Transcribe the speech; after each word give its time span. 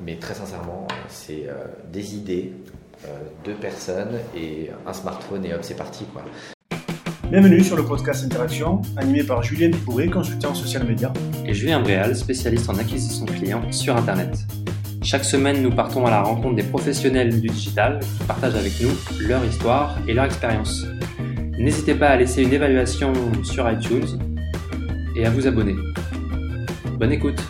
mais 0.00 0.16
très 0.16 0.34
sincèrement, 0.34 0.86
c'est 1.08 1.48
des 1.92 2.14
idées, 2.14 2.52
deux 3.44 3.54
personnes 3.54 4.18
et 4.36 4.70
un 4.86 4.92
smartphone 4.92 5.44
et 5.44 5.54
hop, 5.54 5.60
c'est 5.62 5.76
parti 5.76 6.04
quoi. 6.12 6.24
Bienvenue 7.30 7.62
sur 7.62 7.76
le 7.76 7.84
podcast 7.84 8.24
Interaction, 8.24 8.82
animé 8.96 9.22
par 9.22 9.42
Julien 9.42 9.68
Dupouré, 9.68 10.08
consultant 10.08 10.52
social 10.52 10.84
media. 10.84 11.12
Et 11.46 11.54
Julien 11.54 11.80
Bréal, 11.80 12.16
spécialiste 12.16 12.68
en 12.68 12.76
acquisition 12.76 13.24
client 13.24 13.62
sur 13.70 13.96
Internet. 13.96 14.36
Chaque 15.02 15.24
semaine, 15.24 15.62
nous 15.62 15.70
partons 15.70 16.04
à 16.06 16.10
la 16.10 16.22
rencontre 16.22 16.56
des 16.56 16.64
professionnels 16.64 17.40
du 17.40 17.48
digital 17.48 18.00
qui 18.00 18.24
partagent 18.24 18.56
avec 18.56 18.72
nous 18.80 18.90
leur 19.26 19.44
histoire 19.44 19.96
et 20.08 20.12
leur 20.12 20.24
expérience. 20.24 20.84
N'hésitez 21.58 21.94
pas 21.94 22.08
à 22.08 22.16
laisser 22.16 22.42
une 22.42 22.52
évaluation 22.52 23.12
sur 23.44 23.70
iTunes 23.70 24.18
et 25.14 25.24
à 25.24 25.30
vous 25.30 25.46
abonner. 25.46 25.76
Bonne 26.98 27.12
écoute 27.12 27.40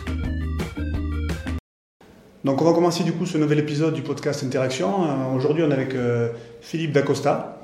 Donc 2.43 2.59
on 2.59 2.65
va 2.65 2.73
commencer 2.73 3.03
du 3.03 3.11
coup 3.11 3.27
ce 3.27 3.37
nouvel 3.37 3.59
épisode 3.59 3.93
du 3.93 4.01
podcast 4.01 4.43
Interaction. 4.43 5.03
Euh, 5.03 5.35
aujourd'hui 5.35 5.63
on 5.63 5.69
est 5.69 5.75
avec 5.75 5.93
euh, 5.93 6.29
Philippe 6.61 6.91
Dacosta. 6.91 7.59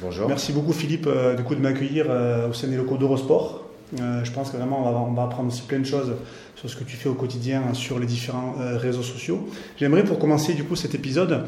Bonjour. 0.00 0.28
Merci 0.28 0.52
beaucoup 0.52 0.72
Philippe 0.72 1.08
euh, 1.08 1.34
du 1.34 1.42
coup, 1.42 1.56
de 1.56 1.60
m'accueillir 1.60 2.06
au 2.48 2.52
sein 2.52 2.68
des 2.68 2.76
locaux 2.76 2.96
d'Eurosport. 2.96 3.64
je 3.98 4.30
pense 4.30 4.50
que 4.50 4.56
vraiment 4.56 4.86
on 4.86 4.92
va, 4.92 4.98
on 4.98 5.12
va, 5.14 5.24
apprendre 5.24 5.48
aussi 5.48 5.62
plein 5.62 5.80
de 5.80 5.84
choses 5.84 6.14
sur 6.54 6.70
ce 6.70 6.76
que 6.76 6.84
tu 6.84 6.96
fais 6.96 7.08
au 7.08 7.14
quotidien 7.14 7.74
sur 7.74 7.98
les 7.98 8.06
différents 8.06 8.54
réseaux 8.76 9.02
sociaux. 9.02 9.48
J'aimerais 9.78 10.04
pour 10.04 10.20
commencer 10.20 10.54
du 10.54 10.62
coup 10.62 10.76
cet 10.76 10.94
épisode 10.94 11.46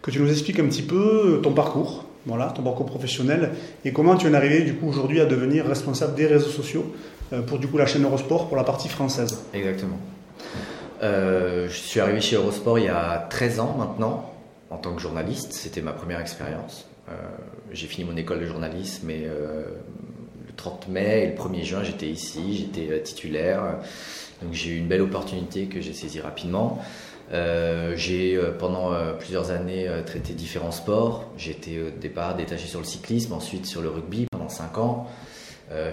que 0.00 0.10
tu 0.10 0.18
nous 0.18 0.30
expliques 0.30 0.58
un 0.58 0.66
petit 0.66 0.82
peu 0.82 1.40
ton 1.42 1.52
parcours, 1.52 2.06
voilà, 2.24 2.46
ton 2.46 2.62
parcours 2.62 2.86
professionnel 2.86 3.50
et 3.84 3.92
comment 3.92 4.16
tu 4.16 4.26
en 4.26 4.32
es 4.32 4.36
arrivé 4.36 4.62
du 4.62 4.74
coup 4.74 4.88
aujourd'hui 4.88 5.20
à 5.20 5.26
devenir 5.26 5.66
responsable 5.66 6.14
des 6.14 6.26
réseaux 6.26 6.48
sociaux 6.48 6.94
pour 7.46 7.58
du 7.58 7.66
coup 7.66 7.76
la 7.76 7.86
chaîne 7.86 8.04
Eurosport 8.04 8.48
pour 8.48 8.56
la 8.56 8.64
partie 8.64 8.88
française. 8.88 9.42
Exactement. 9.52 9.98
Euh, 11.02 11.68
je 11.68 11.74
suis 11.74 11.98
arrivé 11.98 12.20
chez 12.20 12.36
Eurosport 12.36 12.78
il 12.78 12.84
y 12.84 12.88
a 12.88 13.26
13 13.28 13.60
ans 13.60 13.74
maintenant, 13.76 14.32
en 14.70 14.78
tant 14.78 14.94
que 14.94 15.00
journaliste. 15.00 15.52
C'était 15.52 15.82
ma 15.82 15.92
première 15.92 16.20
expérience. 16.20 16.86
Euh, 17.08 17.12
j'ai 17.72 17.88
fini 17.88 18.08
mon 18.08 18.16
école 18.16 18.40
de 18.40 18.46
journalisme 18.46 19.10
et 19.10 19.24
euh, 19.26 19.64
le 20.46 20.52
30 20.54 20.88
mai 20.88 21.24
et 21.24 21.26
le 21.26 21.34
1er 21.34 21.64
juin, 21.64 21.82
j'étais 21.82 22.08
ici, 22.08 22.56
j'étais 22.56 23.02
titulaire. 23.02 23.78
Donc 24.42 24.52
j'ai 24.52 24.70
eu 24.70 24.78
une 24.78 24.86
belle 24.86 25.02
opportunité 25.02 25.66
que 25.66 25.80
j'ai 25.80 25.92
saisie 25.92 26.20
rapidement. 26.20 26.80
j'ai 27.30 28.40
pendant 28.58 28.90
plusieurs 29.18 29.50
années 29.52 29.88
traité 30.04 30.34
différents 30.34 30.72
sports. 30.72 31.32
Été 31.38 31.82
au 31.82 31.90
départ 31.90 32.36
détaché 32.36 32.66
sur 32.66 32.80
le 32.80 32.84
cyclisme, 32.84 33.32
ensuite 33.32 33.66
sur 33.66 33.82
le 33.82 33.88
rugby 33.88 34.26
pendant 34.30 34.48
5 34.48 34.78
ans. 34.78 35.06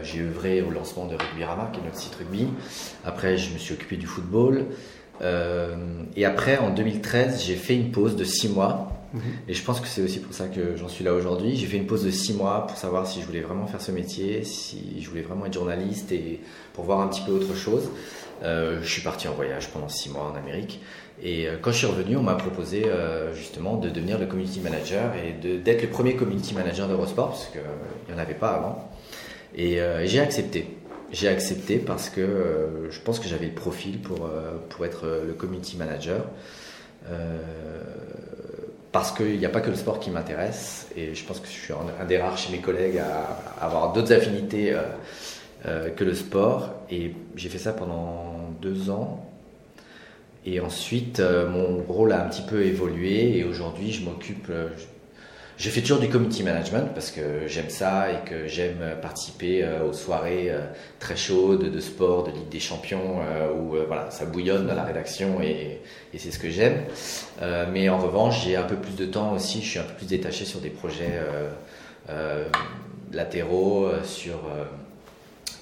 j'ai 0.02 0.22
œuvré 0.22 0.64
au 0.64 0.72
lancement 0.72 1.06
de 1.06 1.16
Rugby 1.16 1.44
Rama, 1.44 1.70
qui 1.72 1.80
est 1.80 1.84
notre 1.84 1.98
site 1.98 2.16
rugby. 2.16 2.48
Après, 3.06 3.38
je 3.38 3.54
me 3.54 3.60
suis 3.60 3.76
occupé 3.76 3.98
du 3.98 4.08
football. 4.08 4.66
Euh, 5.22 5.76
et 6.16 6.26
après, 6.26 6.58
en 6.58 6.70
2013, 6.70 7.44
j'ai 7.46 7.56
fait 7.56 7.76
une 7.76 7.92
pause 7.92 8.16
de 8.16 8.24
six 8.24 8.50
mois. 8.50 8.92
Mhm. 9.14 9.22
Et 9.48 9.54
je 9.54 9.64
pense 9.64 9.80
que 9.80 9.88
c'est 9.88 10.02
aussi 10.02 10.20
pour 10.20 10.34
ça 10.34 10.48
que 10.48 10.76
j'en 10.76 10.88
suis 10.88 11.04
là 11.04 11.14
aujourd'hui. 11.14 11.56
J'ai 11.56 11.66
fait 11.66 11.78
une 11.78 11.88
pause 11.88 12.06
de 12.06 12.12
six 12.12 12.34
mois 12.34 12.68
pour 12.68 12.78
savoir 12.78 13.08
si 13.08 13.22
je 13.22 13.26
voulais 13.26 13.42
vraiment 13.42 13.66
faire 13.66 13.82
ce 13.82 13.92
métier, 13.92 14.44
si 14.44 15.02
je 15.02 15.10
voulais 15.10 15.24
vraiment 15.24 15.46
être 15.46 15.54
journaliste 15.54 16.12
et 16.12 16.40
pour 16.74 16.86
voir 16.86 17.02
un 17.02 17.08
petit 17.08 17.22
peu 17.22 17.32
autre 17.32 17.56
chose. 17.56 17.90
Euh, 18.44 18.80
je 18.82 18.88
suis 18.88 19.02
parti 19.02 19.28
en 19.28 19.34
voyage 19.34 19.70
pendant 19.70 19.90
six 19.90 20.10
mois 20.10 20.32
en 20.32 20.38
Amérique. 20.38 20.80
Et 21.22 21.48
euh, 21.48 21.58
quand 21.62 21.72
je 21.72 21.78
suis 21.78 21.88
revenu, 21.88 22.16
on 22.16 22.24
m'a 22.24 22.36
proposé 22.36 22.86
justement 23.34 23.78
de 23.78 23.90
devenir 23.90 24.20
le 24.20 24.28
community 24.28 24.60
manager 24.60 25.14
et 25.16 25.34
d'être 25.58 25.82
le 25.82 25.90
premier 25.90 26.16
community 26.16 26.54
manager 26.54 26.88
d'Eurosport, 26.88 27.30
parce 27.30 27.48
qu'il 27.48 27.62
n'y 28.08 28.16
en 28.16 28.22
avait 28.22 28.36
pas 28.36 28.52
avant. 28.52 28.90
Et 29.56 29.80
j'ai 30.06 30.20
accepté 30.20 30.79
j'ai 31.12 31.28
accepté 31.28 31.78
parce 31.78 32.10
que 32.10 32.22
euh, 32.22 32.92
je 32.92 33.00
pense 33.00 33.20
que 33.20 33.28
j'avais 33.28 33.48
le 33.48 33.54
profil 33.54 34.00
pour, 34.00 34.26
euh, 34.26 34.58
pour 34.70 34.86
être 34.86 35.06
euh, 35.06 35.26
le 35.26 35.34
community 35.34 35.78
manager. 35.78 36.26
parce 38.92 39.12
qu'il 39.12 39.38
n'y 39.38 39.46
a 39.46 39.50
pas 39.50 39.62
que 39.62 39.70
le 39.70 39.76
sport 39.76 40.00
qui 40.00 40.10
m'intéresse 40.12 40.88
et 40.96 41.16
je 41.16 41.24
pense 41.24 41.40
que 41.40 41.48
je 41.48 41.52
suis 41.52 41.74
un, 41.74 42.06
des 42.06 42.18
rares 42.18 42.38
chez 42.38 42.52
mes 42.52 42.60
collègues 42.60 42.98
à, 42.98 43.66
avoir 43.66 43.94
d'autres 43.94 44.14
affinités 44.14 44.76
que 45.64 46.04
le 46.04 46.14
sport. 46.14 46.74
Et 46.92 47.14
j'ai 47.36 47.50
fait 47.50 47.58
ça 47.58 47.74
pendant 47.74 48.52
deux 48.62 48.90
ans. 48.90 49.26
Et 50.46 50.60
ensuite, 50.60 51.20
mon 51.22 51.82
rôle 51.88 52.12
a 52.12 52.24
un 52.26 52.30
petit 52.30 52.44
peu 52.44 52.64
évolué 52.64 53.38
et 53.38 53.44
aujourd'hui, 53.44 53.92
je 53.92 54.04
m'occupe, 54.04 54.52
je 55.60 55.70
fais 55.70 55.82
toujours 55.82 56.00
du 56.00 56.08
community 56.08 56.42
management 56.42 56.94
parce 56.94 57.12
que 57.12 57.46
j'aime 57.48 57.70
ça 57.70 58.14
et 58.14 58.24
que 58.30 58.48
j'aime 58.48 58.96
participer 59.02 59.62
euh, 59.62 59.84
aux 59.84 59.92
soirées 59.92 60.50
euh, 60.50 60.62
très 61.00 61.18
chaudes 61.18 61.70
de 61.70 61.80
sport, 61.82 62.24
de 62.24 62.32
Ligue 62.32 62.48
des 62.48 62.62
Champions, 62.62 63.20
euh, 63.22 63.52
où 63.52 63.76
voilà, 63.86 64.10
ça 64.10 64.24
bouillonne 64.24 64.66
dans 64.66 64.74
la 64.74 64.86
rédaction 64.86 65.42
et, 65.42 65.82
c'est 66.18 66.32
ce 66.32 66.40
que 66.40 66.50
j'aime. 66.50 66.84
mais 67.72 67.88
en 67.90 67.98
revanche, 67.98 68.44
j'ai 68.46 68.56
un 68.56 68.64
peu 68.64 68.76
plus 68.76 68.96
de 68.96 69.06
temps 69.06 69.34
aussi, 69.34 69.62
je 69.62 69.70
suis 69.70 69.80
un 69.80 69.84
peu 69.84 69.94
plus 69.94 70.08
détaché 70.08 70.44
sur 70.44 70.60
des 70.60 70.70
projets 70.70 71.20
latéraux, 73.14 73.90
sur 74.04 74.40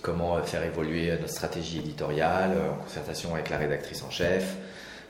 comment 0.01 0.41
faire 0.41 0.63
évoluer 0.63 1.11
notre 1.11 1.29
stratégie 1.29 1.79
éditoriale 1.79 2.53
en 2.71 2.81
concertation 2.83 3.33
avec 3.35 3.49
la 3.49 3.57
rédactrice 3.57 4.03
en 4.03 4.09
chef. 4.09 4.55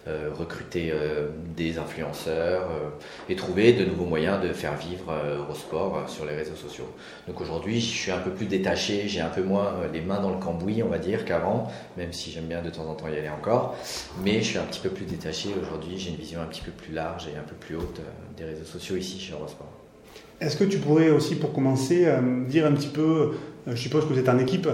Euh, 0.08 0.30
recruter 0.34 0.90
euh, 0.94 1.28
des 1.58 1.80
influenceurs 1.80 2.70
euh, 2.72 2.90
et 3.28 3.36
trouver 3.36 3.74
de 3.74 3.84
nouveaux 3.84 4.06
moyens 4.06 4.42
de 4.42 4.54
faire 4.54 4.78
vivre 4.78 5.14
Eurosport 5.38 6.08
sur 6.08 6.26
les 6.26 6.34
réseaux 6.34 6.56
sociaux. 6.56 6.88
Donc 7.28 7.42
aujourd'hui, 7.42 7.82
je 7.82 7.88
suis 7.88 8.12
un 8.12 8.20
peu 8.20 8.30
plus 8.30 8.46
détaché, 8.46 9.10
j'ai 9.10 9.20
un 9.20 9.28
peu 9.28 9.42
moins 9.42 9.74
les 9.92 10.00
mains 10.00 10.22
dans 10.22 10.30
le 10.30 10.38
cambouis, 10.38 10.82
on 10.82 10.88
va 10.88 10.98
dire, 10.98 11.26
qu'avant, 11.26 11.70
même 11.98 12.14
si 12.14 12.32
j'aime 12.32 12.46
bien 12.46 12.62
de 12.62 12.70
temps 12.70 12.90
en 12.90 12.94
temps 12.94 13.10
y 13.10 13.18
aller 13.18 13.28
encore. 13.28 13.76
Mais 14.24 14.40
je 14.40 14.46
suis 14.46 14.58
un 14.58 14.64
petit 14.64 14.80
peu 14.80 14.90
plus 14.90 15.04
détaché 15.04 15.50
aujourd'hui, 15.62 15.98
j'ai 15.98 16.12
une 16.12 16.16
vision 16.16 16.40
un 16.42 16.46
petit 16.46 16.62
peu 16.62 16.72
plus 16.72 16.94
large 16.94 17.28
et 17.28 17.38
un 17.38 17.44
peu 17.44 17.56
plus 17.56 17.76
haute 17.76 18.00
des 18.38 18.46
réseaux 18.46 18.66
sociaux 18.66 18.96
ici 18.96 19.20
chez 19.20 19.34
Eurosport. 19.34 19.74
Est-ce 20.40 20.56
que 20.56 20.64
tu 20.64 20.78
pourrais 20.78 21.10
aussi, 21.10 21.36
pour 21.36 21.52
commencer, 21.52 22.08
dire 22.48 22.66
un 22.66 22.72
petit 22.72 22.88
peu, 22.88 23.34
je 23.66 23.76
suppose 23.76 24.06
que 24.06 24.14
vous 24.14 24.20
êtes 24.20 24.30
en 24.30 24.38
équipe 24.38 24.70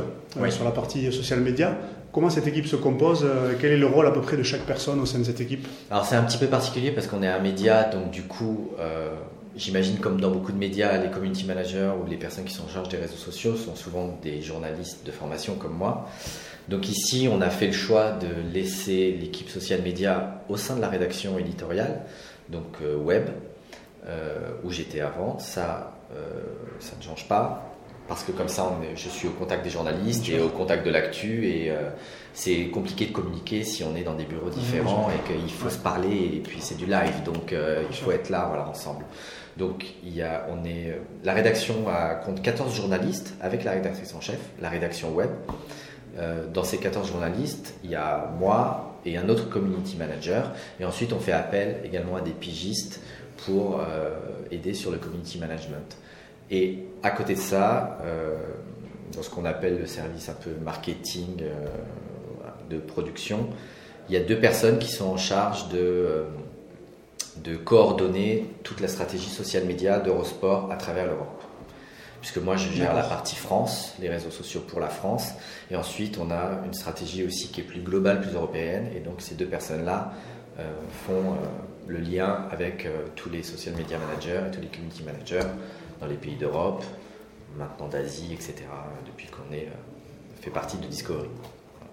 sur 0.49 0.63
la 0.63 0.71
partie 0.71 1.11
social 1.11 1.39
media, 1.39 1.75
Comment 2.13 2.29
cette 2.29 2.45
équipe 2.45 2.67
se 2.67 2.75
compose 2.75 3.23
euh, 3.23 3.55
Quel 3.59 3.71
est 3.71 3.77
le 3.77 3.87
rôle 3.87 4.05
à 4.05 4.11
peu 4.11 4.21
près 4.21 4.37
de 4.37 4.43
chaque 4.43 4.67
personne 4.67 4.99
au 4.99 5.05
sein 5.07 5.17
de 5.17 5.23
cette 5.23 5.41
équipe? 5.41 5.67
Alors 5.89 6.05
c'est 6.05 6.15
un 6.15 6.21
petit 6.21 6.37
peu 6.37 6.45
particulier 6.45 6.91
parce 6.91 7.07
qu'on 7.07 7.23
est 7.23 7.27
un 7.27 7.39
média, 7.39 7.85
donc 7.85 8.11
du 8.11 8.21
coup, 8.21 8.69
euh, 8.79 9.15
j'imagine 9.55 9.97
comme 9.97 10.21
dans 10.21 10.29
beaucoup 10.29 10.51
de 10.51 10.57
médias, 10.59 10.95
les 10.99 11.09
community 11.09 11.43
managers 11.43 11.91
ou 11.99 12.07
les 12.07 12.17
personnes 12.17 12.45
qui 12.45 12.53
sont 12.53 12.65
en 12.65 12.69
charge 12.69 12.89
des 12.89 12.97
réseaux 12.97 13.17
sociaux 13.17 13.55
sont 13.55 13.75
souvent 13.75 14.15
des 14.21 14.43
journalistes 14.43 15.03
de 15.03 15.11
formation 15.11 15.55
comme 15.55 15.73
moi. 15.73 16.07
Donc 16.69 16.87
ici, 16.87 17.27
on 17.31 17.41
a 17.41 17.49
fait 17.49 17.65
le 17.65 17.73
choix 17.73 18.11
de 18.11 18.27
laisser 18.53 19.17
l'équipe 19.19 19.49
social 19.49 19.81
média 19.81 20.43
au 20.49 20.55
sein 20.55 20.75
de 20.75 20.81
la 20.81 20.89
rédaction 20.89 21.39
éditoriale, 21.39 22.03
donc 22.47 22.77
euh, 22.83 22.95
web, 22.95 23.27
où 24.63 24.69
j'étais 24.69 24.99
avant. 24.99 25.39
Ça, 25.39 25.97
ça 26.79 26.91
ne 26.99 27.01
change 27.01 27.25
pas 27.27 27.72
parce 28.07 28.23
que 28.23 28.31
comme 28.31 28.49
ça, 28.49 28.65
on 28.65 28.95
je 28.95 29.09
suis 29.09 29.27
au 29.27 29.31
contact 29.31 29.63
des 29.63 29.69
journalistes 29.69 30.27
et 30.29 30.39
au 30.39 30.49
contact 30.49 30.85
de 30.85 30.91
l'actu 30.91 31.47
et 31.47 31.71
euh, 31.71 31.89
c'est 32.33 32.65
compliqué 32.65 33.05
de 33.05 33.11
communiquer 33.11 33.63
si 33.63 33.83
on 33.83 33.95
est 33.95 34.03
dans 34.03 34.15
des 34.15 34.25
bureaux 34.25 34.49
différents 34.49 35.09
et 35.09 35.31
qu'il 35.31 35.51
faut 35.51 35.69
se 35.69 35.77
parler 35.77 36.31
et 36.35 36.39
puis 36.39 36.59
c'est 36.59 36.77
du 36.77 36.85
live, 36.85 37.23
donc 37.23 37.53
euh, 37.53 37.83
il 37.89 37.95
faut 37.95 38.11
être 38.11 38.29
là, 38.29 38.45
voilà, 38.47 38.67
ensemble. 38.67 39.05
Donc 39.57 39.85
il 40.03 40.13
y 40.15 40.21
a, 40.21 40.47
on 40.49 40.65
est, 40.65 40.99
la 41.23 41.33
rédaction 41.33 41.87
a, 41.87 42.15
compte 42.15 42.41
14 42.41 42.75
journalistes 42.75 43.35
avec 43.39 43.63
la 43.63 43.71
rédactrice 43.71 44.13
en 44.15 44.21
chef, 44.21 44.39
la 44.61 44.69
rédaction 44.69 45.13
web. 45.13 45.29
Euh, 46.19 46.45
dans 46.47 46.63
ces 46.63 46.77
14 46.77 47.07
journalistes, 47.07 47.75
il 47.83 47.89
y 47.89 47.95
a 47.95 48.31
moi 48.37 48.99
et 49.05 49.17
un 49.17 49.29
autre 49.29 49.49
community 49.49 49.95
manager 49.97 50.51
et 50.79 50.85
ensuite 50.85 51.13
on 51.13 51.19
fait 51.19 51.31
appel 51.31 51.77
également 51.83 52.15
à 52.15 52.21
des 52.21 52.31
pigistes 52.31 53.01
pour 53.45 53.81
aider 54.51 54.73
sur 54.73 54.91
le 54.91 54.97
community 54.97 55.37
management. 55.37 55.97
Et 56.53 56.77
à 57.01 57.09
côté 57.09 57.33
de 57.33 57.39
ça, 57.39 57.97
euh, 58.03 58.37
dans 59.11 59.23
ce 59.23 59.29
qu'on 59.31 59.43
appelle 59.43 59.79
le 59.79 59.87
service 59.87 60.29
un 60.29 60.35
peu 60.35 60.51
marketing 60.63 61.41
euh, 61.41 61.65
de 62.69 62.77
production, 62.77 63.49
il 64.07 64.13
y 64.13 64.17
a 64.17 64.23
deux 64.23 64.39
personnes 64.39 64.77
qui 64.77 64.91
sont 64.91 65.07
en 65.07 65.17
charge 65.17 65.69
de, 65.69 65.79
euh, 65.79 66.23
de 67.37 67.55
coordonner 67.55 68.45
toute 68.61 68.81
la 68.81 68.87
stratégie 68.87 69.31
social 69.31 69.65
média 69.65 69.99
d'Eurosport 69.99 70.71
à 70.71 70.75
travers 70.75 71.07
l'Europe. 71.07 71.41
Puisque 72.21 72.37
moi, 72.37 72.55
je 72.55 72.69
gère 72.69 72.93
la 72.93 73.01
partie 73.01 73.35
France, 73.35 73.95
les 73.99 74.09
réseaux 74.09 74.29
sociaux 74.29 74.61
pour 74.61 74.79
la 74.79 74.89
France. 74.89 75.29
Et 75.71 75.75
ensuite, 75.75 76.19
on 76.19 76.29
a 76.29 76.61
une 76.65 76.73
stratégie 76.73 77.25
aussi 77.25 77.47
qui 77.47 77.61
est 77.61 77.65
plus 77.65 77.81
globale, 77.81 78.21
plus 78.21 78.33
européenne. 78.33 78.89
Et 78.95 78.99
donc, 78.99 79.21
ces 79.21 79.35
deux 79.35 79.47
personnes-là 79.47 80.13
font 81.05 81.35
le 81.85 81.97
lien 81.97 82.47
avec 82.49 82.87
tous 83.17 83.29
les 83.29 83.43
social 83.43 83.75
media 83.75 83.97
managers 83.97 84.47
et 84.47 84.51
tous 84.55 84.61
les 84.61 84.67
community 84.67 85.03
managers 85.03 85.49
dans 86.03 86.09
les 86.09 86.17
pays 86.17 86.35
d'Europe, 86.35 86.83
maintenant 87.57 87.87
d'Asie, 87.87 88.33
etc., 88.33 88.55
depuis 89.05 89.27
qu'on 89.27 89.53
est 89.53 89.67
euh, 89.67 90.41
fait 90.41 90.51
partie 90.51 90.77
de 90.77 90.85
Discovery. 90.85 91.29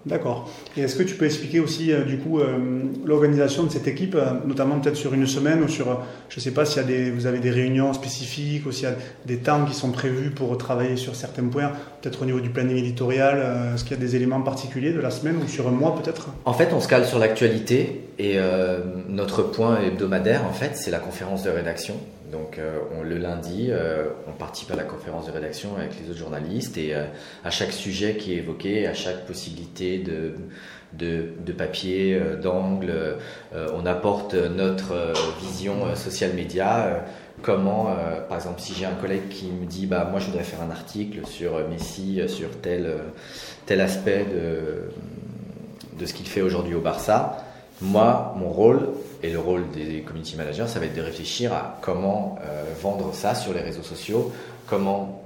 D'accord. 0.03 0.49
Et 0.75 0.81
est-ce 0.81 0.95
que 0.95 1.03
tu 1.03 1.13
peux 1.13 1.25
expliquer 1.25 1.59
aussi 1.59 1.93
euh, 1.93 2.03
du 2.03 2.17
coup 2.17 2.39
euh, 2.39 2.57
l'organisation 3.05 3.63
de 3.63 3.69
cette 3.69 3.87
équipe, 3.87 4.17
notamment 4.45 4.79
peut-être 4.79 4.95
sur 4.95 5.13
une 5.13 5.27
semaine 5.27 5.61
ou 5.61 5.67
sur, 5.67 6.01
je 6.27 6.37
ne 6.37 6.41
sais 6.41 6.51
pas 6.51 6.65
s'il 6.65 6.81
y 6.81 6.85
a 6.85 6.87
des, 6.87 7.11
vous 7.11 7.27
avez 7.27 7.39
des 7.39 7.51
réunions 7.51 7.93
spécifiques 7.93 8.65
ou 8.65 8.71
s'il 8.71 8.85
y 8.85 8.91
a 8.91 8.95
des 9.25 9.37
temps 9.37 9.63
qui 9.63 9.75
sont 9.75 9.91
prévus 9.91 10.31
pour 10.31 10.57
travailler 10.57 10.97
sur 10.97 11.15
certains 11.15 11.45
points, 11.45 11.71
peut-être 12.01 12.23
au 12.23 12.25
niveau 12.25 12.39
du 12.39 12.49
planning 12.49 12.77
éditorial, 12.77 13.73
est-ce 13.75 13.83
qu'il 13.83 13.95
y 13.95 13.99
a 13.99 14.03
des 14.03 14.15
éléments 14.15 14.41
particuliers 14.41 14.91
de 14.91 14.99
la 14.99 15.11
semaine 15.11 15.37
ou 15.37 15.47
sur 15.47 15.67
un 15.67 15.71
mois 15.71 15.95
peut-être? 15.95 16.29
En 16.45 16.53
fait, 16.53 16.73
on 16.73 16.81
se 16.81 16.87
cale 16.87 17.05
sur 17.05 17.19
l'actualité 17.19 18.01
Et 18.23 18.37
notre 19.09 19.41
point 19.41 19.81
hebdomadaire, 19.81 20.45
en 20.45 20.53
fait, 20.53 20.75
c'est 20.75 20.91
la 20.91 20.99
conférence 20.99 21.41
de 21.41 21.49
rédaction. 21.49 21.95
Donc 22.31 22.59
on, 22.95 23.01
le 23.01 23.17
lundi, 23.17 23.71
on 24.27 24.31
participe 24.33 24.69
à 24.69 24.75
la 24.75 24.83
conférence 24.83 25.25
de 25.25 25.31
rédaction 25.31 25.75
avec 25.75 25.99
les 25.99 26.07
autres 26.07 26.19
journalistes 26.19 26.77
et 26.77 26.93
à 26.93 27.49
chaque 27.49 27.71
sujet 27.71 28.17
qui 28.17 28.33
est 28.33 28.37
évoqué, 28.37 28.85
à 28.85 28.93
chaque 28.93 29.25
possibilité 29.25 29.97
de, 29.97 31.51
papier, 31.53 32.21
d'angle, 32.43 33.17
on 33.53 33.85
apporte 33.87 34.35
notre 34.35 35.13
vision 35.41 35.95
social 35.95 36.33
média 36.33 37.03
comment, 37.41 37.89
euh, 37.89 38.21
par 38.21 38.37
exemple, 38.37 38.61
si 38.61 38.73
j'ai 38.73 38.85
un 38.85 38.95
collègue 38.95 39.29
qui 39.29 39.47
me 39.47 39.65
dit, 39.65 39.85
bah, 39.85 40.07
moi 40.09 40.19
je 40.19 40.27
voudrais 40.27 40.43
faire 40.43 40.61
un 40.61 40.71
article 40.71 41.25
sur 41.25 41.67
Messi, 41.69 42.21
sur 42.27 42.49
tel, 42.61 42.85
euh, 42.85 42.97
tel 43.65 43.81
aspect 43.81 44.25
de 45.99 46.05
ce 46.05 46.13
qu'il 46.13 46.27
fait 46.27 46.41
aujourd'hui 46.41 46.73
au 46.73 46.81
Barça, 46.81 47.43
moi, 47.81 48.35
mon 48.37 48.49
rôle 48.49 48.89
et 49.23 49.29
le 49.29 49.39
rôle 49.39 49.69
des 49.71 50.01
community 50.01 50.35
managers, 50.35 50.67
ça 50.67 50.79
va 50.79 50.85
être 50.85 50.95
de 50.95 51.01
réfléchir 51.01 51.53
à 51.53 51.77
comment 51.81 52.37
euh, 52.43 52.63
vendre 52.81 53.13
ça 53.13 53.35
sur 53.35 53.53
les 53.53 53.61
réseaux 53.61 53.83
sociaux, 53.83 54.31
comment 54.67 55.17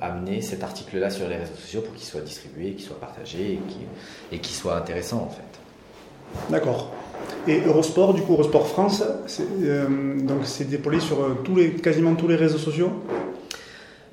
amener 0.00 0.42
cet 0.42 0.62
article-là 0.64 1.08
sur 1.08 1.28
les 1.28 1.36
réseaux 1.36 1.54
sociaux 1.54 1.80
pour 1.80 1.94
qu'il 1.94 2.04
soit 2.04 2.20
distribué, 2.20 2.72
qu'il 2.72 2.84
soit 2.84 2.98
partagé 3.00 3.58
et 4.32 4.38
qu'il 4.38 4.54
soit 4.54 4.76
intéressant 4.76 5.22
en 5.22 5.30
fait. 5.30 5.60
D'accord. 6.50 6.90
Et 7.46 7.60
Eurosport, 7.60 8.14
du 8.14 8.22
coup, 8.22 8.32
Eurosport 8.32 8.66
France, 8.66 9.02
c'est 9.26 9.44
euh, 9.62 10.18
donc 10.20 10.40
c'est 10.44 10.68
déployé 10.68 11.00
sur 11.00 11.20
euh, 11.20 11.38
tous 11.44 11.56
les, 11.56 11.72
quasiment 11.72 12.14
tous 12.14 12.28
les 12.28 12.36
réseaux 12.36 12.58
sociaux? 12.58 12.90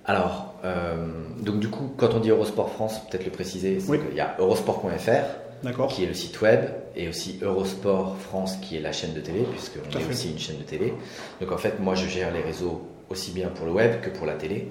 Alors, 0.05 0.55
euh, 0.65 1.07
donc 1.39 1.59
du 1.59 1.69
coup, 1.69 1.91
quand 1.97 2.13
on 2.13 2.19
dit 2.19 2.29
Eurosport 2.29 2.71
France, 2.71 3.01
peut-être 3.09 3.25
le 3.25 3.31
préciser, 3.31 3.79
c'est 3.79 3.99
qu'il 3.99 4.15
y 4.15 4.19
a 4.19 4.35
eurosport.fr, 4.39 5.50
qui 5.89 6.03
est 6.03 6.07
le 6.07 6.13
site 6.13 6.41
web, 6.41 6.61
et 6.95 7.07
aussi 7.07 7.39
Eurosport 7.41 8.17
France, 8.17 8.57
qui 8.57 8.77
est 8.77 8.81
la 8.81 8.91
chaîne 8.91 9.13
de 9.13 9.21
télé, 9.21 9.43
puisqu'on 9.43 9.99
est 9.99 10.09
aussi 10.09 10.31
une 10.31 10.39
chaîne 10.39 10.57
de 10.57 10.63
télé. 10.63 10.93
Donc 11.39 11.51
en 11.51 11.57
fait, 11.57 11.79
moi, 11.79 11.95
je 11.95 12.07
gère 12.07 12.31
les 12.33 12.41
réseaux 12.41 12.87
aussi 13.09 13.31
bien 13.31 13.49
pour 13.49 13.65
le 13.65 13.71
web 13.71 14.01
que 14.01 14.09
pour 14.09 14.25
la 14.25 14.35
télé. 14.35 14.67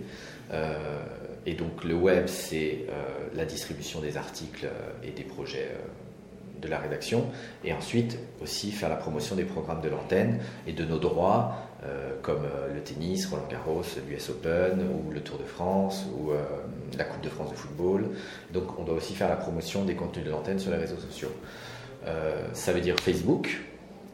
et 1.47 1.55
donc 1.55 1.85
le 1.85 1.95
web, 1.95 2.27
c'est 2.27 2.87
la 3.35 3.45
distribution 3.45 4.01
des 4.01 4.17
articles 4.17 4.69
et 5.05 5.11
des 5.11 5.25
projets 5.25 5.71
de 6.61 6.69
la 6.69 6.79
rédaction, 6.79 7.27
et 7.65 7.73
ensuite 7.73 8.19
aussi 8.43 8.71
faire 8.71 8.89
la 8.89 8.97
promotion 8.97 9.35
des 9.35 9.45
programmes 9.45 9.81
de 9.81 9.89
l'antenne 9.89 10.41
et 10.67 10.73
de 10.73 10.85
nos 10.85 10.99
droits, 10.99 11.70
euh, 11.83 12.11
comme 12.21 12.45
euh, 12.45 12.75
le 12.75 12.81
tennis, 12.81 13.27
Roland 13.27 13.49
Garros, 13.51 13.83
l'US 14.07 14.29
Open, 14.29 14.81
ou 14.83 15.11
le 15.13 15.21
Tour 15.23 15.39
de 15.39 15.45
France, 15.45 16.05
ou 16.15 16.31
euh, 16.31 16.43
la 16.99 17.05
Coupe 17.05 17.23
de 17.23 17.31
France 17.31 17.51
de 17.51 17.57
football. 17.57 18.05
Donc 18.53 18.79
on 18.79 18.85
doit 18.85 18.97
aussi 18.97 19.15
faire 19.15 19.31
la 19.31 19.37
promotion 19.37 19.85
des 19.85 19.95
contenus 19.95 20.27
de 20.27 20.31
l'antenne 20.31 20.59
sur 20.59 20.71
les 20.71 20.77
réseaux 20.77 20.99
sociaux. 20.99 21.33
ça 22.53 22.73
veut 22.73 22.81
dire 22.81 22.97
Facebook, 22.99 23.61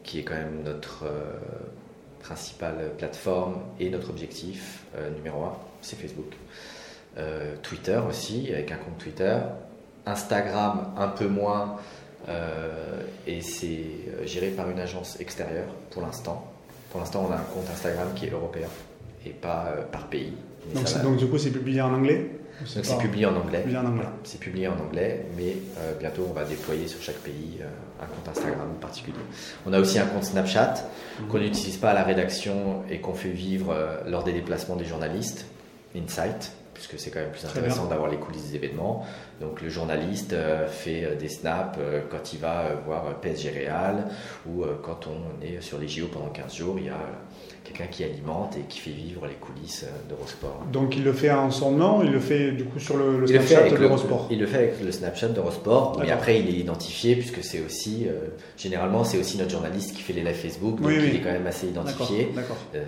qui 0.05 0.21
est 0.21 0.23
quand 0.23 0.35
même 0.35 0.63
notre 0.65 1.05
principale 2.21 2.91
plateforme 2.99 3.61
et 3.81 3.91
notre 3.91 4.11
objectif 4.11 4.85
numéro 5.17 5.45
un, 5.45 5.57
c'est 5.83 5.97
Facebook. 5.97 6.35
Twitter 7.63 8.01
aussi, 8.09 8.53
avec 8.53 8.73
un 8.73 8.77
compte 8.77 8.99
Twitter. 8.99 9.39
Instagram 10.05 10.93
un 10.97 11.09
peu 11.09 11.29
moins, 11.29 11.77
et 13.27 13.41
c'est 13.41 13.87
géré 14.25 14.51
par 14.51 14.69
une 14.71 14.81
agence 14.81 15.19
extérieure 15.21 15.69
pour 15.91 16.03
l'instant. 16.03 16.56
Pour 16.97 17.03
l'instant, 17.03 17.27
on 17.29 17.31
a 17.31 17.37
un 17.37 17.45
compte 17.53 17.69
Instagram 17.71 18.09
qui 18.17 18.25
est 18.25 18.31
européen 18.31 18.69
et 19.27 19.29
pas 19.29 19.67
euh, 19.69 19.83
par 19.83 20.07
pays. 20.07 20.33
Donc, 21.03 21.19
du 21.19 21.27
coup, 21.27 21.37
c'est 21.37 21.51
publié 21.51 21.83
en 21.83 21.93
anglais 21.93 22.31
c'est 22.65 22.97
publié 22.97 23.27
en 23.27 23.37
anglais. 23.37 23.63
C'est 24.25 24.41
publié 24.41 24.67
en 24.67 24.81
anglais, 24.81 25.27
mais 25.37 25.57
bientôt 26.01 26.27
on 26.31 26.33
va 26.33 26.43
déployer 26.45 26.89
sur 26.89 27.03
chaque 27.03 27.19
pays 27.19 27.59
un 28.01 28.07
compte 28.07 28.35
Instagram 28.35 28.69
particulier. 28.81 29.19
On 29.67 29.75
a 29.75 29.79
aussi 29.79 29.99
un 29.99 30.07
compte 30.07 30.25
Snapchat 30.25 30.77
mhm. 31.21 31.29
qu'on 31.29 31.39
n'utilise 31.39 31.77
pas 31.77 31.91
à 31.91 31.93
la 31.93 32.03
rédaction 32.03 32.83
et 32.89 32.99
qu'on 32.99 33.13
fait 33.13 33.29
vivre 33.29 33.77
lors 34.07 34.25
des 34.25 34.33
déplacements 34.33 34.77
des 34.77 34.87
journalistes, 34.87 35.45
Insight 35.95 36.51
puisque 36.77 36.99
c'est 36.99 37.11
quand 37.11 37.21
même 37.21 37.31
plus 37.31 37.47
intéressant 37.47 37.87
d'avoir 37.87 38.11
les 38.11 38.19
coulisses 38.19 38.51
des 38.51 38.57
événements. 38.57 39.07
Donc 39.41 39.63
le 39.63 39.71
journaliste 39.71 40.35
euh, 40.35 40.67
fait 40.69 41.05
euh, 41.05 41.15
des 41.15 41.29
snaps 41.29 41.79
euh, 41.79 42.03
quand 42.11 42.35
il 42.35 42.39
va 42.39 42.75
voir 42.85 43.19
PSG 43.21 43.51
Real 43.51 44.09
ou 44.47 44.65
quand 44.83 45.07
on 45.07 45.43
est 45.43 45.63
sur 45.63 45.79
les 45.79 45.89
JO 45.89 46.09
pendant 46.09 46.29
15 46.29 46.55
jours, 46.55 46.77
il 46.79 46.87
y 46.87 46.91
a 46.91 47.01
quelqu'un 47.67 47.87
qui 47.87 48.05
alimente 48.05 48.57
et 48.57 48.63
qui 48.69 48.79
fait 48.79 48.91
vivre 48.91 49.27
les 49.27 49.35
coulisses 49.35 49.85
d'Eurosport. 50.09 50.65
Donc 50.73 50.97
il 50.97 51.05
le 51.05 51.13
fait 51.13 51.31
en 51.31 51.51
son 51.51 51.73
nom, 51.73 52.03
il 52.03 52.11
le 52.11 52.21
fait 52.21 52.53
du 52.53 52.65
coup 52.65 52.79
sur 52.79 52.97
le, 52.97 53.27
Snapchat 53.27 53.71
d'Eurosport 53.71 54.29
Il 54.31 54.41
le 54.41 54.47
fait 54.47 54.59
avec 54.59 54.83
le 54.85 54.93
Snapchat 54.93 55.29
d'Eurosport, 55.29 55.99
mais 56.01 56.11
après 56.11 56.41
il 56.41 56.49
est 56.49 56.59
identifié 56.59 57.17
puisque 57.17 57.43
c'est 57.43 57.61
aussi, 57.65 58.07
généralement 58.57 59.05
c'est 59.05 59.19
aussi 59.19 59.39
notre 59.39 59.51
journaliste 59.51 59.95
qui 59.95 60.03
fait 60.03 60.13
les 60.13 60.23
lives 60.23 60.35
Facebook, 60.35 60.81
donc 60.81 60.93
il 60.93 61.17
est 61.17 61.21
quand 61.21 61.33
même 61.33 61.47
assez 61.47 61.67
identifié. 61.69 62.29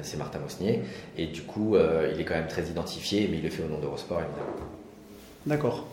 c'est 0.03 0.17
Martin 0.17 0.39
Mosnier, 0.39 0.83
et 1.17 1.27
du 1.27 1.43
coup 1.43 1.77
il 1.77 2.21
est 2.21 2.25
quand 2.25 2.35
même 2.35 2.49
très 2.49 2.65
identifié, 2.65 3.29
mais 3.31 3.39
il 3.39 3.43
le 3.43 3.51
fait 3.51 3.63
au 3.63 3.69
nom 3.69 3.79
d'Eurosport 3.79 4.21
évidemment. 4.21 4.69
D'accord. 5.47 5.87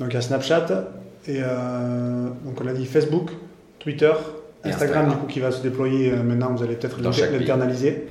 Donc 0.00 0.08
il 0.10 0.14
y 0.14 0.16
a 0.16 0.22
Snapchat, 0.22 0.88
et 1.26 1.38
euh, 1.40 2.28
donc 2.44 2.60
on 2.62 2.66
a 2.66 2.72
dit 2.72 2.84
Facebook, 2.84 3.30
Twitter, 3.78 4.12
Instagram, 4.64 5.10
du 5.10 5.16
coup 5.16 5.26
qui 5.26 5.40
va 5.40 5.50
se 5.50 5.62
déployer 5.62 6.12
euh, 6.12 6.22
maintenant, 6.22 6.52
vous 6.54 6.62
allez 6.62 6.76
peut-être 6.76 7.00
l'internaliser. 7.00 8.06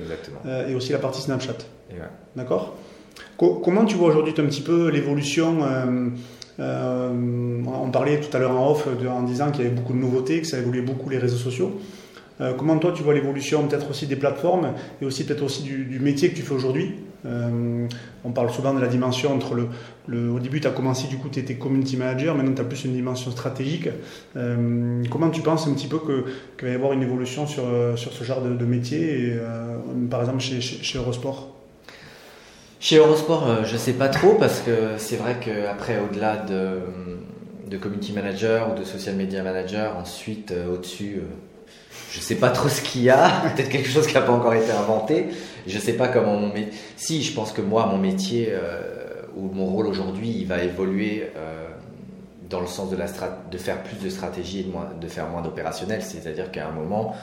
Euh, 0.46 0.68
et 0.68 0.74
aussi 0.74 0.92
la 0.92 0.98
partie 0.98 1.20
Snapchat. 1.20 1.56
D'accord 2.36 2.76
Comment 3.36 3.84
tu 3.84 3.96
vois 3.96 4.08
aujourd'hui 4.08 4.34
un 4.38 4.46
petit 4.46 4.62
peu 4.62 4.88
l'évolution 4.88 5.58
On 6.58 7.90
parlait 7.92 8.20
tout 8.20 8.34
à 8.36 8.40
l'heure 8.40 8.52
en 8.52 8.70
off 8.70 8.86
en 9.08 9.22
disant 9.22 9.50
qu'il 9.50 9.64
y 9.64 9.66
avait 9.66 9.74
beaucoup 9.74 9.92
de 9.92 9.98
nouveautés, 9.98 10.40
que 10.40 10.46
ça 10.46 10.58
évoluait 10.58 10.82
beaucoup 10.82 11.10
les 11.10 11.18
réseaux 11.18 11.36
sociaux. 11.36 11.78
Euh, 12.40 12.52
comment 12.54 12.78
toi 12.78 12.92
tu 12.94 13.02
vois 13.02 13.14
l'évolution 13.14 13.66
peut-être 13.66 13.90
aussi 13.90 14.06
des 14.06 14.16
plateformes 14.16 14.72
et 15.00 15.04
aussi 15.04 15.24
peut-être 15.24 15.42
aussi 15.42 15.62
du, 15.62 16.00
métier 16.00 16.30
que 16.30 16.36
tu 16.36 16.42
fais 16.42 16.54
aujourd'hui? 16.54 16.94
Euh, 17.24 17.88
On 18.24 18.30
parle 18.30 18.50
souvent 18.50 18.74
de 18.74 18.80
la 18.80 18.86
dimension 18.86 19.32
entre 19.32 19.54
le... 20.06 20.30
au 20.30 20.38
début 20.38 20.60
tu 20.60 20.66
as 20.66 20.70
commencé 20.70 21.08
du 21.08 21.16
coup 21.16 21.28
tu 21.28 21.40
étais 21.40 21.54
community 21.54 21.96
manager, 21.96 22.34
maintenant 22.34 22.54
tu 22.54 22.60
as 22.60 22.64
plus 22.64 22.84
une 22.84 22.92
dimension 22.92 23.30
stratégique. 23.30 23.88
Euh, 24.36 25.02
comment 25.10 25.30
tu 25.30 25.40
penses 25.40 25.66
un 25.66 25.74
petit 25.74 25.86
peu 25.86 25.98
qu'il 25.98 26.66
va 26.66 26.72
y 26.72 26.74
avoir 26.74 26.92
une 26.92 27.02
évolution 27.02 27.46
sur, 27.46 27.64
sur 27.96 28.12
ce 28.12 28.24
genre 28.24 28.42
de, 28.42 28.64
métier, 28.64 29.38
par 30.10 30.20
exemple 30.20 30.40
chez, 30.40 30.60
chez, 30.60 30.98
Eurosport? 30.98 31.54
Chez 32.80 32.96
Eurosport, 32.98 33.64
je 33.64 33.72
ne 33.72 33.78
sais 33.78 33.94
pas 33.94 34.08
trop 34.08 34.34
parce 34.34 34.60
que 34.60 34.98
c'est 34.98 35.16
vrai 35.16 35.36
qu'après, 35.40 35.98
au-delà 36.00 36.36
de, 36.36 36.80
de 37.70 37.76
community 37.78 38.12
manager 38.12 38.72
ou 38.72 38.78
de 38.78 38.84
social 38.84 39.16
media 39.16 39.42
manager, 39.42 39.96
ensuite 39.96 40.52
au-dessus, 40.72 41.22
je 42.14 42.20
sais 42.20 42.36
pas 42.36 42.50
trop 42.50 42.68
ce 42.68 42.80
qu'il 42.80 43.02
y 43.02 43.10
a, 43.10 43.28
peut-être 43.56 43.68
quelque 43.68 43.88
chose 43.88 44.06
qui 44.06 44.14
n'a 44.14 44.20
pas 44.20 44.32
encore 44.32 44.54
été 44.54 44.70
inventé. 44.70 45.26
Je 45.66 45.78
sais 45.78 45.94
pas 45.94 46.08
comment 46.08 46.36
mon 46.36 46.52
métier. 46.52 46.72
Si, 46.96 47.22
je 47.22 47.32
pense 47.34 47.52
que 47.52 47.60
moi, 47.60 47.86
mon 47.86 47.98
métier 47.98 48.48
euh, 48.50 49.22
ou 49.34 49.50
mon 49.52 49.66
rôle 49.66 49.86
aujourd'hui, 49.88 50.30
il 50.30 50.46
va 50.46 50.62
évoluer 50.62 51.30
euh, 51.36 51.66
dans 52.48 52.60
le 52.60 52.66
sens 52.66 52.90
de, 52.90 52.96
la 52.96 53.06
de 53.50 53.58
faire 53.58 53.82
plus 53.82 53.96
de 53.96 54.08
stratégie 54.10 54.60
et 54.60 54.62
de, 54.62 54.70
moins, 54.70 54.90
de 55.00 55.08
faire 55.08 55.28
moins 55.28 55.42
d'opérationnel. 55.42 56.02
C'est-à-dire 56.02 56.52
qu'à 56.52 56.68
un 56.68 56.72
moment, 56.72 57.16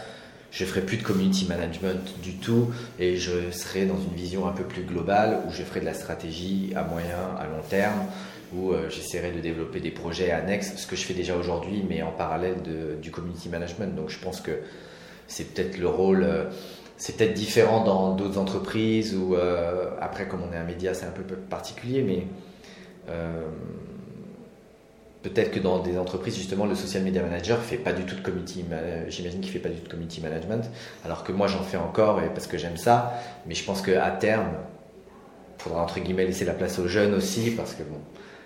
je 0.51 0.65
ferai 0.65 0.81
plus 0.81 0.97
de 0.97 1.03
community 1.03 1.45
management 1.47 2.19
du 2.21 2.35
tout 2.35 2.71
et 2.99 3.15
je 3.15 3.51
serai 3.51 3.85
dans 3.85 3.97
une 3.97 4.13
vision 4.13 4.45
un 4.45 4.51
peu 4.51 4.63
plus 4.63 4.83
globale 4.83 5.37
où 5.47 5.53
je 5.53 5.63
ferai 5.63 5.79
de 5.79 5.85
la 5.85 5.93
stratégie 5.93 6.73
à 6.75 6.83
moyen, 6.83 7.37
à 7.39 7.45
long 7.45 7.63
terme 7.69 8.07
où 8.53 8.71
euh, 8.71 8.89
j'essaierai 8.89 9.31
de 9.31 9.39
développer 9.39 9.79
des 9.79 9.91
projets 9.91 10.31
annexes, 10.31 10.75
ce 10.75 10.87
que 10.87 10.95
je 10.95 11.03
fais 11.03 11.13
déjà 11.13 11.35
aujourd'hui, 11.35 11.83
mais 11.87 12.01
en 12.01 12.11
parallèle 12.11 12.57
du 13.01 13.11
community 13.11 13.49
management. 13.49 13.95
Donc 13.95 14.09
je 14.09 14.19
pense 14.19 14.41
que 14.41 14.51
c'est 15.27 15.53
peut-être 15.53 15.77
le 15.77 15.87
rôle, 15.87 16.23
euh, 16.23 16.45
c'est 16.97 17.15
peut-être 17.15 17.33
différent 17.33 17.83
dans 17.83 18.15
d'autres 18.15 18.37
entreprises, 18.37 19.15
ou 19.15 19.35
euh, 19.35 19.91
après 20.01 20.27
comme 20.27 20.41
on 20.49 20.53
est 20.53 20.57
un 20.57 20.65
média 20.65 20.93
c'est 20.93 21.05
un 21.05 21.11
peu 21.11 21.23
particulier, 21.23 22.03
mais 22.03 22.25
peut-être 25.21 25.51
que 25.51 25.59
dans 25.59 25.79
des 25.79 25.97
entreprises 25.97 26.37
justement 26.37 26.65
le 26.65 26.75
social 26.75 27.03
media 27.03 27.21
manager 27.21 27.59
fait 27.59 27.77
pas 27.77 27.91
du 27.91 28.03
tout 28.05 28.15
de 28.15 28.21
community 28.21 28.63
j'imagine 29.09 29.41
qu'il 29.41 29.51
fait 29.51 29.59
pas 29.59 29.67
du 29.67 29.75
tout 29.75 29.83
de 29.83 29.89
community 29.89 30.21
management 30.21 30.69
alors 31.03 31.25
que 31.25 31.33
moi 31.33 31.47
j'en 31.47 31.61
fais 31.61 31.75
encore 31.75 32.21
parce 32.33 32.47
que 32.47 32.57
j'aime 32.57 32.77
ça 32.77 33.19
mais 33.45 33.53
je 33.53 33.65
pense 33.65 33.81
qu'à 33.81 34.09
terme 34.11 34.51
il 35.59 35.63
faudra 35.63 35.83
entre 35.83 35.99
guillemets 35.99 36.25
laisser 36.25 36.45
la 36.45 36.53
place 36.53 36.79
aux 36.79 36.87
jeunes 36.87 37.13
aussi 37.13 37.51
parce 37.51 37.73
que 37.73 37.83
bon 37.83 37.99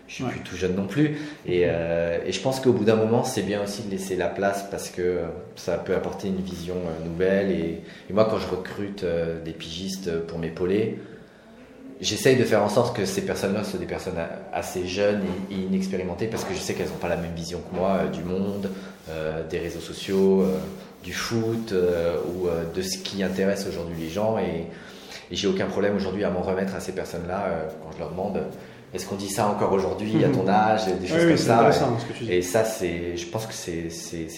je 0.07 0.13
suis 0.13 0.23
plus 0.23 0.39
tout 0.41 0.55
jeune 0.55 0.75
non 0.75 0.85
plus. 0.85 1.17
Euh, 1.49 2.19
et, 2.25 2.31
je 2.31 2.39
pense 2.41 2.59
qu'au 2.59 2.73
bout 2.73 2.83
d'un 2.83 2.95
moment, 2.95 3.23
c'est 3.23 3.41
bien 3.41 3.63
aussi 3.63 3.83
de 3.83 3.91
laisser 3.91 4.15
la 4.15 4.27
place 4.27 4.65
parce 4.69 4.89
que 4.89 5.21
ça 5.55 5.77
peut 5.77 5.95
apporter 5.95 6.27
une 6.27 6.41
vision 6.41 6.75
euh, 6.75 7.05
nouvelle. 7.05 7.51
Et, 7.51 7.81
moi, 8.11 8.27
quand 8.29 8.37
je 8.37 8.47
recrute 8.47 9.03
euh, 9.03 9.43
des 9.43 9.51
pigistes 9.51 10.19
pour 10.27 10.37
m'épauler, 10.37 10.99
j'essaye 12.01 12.35
de 12.35 12.43
faire 12.43 12.61
en 12.61 12.69
sorte 12.69 12.95
que 12.95 13.05
ces 13.05 13.25
personnes-là 13.25 13.63
soient 13.63 13.79
des 13.79 13.87
personnes 13.87 14.19
assez 14.53 14.85
jeunes 14.85 15.23
et, 15.49 15.55
inexpérimentées 15.55 16.27
parce 16.27 16.43
que 16.43 16.53
je 16.53 16.59
sais 16.59 16.75
qu'elles 16.75 16.89
n'ont 16.89 16.95
pas 16.95 17.09
la 17.09 17.17
même 17.17 17.33
vision 17.33 17.59
que 17.59 17.75
moi 17.75 18.05
du 18.11 18.23
monde, 18.23 18.69
des 19.49 19.59
réseaux 19.59 19.79
sociaux, 19.79 20.45
du 21.03 21.13
foot 21.13 21.73
ou 21.73 22.47
de 22.75 22.81
ce 22.81 22.97
qui 22.97 23.23
intéresse 23.23 23.65
aujourd'hui 23.69 23.95
les 23.97 24.09
gens. 24.09 24.37
Et, 24.37 24.67
et 25.31 25.35
j'ai 25.37 25.47
aucun 25.47 25.67
problème 25.67 25.95
aujourd'hui 25.95 26.25
à 26.25 26.29
m'en 26.29 26.41
remettre 26.41 26.75
à 26.75 26.81
ces 26.81 26.91
personnes-là 26.91 27.69
quand 27.81 27.93
je 27.93 27.99
leur 27.99 28.09
demande 28.09 28.41
est-ce 28.95 29.07
qu'on 29.07 29.15
dit 29.15 29.29
ça 29.29 29.47
encore 29.47 29.73
aujourd'hui 29.73 30.23
à 30.23 30.29
ton 30.29 30.47
âge, 30.47 30.85
des 30.85 31.05
choses 31.05 31.17
Oui, 31.17 31.23
comme 31.23 31.31
oui, 31.31 31.37
ça. 31.37 31.57
intéressant 31.57 31.99
ce 31.99 32.05
que 32.05 32.13
tu 32.13 32.23
dis. 32.23 32.33
Et 32.33 32.41
ça, 32.41 32.63
c'est, 32.63 33.17
je 33.17 33.27
pense 33.27 33.45
que 33.45 33.53
c'est, 33.53 33.89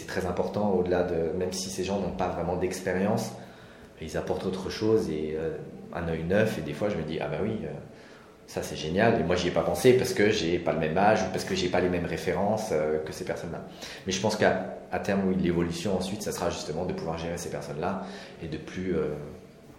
très 0.08 0.26
important 0.26 0.72
au-delà 0.72 1.04
de, 1.04 1.38
même 1.38 1.54
si 1.54 1.70
ces 1.70 1.84
gens 1.84 2.00
n'ont 2.00 2.12
pas 2.12 2.28
vraiment 2.30 2.56
d'expérience, 2.56 3.32
ils 4.02 4.18
apportent 4.18 4.46
autre 4.46 4.70
chose 4.70 5.10
et 5.10 5.36
euh, 5.38 5.58
un 5.94 6.08
œil 6.08 6.24
neuf. 6.24 6.58
Et 6.58 6.62
des 6.62 6.74
fois, 6.74 6.90
je 6.90 6.96
me 6.96 7.04
dis, 7.04 7.20
ah 7.20 7.28
bah 7.28 7.38
oui, 7.44 7.60
euh, 7.64 7.70
ça 8.48 8.64
c'est 8.64 8.76
génial. 8.76 9.20
Et 9.20 9.24
moi, 9.24 9.36
j'y 9.36 9.50
ai 9.50 9.52
pas 9.52 9.62
pensé 9.62 9.94
parce 9.94 10.14
que 10.14 10.32
j'ai 10.32 10.58
pas 10.58 10.74
le 10.74 10.80
même 10.80 10.98
âge 10.98 11.22
ou 11.22 11.32
parce 11.32 11.44
que 11.44 11.54
j'ai 11.56 11.70
pas 11.70 11.80
les 11.82 11.90
mêmes 11.90 12.06
références 12.06 12.70
euh, 12.72 13.04
que 13.04 13.14
ces 13.14 13.26
personnes-là. 13.26 13.62
Mais 14.08 14.12
je 14.12 14.22
pense 14.22 14.36
qu'à 14.36 14.74
à 14.92 15.00
terme, 15.00 15.22
oui, 15.28 15.36
l'évolution 15.36 15.98
ensuite, 15.98 16.24
ça 16.24 16.32
sera 16.32 16.50
justement 16.50 16.86
de 16.86 16.94
pouvoir 16.94 17.18
gérer 17.18 17.38
ces 17.38 17.50
personnes-là 17.50 18.06
et 18.42 18.48
de 18.48 18.58
plus, 18.58 18.96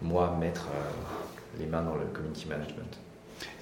moi, 0.03 0.37
mettre 0.39 0.67
les 1.59 1.65
mains 1.65 1.81
dans 1.81 1.95
le 1.95 2.05
community 2.13 2.47
management. 2.47 2.99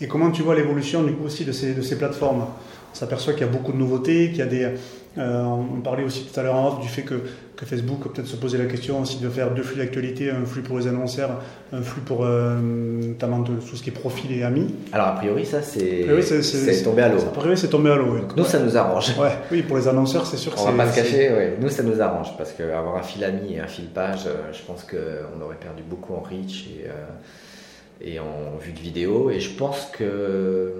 Et 0.02 0.08
comment 0.08 0.32
tu 0.32 0.42
vois 0.44 0.56
l'évolution 0.56 1.04
du 1.04 1.14
coup 1.14 1.26
aussi 1.26 1.46
de 1.46 1.52
ces, 1.52 1.74
de 1.74 1.82
ces 1.82 1.98
plateformes? 1.98 2.46
On 2.94 2.96
s'aperçoit 2.96 3.34
qu'il 3.34 3.46
y 3.46 3.50
a 3.50 3.52
beaucoup 3.52 3.72
de 3.72 3.78
nouveautés, 3.78 4.30
qu'il 4.30 4.40
y 4.40 4.42
a 4.42 4.46
des. 4.46 4.68
euh, 5.18 5.44
on 5.44 5.82
parlait 5.82 6.04
aussi 6.04 6.26
tout 6.26 6.40
à 6.40 6.44
l'heure 6.44 6.56
en 6.56 6.68
off 6.70 6.80
du 6.80 6.88
fait 6.88 7.02
que, 7.04 7.16
que 7.56 7.66
Facebook 7.66 8.00
peut-être 8.12 8.28
se 8.28 8.36
poser 8.38 8.58
la 8.58 8.66
question 8.66 9.02
aussi 9.02 9.18
de 9.20 9.30
faire 9.30 9.52
deux 9.54 9.62
flux 9.64 9.78
d'actualité, 9.78 10.32
un 10.32 10.46
flux 10.46 10.62
pour 10.62 10.78
les 10.80 10.88
annonceurs, 10.88 11.42
un 11.74 11.82
flux 11.82 12.02
pour 12.02 12.24
euh, 12.24 12.56
notamment 12.60 13.40
de 13.40 13.54
tout 13.56 13.76
ce 13.76 13.84
qui 13.84 13.90
est 13.90 13.94
profil 13.94 14.32
et 14.32 14.44
amis. 14.44 14.74
Alors, 14.94 15.08
a 15.08 15.16
priori, 15.16 15.46
ça, 15.46 15.62
c'est, 15.62 16.02
A 16.02 16.04
priori, 16.06 16.24
tombé 16.84 17.02
à 17.04 17.10
l'eau. 17.10 17.20
Ça 17.20 17.26
paraît 17.28 17.56
c'est 17.56 17.68
tombé 17.68 17.90
à 17.92 17.96
l'eau. 17.96 18.14
oui. 18.16 18.22
Nous, 18.36 18.46
ça 18.46 18.60
nous 18.60 18.76
arrange. 18.78 19.16
Ouais, 19.20 19.32
oui, 19.52 19.62
pour 19.64 19.78
les 19.78 19.88
annonceurs, 19.88 20.26
c'est 20.26 20.38
sûr 20.38 20.56
que 20.56 20.60
On 20.60 20.66
va 20.72 20.86
pas 20.86 20.92
se 20.92 20.96
cacher, 20.96 21.30
ouais. 21.32 21.58
nous 21.60 21.70
ça 21.70 21.84
nous 21.84 22.00
arrange 22.02 22.36
parce 22.38 22.52
qu'avoir 22.54 22.96
un 22.96 23.04
fil 23.04 23.24
ami 23.24 23.56
et 23.56 23.60
un 23.60 23.68
fil 23.68 23.86
page, 23.86 24.26
euh, 24.28 24.52
je 24.54 24.62
pense 24.66 24.84
qu'on 24.84 25.42
aurait 25.44 25.56
perdu 25.60 25.84
beaucoup 25.88 26.14
en 26.16 26.22
reach 26.22 26.68
et, 26.68 26.86
euh, 26.88 26.94
et 28.02 28.20
en 28.20 28.58
vue 28.60 28.72
de 28.74 28.80
vidéo. 28.80 29.30
Et 29.30 29.40
je 29.40 29.52
pense 29.56 29.90
que. 29.98 30.72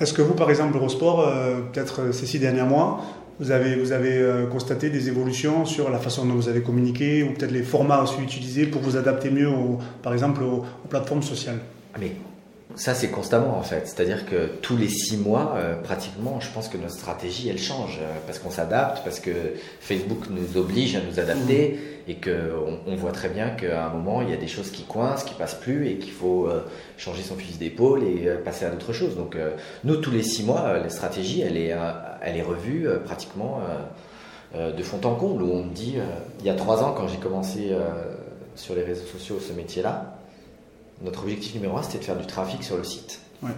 Est-ce 0.00 0.12
que 0.12 0.22
vous, 0.22 0.34
par 0.34 0.50
exemple, 0.50 0.76
Eurosport, 0.76 1.20
euh, 1.20 1.60
peut-être 1.72 2.00
euh, 2.00 2.12
ces 2.12 2.26
six 2.26 2.40
derniers 2.40 2.64
mois, 2.64 3.00
vous 3.38 3.52
avez, 3.52 3.76
vous 3.76 3.92
avez 3.92 4.14
euh, 4.18 4.46
constaté 4.46 4.90
des 4.90 5.08
évolutions 5.08 5.64
sur 5.64 5.88
la 5.90 5.98
façon 5.98 6.24
dont 6.26 6.34
vous 6.34 6.48
avez 6.48 6.62
communiqué 6.62 7.22
ou 7.22 7.32
peut-être 7.32 7.52
les 7.52 7.62
formats 7.62 8.02
aussi 8.02 8.20
utilisés 8.20 8.66
pour 8.66 8.80
vous 8.82 8.96
adapter 8.96 9.30
mieux, 9.30 9.48
au- 9.48 9.78
par 10.02 10.12
exemple, 10.12 10.42
aux, 10.42 10.64
aux 10.84 10.88
plateformes 10.88 11.22
sociales? 11.22 11.58
Ah, 11.94 11.98
Mais 12.00 12.10
ça, 12.76 12.94
c'est 12.94 13.10
constamment 13.10 13.56
en 13.56 13.62
fait. 13.62 13.86
C'est-à-dire 13.86 14.26
que 14.26 14.46
tous 14.60 14.76
les 14.76 14.88
six 14.88 15.16
mois, 15.16 15.54
euh, 15.56 15.76
pratiquement, 15.76 16.40
je 16.40 16.50
pense 16.50 16.68
que 16.68 16.76
notre 16.76 16.94
stratégie, 16.94 17.48
elle 17.48 17.58
change 17.58 18.00
euh, 18.02 18.16
parce 18.26 18.40
qu'on 18.40 18.50
s'adapte, 18.50 19.04
parce 19.04 19.20
que 19.20 19.30
Facebook 19.80 20.24
nous 20.28 20.60
oblige 20.60 20.96
à 20.96 21.00
nous 21.00 21.20
adapter 21.20 21.78
et 22.08 22.16
qu'on 22.16 22.80
on 22.86 22.96
voit 22.96 23.12
très 23.12 23.28
bien 23.28 23.50
qu'à 23.50 23.86
un 23.86 23.90
moment, 23.90 24.22
il 24.22 24.30
y 24.30 24.32
a 24.32 24.36
des 24.36 24.48
choses 24.48 24.70
qui 24.70 24.82
coincent, 24.82 25.24
qui 25.24 25.34
passent 25.34 25.54
plus 25.54 25.88
et 25.88 25.98
qu'il 25.98 26.12
faut 26.12 26.46
euh, 26.46 26.64
changer 26.98 27.22
son 27.22 27.36
fusil 27.36 27.58
d'épaule 27.58 28.02
et 28.02 28.28
passer 28.44 28.64
à 28.64 28.70
d'autres 28.70 28.92
choses. 28.92 29.16
Donc, 29.16 29.36
nous, 29.84 29.96
tous 29.96 30.10
les 30.10 30.22
six 30.22 30.42
mois, 30.42 30.78
la 30.78 30.90
stratégie, 30.90 31.42
elle 31.42 31.56
est, 31.56 31.74
elle 32.22 32.36
est 32.36 32.42
revue 32.42 32.88
pratiquement 33.04 33.60
de 34.54 34.82
fond 34.82 35.00
en 35.04 35.14
comble. 35.14 35.42
Où 35.42 35.52
on 35.52 35.64
me 35.64 35.72
dit, 35.72 35.96
il 36.40 36.46
y 36.46 36.50
a 36.50 36.54
trois 36.54 36.82
ans, 36.82 36.92
quand 36.92 37.08
j'ai 37.08 37.16
commencé 37.16 37.70
sur 38.54 38.74
les 38.74 38.82
réseaux 38.82 39.06
sociaux 39.06 39.38
ce 39.40 39.54
métier-là, 39.54 40.13
notre 41.02 41.22
objectif 41.22 41.54
numéro 41.54 41.76
un, 41.76 41.82
c'était 41.82 41.98
de 41.98 42.04
faire 42.04 42.16
du 42.16 42.26
trafic 42.26 42.62
sur 42.62 42.76
le 42.76 42.84
site. 42.84 43.20
Ouais. 43.42 43.50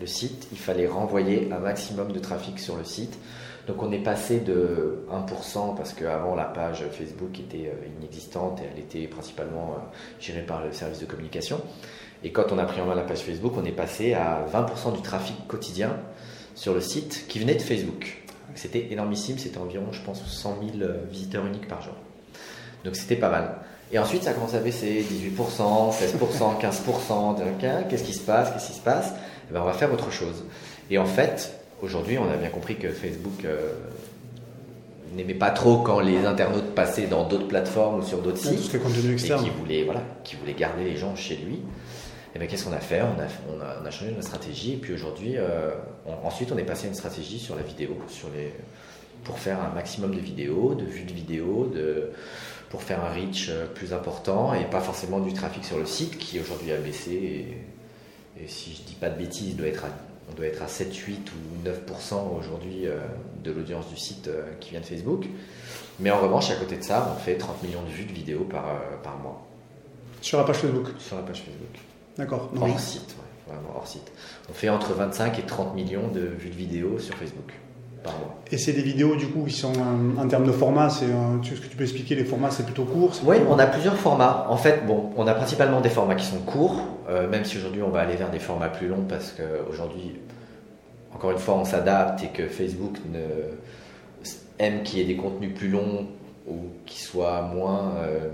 Le 0.00 0.06
site, 0.06 0.48
il 0.52 0.58
fallait 0.58 0.86
renvoyer 0.86 1.52
un 1.52 1.58
maximum 1.58 2.12
de 2.12 2.18
trafic 2.18 2.58
sur 2.58 2.76
le 2.76 2.84
site. 2.84 3.18
Donc 3.66 3.82
on 3.82 3.92
est 3.92 4.02
passé 4.02 4.40
de 4.40 5.06
1% 5.10 5.76
parce 5.76 5.94
qu'avant 5.94 6.34
la 6.34 6.44
page 6.44 6.84
Facebook 6.90 7.38
était 7.40 7.68
euh, 7.68 7.86
inexistante 7.98 8.60
et 8.60 8.64
elle 8.70 8.78
était 8.78 9.06
principalement 9.06 9.76
euh, 9.76 9.96
gérée 10.20 10.42
par 10.42 10.62
le 10.62 10.72
service 10.72 11.00
de 11.00 11.06
communication. 11.06 11.62
Et 12.22 12.32
quand 12.32 12.52
on 12.52 12.58
a 12.58 12.64
pris 12.64 12.80
en 12.80 12.86
main 12.86 12.94
la 12.94 13.02
page 13.02 13.20
Facebook, 13.20 13.54
on 13.56 13.64
est 13.64 13.72
passé 13.72 14.12
à 14.14 14.44
20% 14.52 14.94
du 14.94 15.02
trafic 15.02 15.46
quotidien 15.46 15.96
sur 16.54 16.74
le 16.74 16.80
site 16.80 17.26
qui 17.28 17.38
venait 17.38 17.54
de 17.54 17.62
Facebook. 17.62 18.22
C'était 18.54 18.92
énormissime, 18.92 19.38
c'était 19.38 19.58
environ, 19.58 19.92
je 19.92 20.00
pense, 20.02 20.24
100 20.24 20.58
000 20.78 20.82
euh, 20.82 21.04
visiteurs 21.10 21.46
uniques 21.46 21.68
par 21.68 21.80
jour. 21.80 21.94
Donc 22.84 22.96
c'était 22.96 23.16
pas 23.16 23.30
mal. 23.30 23.56
Et 23.94 23.98
ensuite, 23.98 24.24
ça 24.24 24.30
a 24.30 24.32
commencé 24.34 24.56
à 24.56 24.60
baisser 24.60 25.06
18%, 25.08 25.92
16%, 25.92 26.60
15%. 26.60 27.38
Donc, 27.38 27.62
hein, 27.64 27.84
qu'est-ce 27.88 28.02
qui 28.04 28.12
se 28.12 28.20
passe? 28.22 28.50
Qu'est-ce 28.52 28.66
qui 28.66 28.72
se 28.76 28.80
passe? 28.82 29.12
Eh 29.48 29.54
ben, 29.54 29.60
On 29.62 29.64
va 29.64 29.72
faire 29.72 29.92
autre 29.92 30.10
chose. 30.10 30.44
Et 30.90 30.98
en 30.98 31.06
fait, 31.06 31.52
aujourd'hui, 31.80 32.18
on 32.18 32.28
a 32.28 32.36
bien 32.36 32.48
compris 32.50 32.74
que 32.76 32.88
Facebook 32.90 33.44
euh, 33.44 33.70
n'aimait 35.14 35.34
pas 35.34 35.50
trop 35.50 35.78
quand 35.78 36.00
les 36.00 36.24
internautes 36.26 36.74
passaient 36.74 37.06
dans 37.06 37.28
d'autres 37.28 37.46
plateformes 37.46 38.00
ou 38.00 38.02
sur 38.02 38.18
d'autres 38.20 38.38
Tout 38.40 38.48
ce 38.48 38.56
sites 38.56 38.70
qui 38.70 38.76
est 38.76 38.80
contenu 38.80 39.10
et 39.10 39.12
externe. 39.12 39.44
qui 39.44 39.50
voulait, 39.50 39.84
voilà, 39.84 40.02
qui 40.24 40.34
voulait 40.36 40.54
garder 40.54 40.82
les 40.84 40.96
gens 40.96 41.14
chez 41.14 41.36
lui. 41.36 41.60
Et 42.34 42.38
bien, 42.40 42.48
qu'est-ce 42.48 42.64
qu'on 42.64 42.72
a 42.72 42.80
fait? 42.80 43.00
On 43.00 43.20
a, 43.20 43.26
on, 43.56 43.60
a, 43.60 43.76
on 43.80 43.86
a 43.86 43.90
changé 43.92 44.10
notre 44.10 44.24
stratégie. 44.26 44.72
Et 44.72 44.76
puis 44.76 44.92
aujourd'hui, 44.92 45.34
euh, 45.36 45.70
on- 46.04 46.26
ensuite, 46.26 46.50
on 46.50 46.58
est 46.58 46.64
passé 46.64 46.86
à 46.86 46.88
une 46.88 46.96
stratégie 46.96 47.38
sur 47.38 47.54
la 47.54 47.62
vidéo, 47.62 47.90
sur 48.08 48.26
les, 48.34 48.52
pour 49.22 49.38
faire 49.38 49.58
un 49.62 49.72
maximum 49.72 50.12
de 50.16 50.20
vidéos, 50.20 50.74
de 50.74 50.84
vues 50.84 51.04
de 51.04 51.12
vidéos, 51.12 51.70
de, 51.72 52.10
pour 52.74 52.82
faire 52.82 53.04
un 53.04 53.10
reach 53.12 53.50
euh, 53.50 53.66
plus 53.72 53.92
important 53.92 54.52
et 54.52 54.64
pas 54.64 54.80
forcément 54.80 55.20
du 55.20 55.32
trafic 55.32 55.64
sur 55.64 55.78
le 55.78 55.86
site 55.86 56.18
qui 56.18 56.40
aujourd'hui 56.40 56.72
a 56.72 56.76
baissé. 56.78 57.12
Et, 57.12 58.42
et 58.44 58.48
si 58.48 58.72
je 58.74 58.82
dis 58.82 58.94
pas 58.96 59.10
de 59.10 59.16
bêtises, 59.16 59.54
doit 59.54 59.68
être 59.68 59.84
à- 59.84 59.88
on 60.28 60.34
doit 60.34 60.46
être 60.46 60.60
à 60.60 60.66
7, 60.66 60.92
8 60.92 61.30
ou 61.30 61.68
9% 61.68 62.14
aujourd'hui 62.36 62.88
euh, 62.88 62.98
de 63.44 63.52
l'audience 63.52 63.88
du 63.88 63.96
site 63.96 64.26
euh, 64.26 64.42
qui 64.58 64.70
vient 64.70 64.80
de 64.80 64.86
Facebook. 64.86 65.24
Mais 66.00 66.10
en 66.10 66.18
revanche, 66.18 66.50
à 66.50 66.56
côté 66.56 66.76
de 66.76 66.82
ça, 66.82 67.14
on 67.16 67.20
fait 67.20 67.36
30 67.36 67.62
millions 67.62 67.82
de 67.84 67.90
vues 67.90 68.06
de 68.06 68.12
vidéos 68.12 68.42
par, 68.42 68.64
par 69.04 69.18
mois 69.18 69.46
Sur 70.20 70.38
la 70.38 70.44
page 70.44 70.56
Facebook. 70.56 70.88
sur 70.98 71.14
la 71.14 71.22
page 71.22 71.42
Facebook. 71.42 71.78
D'accord. 72.18 72.50
Hors 72.60 72.80
site, 72.80 73.14
ouais, 73.46 73.52
vraiment 73.54 73.76
hors 73.76 73.86
site. 73.86 74.10
On 74.50 74.52
fait 74.52 74.68
entre 74.68 74.94
25 74.94 75.38
et 75.38 75.42
30 75.42 75.76
millions 75.76 76.08
de 76.08 76.22
vues 76.22 76.50
de 76.50 76.56
vidéos 76.56 76.98
sur 76.98 77.14
Facebook 77.14 77.52
par 78.04 78.12
mois. 78.18 78.36
Et 78.52 78.58
c'est 78.58 78.72
des 78.72 78.82
vidéos 78.82 79.16
du 79.16 79.26
coup 79.26 79.44
qui 79.44 79.54
sont 79.54 79.72
en 80.16 80.28
termes 80.28 80.46
de 80.46 80.52
format, 80.52 80.90
c'est 80.90 81.06
est-ce 81.06 81.60
que 81.60 81.66
tu 81.66 81.76
peux 81.76 81.82
expliquer 81.82 82.14
les 82.14 82.24
formats, 82.24 82.50
c'est 82.50 82.64
plutôt 82.64 82.84
court 82.84 83.12
Oui, 83.24 83.36
on 83.48 83.58
a 83.58 83.66
plusieurs 83.66 83.96
formats. 83.96 84.46
En 84.48 84.56
fait, 84.56 84.86
bon, 84.86 85.10
on 85.16 85.26
a 85.26 85.34
principalement 85.34 85.80
des 85.80 85.88
formats 85.88 86.14
qui 86.14 86.26
sont 86.26 86.38
courts, 86.38 86.80
euh, 87.08 87.28
même 87.28 87.44
si 87.44 87.56
aujourd'hui 87.56 87.82
on 87.82 87.90
va 87.90 88.00
aller 88.00 88.14
vers 88.14 88.30
des 88.30 88.38
formats 88.38 88.68
plus 88.68 88.86
longs 88.86 89.06
parce 89.08 89.32
qu'aujourd'hui, 89.32 90.20
encore 91.12 91.32
une 91.32 91.38
fois, 91.38 91.56
on 91.56 91.64
s'adapte 91.64 92.22
et 92.22 92.28
que 92.28 92.46
Facebook 92.46 92.98
ne 93.12 93.20
aime 94.58 94.82
qu'il 94.82 94.98
y 94.98 95.02
ait 95.02 95.06
des 95.06 95.16
contenus 95.16 95.52
plus 95.54 95.68
longs 95.68 96.06
ou 96.46 96.56
qui 96.86 97.00
soient 97.00 97.42
moins 97.42 97.94
euh, 98.02 98.28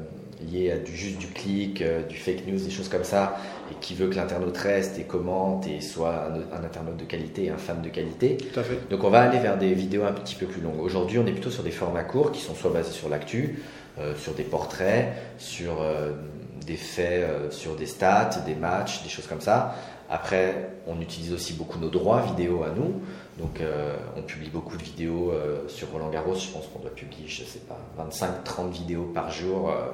liés 0.51 0.73
à 0.73 0.79
du, 0.79 0.95
juste 0.97 1.19
du 1.19 1.27
clic, 1.27 1.83
euh, 1.83 2.03
du 2.03 2.17
fake 2.17 2.47
news, 2.47 2.59
des 2.59 2.71
choses 2.71 2.89
comme 2.89 3.05
ça, 3.05 3.37
et 3.71 3.75
qui 3.81 3.95
veut 3.95 4.09
que 4.09 4.17
l'internaute 4.17 4.57
reste 4.57 4.99
et 4.99 5.05
commente 5.05 5.67
et 5.67 5.81
soit 5.81 6.27
un, 6.27 6.57
un 6.57 6.65
internaute 6.65 6.97
de 6.97 7.05
qualité, 7.05 7.51
un 7.51 7.57
fan 7.57 7.83
de 7.83 7.89
qualité. 7.89 8.37
Tout 8.37 8.61
à 8.61 8.63
fait. 8.63 8.79
Donc 8.91 9.05
on 9.05 9.11
va 9.11 9.23
aller 9.23 9.39
vers 9.39 9.59
des 9.59 9.73
vidéos 9.75 10.05
un 10.05 10.13
petit 10.13 10.35
peu 10.35 10.47
plus 10.47 10.61
longues. 10.61 10.81
Aujourd'hui, 10.81 11.19
on 11.19 11.27
est 11.27 11.33
plutôt 11.33 11.51
sur 11.51 11.63
des 11.63 11.71
formats 11.71 12.05
courts 12.05 12.33
qui 12.33 12.41
sont 12.41 12.55
soit 12.55 12.71
basés 12.71 12.93
sur 12.93 13.09
l'actu, 13.09 13.63
euh, 13.99 14.15
sur 14.17 14.35
des 14.35 14.45
portraits, 14.45 15.09
sur 15.39 15.83
euh, 15.83 16.13
des 16.67 16.77
faits, 16.77 17.53
sur 17.53 17.77
des 17.77 17.87
stats, 17.87 18.43
des 18.47 18.55
matchs, 18.55 19.03
des 19.03 19.09
choses 19.09 19.27
comme 19.27 19.41
ça. 19.41 19.75
Après, 20.11 20.71
on 20.89 21.01
utilise 21.01 21.33
aussi 21.33 21.53
beaucoup 21.53 21.79
nos 21.79 21.89
droits 21.89 22.23
vidéo 22.23 22.65
à 22.65 22.71
nous. 22.77 23.01
Donc 23.41 23.61
euh, 23.61 23.97
on 24.17 24.23
publie 24.23 24.51
beaucoup 24.51 24.77
de 24.77 24.83
vidéos 24.83 25.33
euh, 25.33 25.67
sur 25.69 25.91
Roland 25.91 26.11
Garros. 26.11 26.35
Je 26.35 26.49
pense 26.49 26.67
qu'on 26.67 26.81
doit 26.81 26.95
publier, 26.95 27.27
je 27.27 27.45
sais 27.45 27.61
pas, 27.61 27.79
25-30 27.99 28.71
vidéos 28.71 29.11
par 29.15 29.31
jour, 29.31 29.71
euh, 29.71 29.87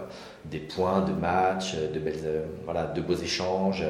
des 0.47 0.59
points 0.59 1.03
de 1.03 1.13
match, 1.13 1.77
de 1.77 3.01
beaux 3.01 3.15
échanges, 3.15 3.85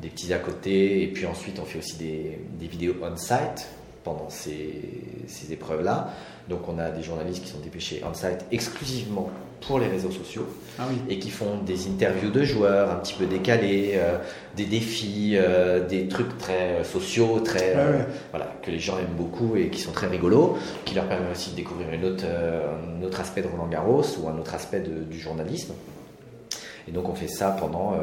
des 0.00 0.08
petits 0.08 0.34
à 0.34 0.38
côté. 0.38 1.04
Et 1.04 1.06
puis 1.08 1.26
ensuite, 1.26 1.60
on 1.60 1.64
fait 1.64 1.78
aussi 1.78 1.96
des, 1.96 2.38
vidéos 2.58 2.94
on-site 3.02 3.68
pendant 4.02 4.28
ces, 4.30 4.82
ces 5.28 5.52
épreuves-là. 5.52 6.08
Donc 6.48 6.68
on 6.68 6.78
a 6.78 6.90
des 6.90 7.02
journalistes 7.02 7.44
qui 7.44 7.50
sont 7.50 7.60
dépêchés 7.60 8.02
on-site 8.08 8.44
exclusivement 8.50 9.30
pour 9.60 9.78
les 9.78 9.86
réseaux 9.86 10.10
sociaux 10.10 10.44
Ah 10.76 10.86
oui. 10.90 10.96
et 11.08 11.20
qui 11.20 11.30
font 11.30 11.58
des 11.64 11.86
interviews 11.86 12.30
de 12.30 12.42
joueurs 12.42 12.90
un 12.90 12.96
petit 12.96 13.14
peu 13.14 13.26
décalés, 13.26 13.92
euh, 13.94 14.18
des 14.56 14.64
défis, 14.64 15.34
euh, 15.36 15.86
des 15.86 16.08
trucs 16.08 16.36
très 16.38 16.80
euh, 16.80 16.84
sociaux, 16.84 17.38
très 17.40 17.60
Ouais, 17.60 17.74
euh, 17.76 17.98
ouais. 17.98 18.06
voilà 18.32 18.46
que 18.60 18.72
les 18.72 18.80
gens 18.80 18.98
aiment 18.98 19.14
beaucoup 19.16 19.54
et 19.56 19.68
qui 19.68 19.80
sont 19.80 19.92
très 19.92 20.08
rigolos, 20.08 20.56
qui 20.84 20.96
leur 20.96 21.06
permet 21.06 21.30
aussi 21.30 21.52
de 21.52 21.56
découvrir 21.56 21.90
une 21.92 22.04
autre, 22.04 22.24
un 22.26 23.02
autre 23.04 23.20
aspect 23.20 23.42
de 23.42 23.46
Roland 23.46 23.68
Garros 23.68 24.02
ou 24.20 24.28
un 24.28 24.36
autre 24.36 24.54
aspect 24.54 24.80
de- 24.80 25.04
du 25.04 25.20
journalisme. 25.20 25.74
Et 26.88 26.90
donc 26.90 27.08
on 27.08 27.14
fait 27.14 27.28
ça 27.28 27.52
pendant 27.52 27.94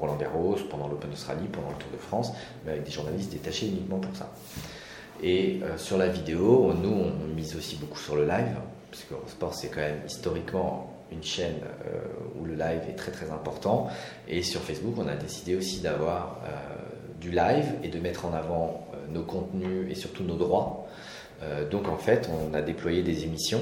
Roland 0.00 0.16
Garros, 0.16 0.56
pendant 0.68 0.88
l'Open 0.88 1.12
Australie, 1.12 1.46
pendant 1.52 1.68
le 1.68 1.76
Tour 1.76 1.90
de 1.92 1.98
France, 1.98 2.32
mais 2.64 2.72
avec 2.72 2.82
des 2.84 2.90
journalistes 2.90 3.30
détachés 3.30 3.66
uniquement 3.68 3.98
pour 4.00 4.14
ça. 4.16 4.32
Et 5.22 5.60
euh, 5.62 5.78
sur 5.78 5.96
la 5.96 6.08
vidéo, 6.08 6.72
nous 6.74 6.90
on 6.90 7.34
mise 7.34 7.56
aussi 7.56 7.76
beaucoup 7.76 7.98
sur 7.98 8.16
le 8.16 8.26
live, 8.26 8.56
parce 8.90 9.04
que 9.04 9.14
Sport 9.30 9.54
c'est 9.54 9.68
quand 9.68 9.80
même 9.80 10.00
historiquement 10.06 10.92
une 11.12 11.22
chaîne 11.22 11.56
euh, 11.86 11.98
où 12.38 12.44
le 12.44 12.54
live 12.54 12.82
est 12.88 12.96
très 12.96 13.12
très 13.12 13.30
important. 13.30 13.88
Et 14.28 14.42
sur 14.42 14.60
Facebook, 14.60 14.94
on 14.98 15.08
a 15.08 15.14
décidé 15.14 15.56
aussi 15.56 15.80
d'avoir 15.80 16.40
euh, 16.44 16.48
du 17.20 17.30
live 17.30 17.66
et 17.82 17.88
de 17.88 17.98
mettre 17.98 18.26
en 18.26 18.34
avant 18.34 18.86
nos 19.10 19.22
contenus 19.22 19.86
et 19.90 19.94
surtout 19.94 20.24
nos 20.24 20.36
droits. 20.36 20.86
Donc 21.70 21.86
en 21.86 21.98
fait, 21.98 22.30
on 22.32 22.54
a 22.54 22.62
déployé 22.62 23.02
des 23.02 23.24
émissions. 23.24 23.60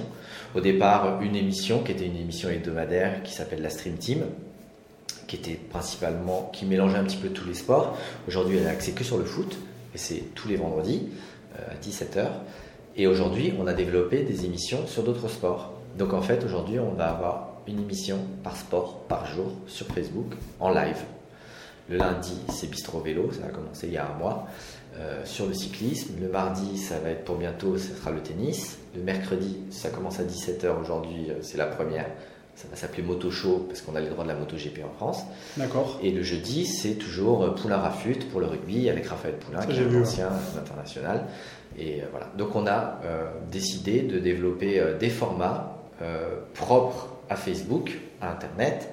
Au 0.55 0.61
départ, 0.61 1.21
une 1.23 1.35
émission 1.35 1.83
qui 1.83 1.91
était 1.91 2.07
une 2.07 2.17
émission 2.17 2.49
hebdomadaire 2.49 3.23
qui 3.25 3.33
s'appelle 3.33 3.63
la 3.63 3.69
Stream 3.69 3.97
Team, 3.97 4.25
qui 5.27 5.37
était 5.37 5.55
principalement, 5.55 6.51
qui 6.53 6.67
mélangeait 6.67 6.99
un 6.99 7.05
petit 7.05 7.17
peu 7.17 7.31
tous 7.31 7.47
les 7.47 7.55
sports. 7.55 7.99
Aujourd'hui, 8.29 8.59
elle 8.59 8.65
est 8.65 8.71
axée 8.71 8.93
que 8.93 9.03
sur 9.03 9.19
le 9.19 9.25
foot, 9.25 9.59
et 9.93 9.99
c'est 9.99 10.35
tous 10.35 10.49
les 10.49 10.57
vendredis 10.57 11.09
à 11.57 11.75
17h. 11.83 12.27
Et 12.97 13.07
aujourd'hui, 13.07 13.53
on 13.59 13.67
a 13.67 13.73
développé 13.73 14.23
des 14.23 14.45
émissions 14.45 14.87
sur 14.87 15.03
d'autres 15.03 15.29
sports. 15.29 15.73
Donc 15.99 16.13
en 16.13 16.23
fait, 16.23 16.45
aujourd'hui, 16.45 16.79
on 16.79 16.93
va 16.93 17.11
avoir 17.11 17.49
une 17.67 17.81
émission 17.81 18.19
par 18.43 18.57
sport 18.57 19.01
par 19.09 19.27
jour 19.27 19.53
sur 19.67 19.87
Facebook 19.87 20.35
en 20.61 20.71
live. 20.71 20.99
Le 21.89 21.99
lundi, 21.99 22.37
c'est 22.51 22.71
Bistro 22.71 23.01
Vélo, 23.01 23.31
ça 23.33 23.47
a 23.47 23.51
commencé 23.51 23.89
il 23.89 23.93
y 23.93 23.99
a 23.99 24.07
un 24.07 24.19
mois. 24.19 24.47
Euh, 24.97 25.25
sur 25.25 25.47
le 25.47 25.55
cyclisme. 25.55 26.15
Le 26.21 26.29
mardi, 26.29 26.79
ça 26.79 27.01
va 27.01 27.11
être 27.11 27.25
pour 27.25 27.35
bientôt, 27.35 27.77
ce 27.77 27.93
sera 27.93 28.13
le 28.13 28.21
tennis. 28.21 28.79
Le 28.95 29.03
mercredi, 29.03 29.59
ça 29.71 29.91
commence 29.91 30.21
à 30.21 30.23
17h 30.23 30.81
aujourd'hui, 30.81 31.31
euh, 31.31 31.39
c'est 31.43 31.59
la 31.59 31.67
première. 31.67 32.07
Ça 32.57 32.69
va 32.71 32.77
s'appeler 32.77 33.03
Moto 33.03 33.31
Show 33.31 33.67
parce 33.69 33.81
qu'on 33.81 33.97
a 33.97 34.01
les 34.01 34.09
droits 34.09 34.25
de 34.25 34.29
la 34.29 34.37
Moto 34.37 34.57
GP 34.57 34.81
en 34.85 34.95
France. 34.95 35.23
D'accord. 35.57 35.99
Et 36.03 36.11
le 36.13 36.23
jeudi, 36.23 36.67
c'est 36.67 36.95
toujours 36.95 37.43
euh, 37.43 37.51
Poulain 37.51 37.79
Rafut 37.79 38.19
pour 38.31 38.41
le 38.41 38.47
rugby 38.47 38.89
avec 38.89 39.07
Raphaël 39.07 39.37
Poulain, 39.37 39.67
qui 39.67 39.79
est 39.79 39.85
un 39.85 40.03
ancien 40.03 40.31
international. 40.57 41.27
Et 41.79 42.03
voilà. 42.13 42.27
Donc 42.39 42.55
on 42.55 42.67
a 42.69 43.01
décidé 43.51 44.03
de 44.03 44.21
développer 44.21 44.81
des 45.01 45.11
formats 45.11 45.77
propres 46.55 47.09
à 47.29 47.35
Facebook, 47.35 47.99
à 48.21 48.31
Internet, 48.31 48.91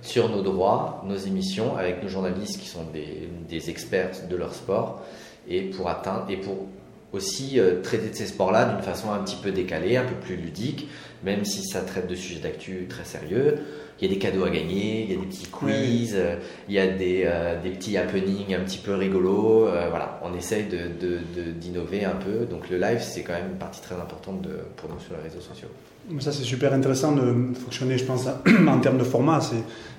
sur 0.00 0.28
nos 0.28 0.42
droits, 0.42 1.04
nos 1.06 1.16
émissions, 1.16 1.76
avec 1.76 2.02
nos 2.02 2.08
journalistes 2.08 2.58
qui 2.58 2.68
sont 2.68 2.84
des, 2.84 3.28
des 3.48 3.68
experts 3.68 4.26
de 4.30 4.36
leur 4.36 4.54
sport 4.54 5.02
et 5.48 5.62
pour 5.62 5.88
atteindre 5.88 6.26
et 6.28 6.36
pour 6.36 6.66
aussi 7.12 7.60
euh, 7.60 7.80
traiter 7.82 8.08
de 8.08 8.14
ces 8.14 8.26
sports-là 8.26 8.64
d'une 8.64 8.82
façon 8.82 9.12
un 9.12 9.18
petit 9.18 9.36
peu 9.36 9.52
décalée, 9.52 9.96
un 9.96 10.04
peu 10.04 10.14
plus 10.14 10.36
ludique, 10.36 10.88
même 11.22 11.44
si 11.44 11.62
ça 11.62 11.80
traite 11.82 12.08
de 12.08 12.14
sujets 12.14 12.40
d'actu 12.40 12.86
très 12.88 13.04
sérieux. 13.04 13.58
Il 14.00 14.08
y 14.08 14.10
a 14.10 14.14
des 14.14 14.18
cadeaux 14.18 14.44
à 14.44 14.50
gagner, 14.50 15.02
il 15.02 15.12
y 15.12 15.14
a 15.14 15.20
des 15.20 15.26
petits 15.26 15.46
quiz, 15.46 16.14
euh, 16.16 16.36
il 16.68 16.74
y 16.74 16.78
a 16.78 16.86
des, 16.86 17.22
euh, 17.26 17.60
des, 17.60 17.70
petits 17.70 17.96
happenings 17.96 18.54
un 18.54 18.60
petit 18.60 18.78
peu 18.78 18.94
rigolos. 18.94 19.68
voilà, 19.90 20.20
on 20.24 20.34
essaye 20.36 20.64
d'innover 20.64 21.98
de, 21.98 22.04
de, 22.04 22.10
un 22.10 22.16
peu. 22.16 22.46
Donc 22.46 22.68
le 22.70 22.78
live, 22.78 23.00
c'est 23.00 23.22
quand 23.22 23.34
même 23.34 23.50
une 23.52 23.58
partie 23.58 23.80
très 23.80 23.94
importante 23.94 24.48
pour 24.76 24.88
nous 24.88 24.98
sur 24.98 25.14
les 25.16 25.22
réseaux 25.22 25.40
sociaux. 25.40 25.68
Ça, 26.18 26.32
c'est 26.32 26.42
super 26.42 26.72
intéressant 26.72 27.12
de 27.12 27.54
fonctionner, 27.54 27.96
je 27.96 28.04
pense, 28.04 28.26
en 28.68 28.78
termes 28.80 28.98
de 28.98 29.04
format. 29.04 29.40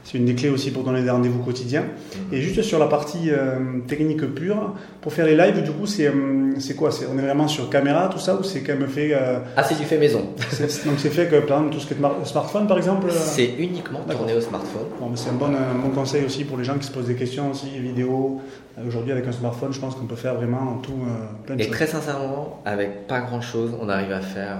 C'est 0.04 0.18
une 0.18 0.26
des 0.26 0.36
clés 0.36 0.50
aussi 0.50 0.72
pour 0.72 0.84
donner 0.84 1.02
des 1.02 1.10
rendez-vous 1.10 1.42
quotidiens. 1.42 1.86
Et 2.32 2.42
juste 2.42 2.62
sur 2.62 2.78
la 2.78 2.88
partie 2.88 3.32
euh, 3.32 3.80
technique 3.88 4.26
pure, 4.36 4.74
pour 5.02 5.14
faire 5.14 5.26
les 5.26 5.36
lives, 5.36 5.64
du 5.64 5.72
coup, 5.72 5.86
c'est 5.86 6.08
euh, 6.08 6.74
quoi? 6.78 6.90
On 7.10 7.18
est 7.18 7.22
vraiment 7.22 7.48
sur 7.48 7.70
caméra, 7.70 8.10
tout 8.10 8.20
ça, 8.20 8.36
ou 8.36 8.44
c'est 8.44 8.62
quand 8.62 8.76
même 8.76 8.90
fait. 8.90 9.14
Euh, 9.14 9.40
ah, 9.56 9.64
c'est 9.64 9.78
du 9.78 9.86
fait 9.86 9.98
maison. 9.98 10.20
Donc 10.86 10.96
c'est 10.98 11.10
fait 11.10 11.28
que, 11.28 11.38
par 11.38 11.60
exemple, 11.60 11.76
tout 11.76 11.80
ce 11.80 11.88
qui 11.88 11.94
est 11.94 12.26
smartphone, 12.26 12.68
par 12.68 12.78
exemple 12.78 13.10
C'est 13.12 13.54
uniquement 13.58 14.02
tourné 14.02 14.34
au 14.34 14.42
smartphone. 14.42 14.88
Bon, 15.00 15.10
c'est 15.16 15.30
un 15.30 15.34
bon, 15.34 15.46
un 15.46 15.82
bon 15.82 15.90
conseil 15.90 16.26
aussi 16.26 16.44
pour 16.44 16.58
les 16.58 16.66
gens 16.66 16.78
qui 16.78 16.86
se 16.86 16.92
posent 16.92 17.08
des 17.08 17.16
questions 17.16 17.50
aussi, 17.50 17.70
vidéo. 17.80 18.42
Aujourd'hui, 18.86 19.14
avec 19.14 19.26
un 19.26 19.32
smartphone, 19.32 19.72
je 19.72 19.80
pense 19.80 19.96
qu'on 19.96 20.06
peut 20.06 20.16
faire 20.16 20.36
vraiment 20.36 20.80
tout 20.84 21.00
plein 21.46 21.56
de 21.56 21.62
Et 21.62 21.70
très 21.70 21.88
sincèrement, 21.88 22.62
avec 22.66 23.08
pas 23.08 23.22
grand-chose, 23.22 23.72
on 23.80 23.88
arrive 23.88 24.12
à 24.12 24.20
faire 24.20 24.58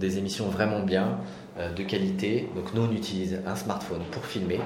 des 0.00 0.18
émissions 0.18 0.46
vraiment 0.46 0.80
bien, 0.80 1.18
euh, 1.58 1.72
de 1.72 1.82
qualité. 1.84 2.48
Donc 2.56 2.74
nous, 2.74 2.82
on 2.82 2.92
utilise 2.92 3.40
un 3.46 3.54
smartphone 3.54 4.02
pour 4.10 4.24
filmer. 4.24 4.58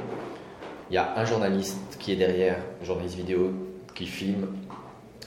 Il 0.91 0.95
y 0.95 0.99
a 0.99 1.19
un 1.19 1.25
journaliste 1.25 1.97
qui 1.99 2.13
est 2.13 2.17
derrière, 2.17 2.59
journaliste 2.83 3.17
vidéo, 3.17 3.53
qui 3.95 4.07
filme, 4.07 4.47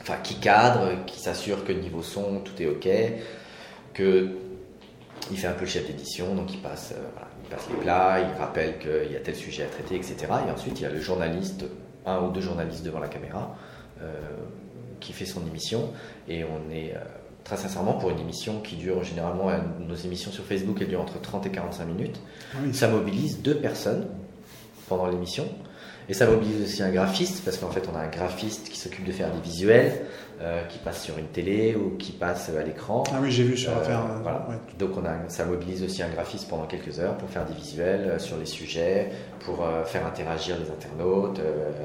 enfin 0.01 0.15
qui 0.23 0.39
cadre, 0.39 1.05
qui 1.05 1.19
s'assure 1.19 1.63
que 1.65 1.71
niveau 1.71 2.01
son, 2.01 2.39
tout 2.39 2.59
est 2.61 2.67
OK, 2.67 2.87
que 3.93 4.31
il 5.29 5.37
fait 5.37 5.47
un 5.47 5.53
peu 5.53 5.61
le 5.61 5.67
chef 5.69 5.85
d'édition, 5.85 6.35
donc 6.35 6.53
il 6.53 6.61
passe, 6.61 6.93
euh, 6.95 7.21
il 7.43 7.49
passe 7.49 7.67
les 7.69 7.75
plats, 7.75 8.19
il 8.21 8.39
rappelle 8.39 8.79
qu'il 8.79 9.11
y 9.11 9.15
a 9.15 9.19
tel 9.19 9.35
sujet 9.35 9.63
à 9.63 9.67
traiter, 9.67 9.95
etc. 9.95 10.15
Et 10.47 10.51
ensuite, 10.51 10.79
il 10.79 10.83
y 10.83 10.85
a 10.85 10.89
le 10.89 11.01
journaliste, 11.01 11.65
un 12.05 12.21
ou 12.21 12.31
deux 12.31 12.41
journalistes 12.41 12.85
devant 12.85 12.99
la 12.99 13.09
caméra, 13.09 13.55
euh, 14.01 14.13
qui 15.01 15.11
fait 15.11 15.25
son 15.25 15.45
émission. 15.45 15.91
Et 16.29 16.45
on 16.45 16.71
est 16.71 16.93
très 17.47 17.55
sincèrement, 17.55 17.93
pour 17.93 18.09
une 18.09 18.19
émission 18.19 18.59
qui 18.59 18.75
dure 18.75 19.05
généralement, 19.05 19.49
nos 19.79 19.95
émissions 19.95 20.31
sur 20.31 20.43
Facebook, 20.43 20.79
elles 20.81 20.89
durent 20.89 21.01
entre 21.01 21.21
30 21.21 21.45
et 21.45 21.49
45 21.49 21.85
minutes, 21.85 22.19
ah 22.53 22.57
ça 22.73 22.89
mobilise 22.89 23.41
deux 23.41 23.55
personnes 23.55 24.05
pendant 24.89 25.07
l'émission. 25.07 25.47
Et 26.09 26.13
ça 26.13 26.25
mobilise 26.25 26.61
aussi 26.61 26.83
un 26.83 26.89
graphiste, 26.89 27.43
parce 27.45 27.57
qu'en 27.57 27.69
fait, 27.69 27.88
on 27.91 27.95
a 27.95 28.01
un 28.01 28.07
graphiste 28.07 28.69
qui 28.69 28.77
s'occupe 28.77 29.05
de 29.05 29.12
faire 29.13 29.31
des 29.31 29.39
visuels, 29.41 30.05
euh, 30.41 30.63
qui 30.65 30.77
passe 30.79 31.03
sur 31.03 31.17
une 31.17 31.27
télé 31.27 31.75
ou 31.75 31.97
qui 31.97 32.12
passe 32.12 32.49
à 32.49 32.63
l'écran. 32.63 33.03
Ah 33.13 33.19
oui, 33.21 33.31
j'ai 33.31 33.43
vu 33.43 33.57
sur 33.57 33.71
euh, 33.71 33.81
Voilà. 34.21 34.47
Donc, 34.77 34.91
on 34.97 35.05
a, 35.05 35.29
ça 35.29 35.45
mobilise 35.45 35.83
aussi 35.83 36.03
un 36.03 36.10
graphiste 36.10 36.49
pendant 36.49 36.65
quelques 36.65 36.99
heures 36.99 37.17
pour 37.17 37.29
faire 37.29 37.45
des 37.45 37.53
visuels 37.53 38.07
euh, 38.07 38.19
sur 38.19 38.38
les 38.38 38.45
sujets, 38.45 39.12
pour 39.41 39.65
faire 39.86 40.05
interagir 40.05 40.57
les 40.57 40.69
internautes 40.69 41.39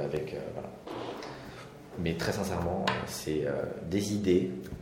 avec. 0.04 0.36
voilà. 0.54 0.68
Mais 1.98 2.14
très 2.14 2.32
sincèrement, 2.32 2.84
c'est 3.06 3.44
des 3.90 4.14
idées 4.14 4.50
euh, 4.50 4.81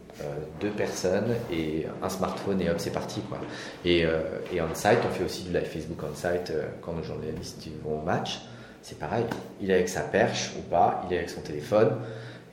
deux 0.60 0.70
personnes 0.70 1.34
et 1.52 1.86
un 2.02 2.08
smartphone 2.08 2.60
et 2.60 2.70
hop 2.70 2.76
c'est 2.78 2.92
parti 2.92 3.20
quoi. 3.22 3.38
Et, 3.84 4.04
euh, 4.04 4.20
et 4.52 4.60
on-site, 4.60 4.98
on 5.06 5.10
fait 5.10 5.24
aussi 5.24 5.44
du 5.44 5.52
live 5.52 5.64
Facebook 5.64 5.98
on-site 6.02 6.50
euh, 6.50 6.66
quand 6.82 6.92
nos 6.92 7.02
journalistes 7.02 7.66
vont 7.82 8.00
au 8.00 8.02
match. 8.02 8.40
C'est 8.82 8.98
pareil, 8.98 9.24
il 9.60 9.70
est 9.70 9.74
avec 9.74 9.88
sa 9.88 10.00
perche 10.00 10.52
ou 10.58 10.62
pas, 10.62 11.02
il 11.06 11.14
est 11.14 11.18
avec 11.18 11.30
son 11.30 11.42
téléphone 11.42 11.96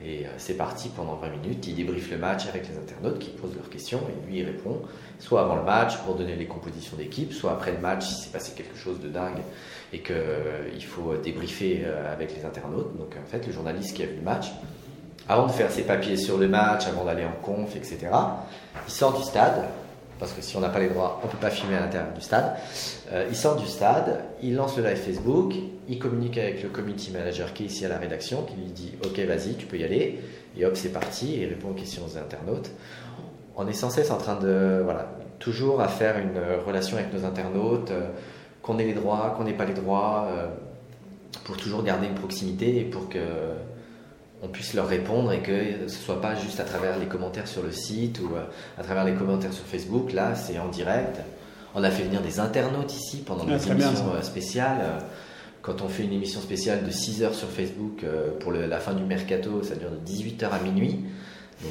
et 0.04 0.26
c'est 0.38 0.56
parti 0.56 0.90
pendant 0.90 1.16
20 1.16 1.30
minutes. 1.30 1.68
Il 1.68 1.76
débriefe 1.76 2.12
le 2.12 2.18
match 2.18 2.48
avec 2.48 2.68
les 2.68 2.78
internautes 2.78 3.18
qui 3.18 3.30
posent 3.30 3.56
leurs 3.56 3.70
questions 3.70 4.02
et 4.10 4.28
lui 4.28 4.40
il 4.40 4.46
répond, 4.46 4.82
soit 5.20 5.42
avant 5.42 5.56
le 5.56 5.64
match 5.64 5.98
pour 6.00 6.16
donner 6.16 6.36
les 6.36 6.46
compositions 6.46 6.98
d'équipe, 6.98 7.32
soit 7.32 7.54
après 7.54 7.72
le 7.72 7.80
match 7.80 8.06
si 8.06 8.24
s'est 8.24 8.30
passé 8.30 8.52
quelque 8.56 8.78
chose 8.78 9.00
de 9.00 9.08
dingue 9.08 9.40
et 9.94 10.02
qu'il 10.02 10.84
faut 10.86 11.16
débriefer 11.16 11.86
avec 11.86 12.36
les 12.36 12.44
internautes. 12.44 12.98
Donc 12.98 13.16
en 13.16 13.26
fait, 13.26 13.48
le 13.48 13.54
journaliste 13.54 13.96
qui 13.96 14.04
a 14.04 14.06
vu 14.06 14.18
le 14.18 14.22
match, 14.22 14.48
avant 15.30 15.48
de 15.48 15.52
faire 15.52 15.72
ses 15.72 15.84
papiers 15.84 16.18
sur 16.18 16.38
le 16.38 16.48
match, 16.48 16.88
avant 16.88 17.06
d'aller 17.06 17.26
en 17.26 17.42
conf, 17.42 17.76
etc. 17.76 18.08
Il 18.88 18.92
sort 18.92 19.18
du 19.18 19.24
stade, 19.24 19.64
parce 20.20 20.32
que 20.32 20.42
si 20.42 20.56
on 20.56 20.62
n'a 20.62 20.70
pas 20.70 20.80
les 20.80 20.90
droits, 20.90 21.20
on 21.24 21.28
ne 21.28 21.32
peut 21.32 21.38
pas 21.38 21.50
filmer 21.50 21.76
à 21.76 21.82
l'intérieur 21.82 22.12
du 22.14 22.22
stade. 22.22 22.56
Euh, 23.12 23.26
il 23.30 23.36
sort 23.36 23.56
du 23.56 23.68
stade, 23.68 24.24
il 24.42 24.56
lance 24.56 24.78
le 24.78 24.84
live 24.84 24.98
Facebook, 24.98 25.54
il 25.88 26.00
communique 26.00 26.38
avec 26.38 26.64
le 26.64 26.70
community 26.70 27.12
manager 27.12 27.54
qui 27.54 27.64
est 27.64 27.68
ici 27.68 27.86
à 27.86 27.90
la 27.90 27.98
rédaction, 27.98 28.44
qui 28.44 28.56
lui 28.56 28.72
dit 28.72 28.94
Ok, 29.04 29.20
vas-y, 29.20 29.56
tu 29.56 29.66
peux 29.66 29.78
y 29.78 29.84
aller. 29.84 30.20
Et 30.58 30.66
hop, 30.66 30.76
c'est 30.76 30.92
parti, 30.92 31.38
il 31.40 31.48
répond 31.48 31.70
aux 31.70 31.74
questions 31.74 32.04
des 32.06 32.18
internautes. 32.18 32.72
On 33.56 33.68
est 33.68 33.74
sans 33.74 33.90
cesse 33.90 34.12
en 34.12 34.18
train 34.18 34.36
de, 34.36 34.82
voilà, 34.84 35.08
toujours 35.40 35.82
à 35.82 35.88
faire 35.88 36.18
une 36.18 36.40
relation 36.66 36.98
avec 36.98 37.14
nos 37.14 37.26
internautes, 37.26 37.92
euh, 37.92 38.10
qu'on 38.62 38.80
ait 38.80 38.86
les 38.86 38.94
droits, 38.94 39.34
qu'on 39.38 39.44
n'ait 39.44 39.54
pas 39.54 39.66
les 39.66 39.74
droits, 39.74 40.28
euh, 40.32 40.48
pour 41.44 41.58
toujours 41.58 41.84
garder 41.84 42.08
une 42.08 42.16
proximité 42.16 42.80
et 42.80 42.84
pour 42.84 43.08
que 43.10 43.20
on 44.42 44.48
puisse 44.48 44.74
leur 44.74 44.88
répondre 44.88 45.32
et 45.32 45.40
que 45.40 45.88
ce 45.88 45.98
soit 45.98 46.22
pas 46.22 46.36
juste 46.36 46.60
à 46.60 46.64
travers 46.64 47.00
les 47.00 47.08
commentaires 47.08 47.48
sur 47.48 47.64
le 47.64 47.72
site 47.72 48.20
ou 48.20 48.36
euh, 48.36 48.44
à 48.78 48.84
travers 48.84 49.04
les 49.04 49.14
commentaires 49.14 49.54
sur 49.54 49.66
Facebook. 49.66 50.14
Là, 50.14 50.36
c'est 50.36 50.60
en 50.60 50.68
direct. 50.68 51.20
On 51.74 51.84
a 51.84 51.90
fait 51.90 52.04
venir 52.04 52.22
des 52.22 52.40
internautes 52.40 52.94
ici 52.94 53.24
pendant 53.26 53.46
ah, 53.50 53.72
émissions 53.72 54.14
euh, 54.16 54.22
spéciales. 54.22 55.02
Quand 55.62 55.82
on 55.82 55.90
fait 55.90 56.04
une 56.04 56.14
émission 56.14 56.40
spéciale 56.40 56.86
de 56.86 56.92
6 56.92 57.24
heures 57.24 57.34
sur 57.34 57.50
Facebook 57.50 58.04
euh, 58.04 58.38
pour 58.40 58.52
la 58.52 58.80
fin 58.80 58.94
du 58.94 59.04
mercato, 59.04 59.64
ça 59.64 59.76
dure 59.76 59.90
de 59.92 60.08
18h 60.08 60.50
à 60.50 60.60
minuit. 60.60 61.06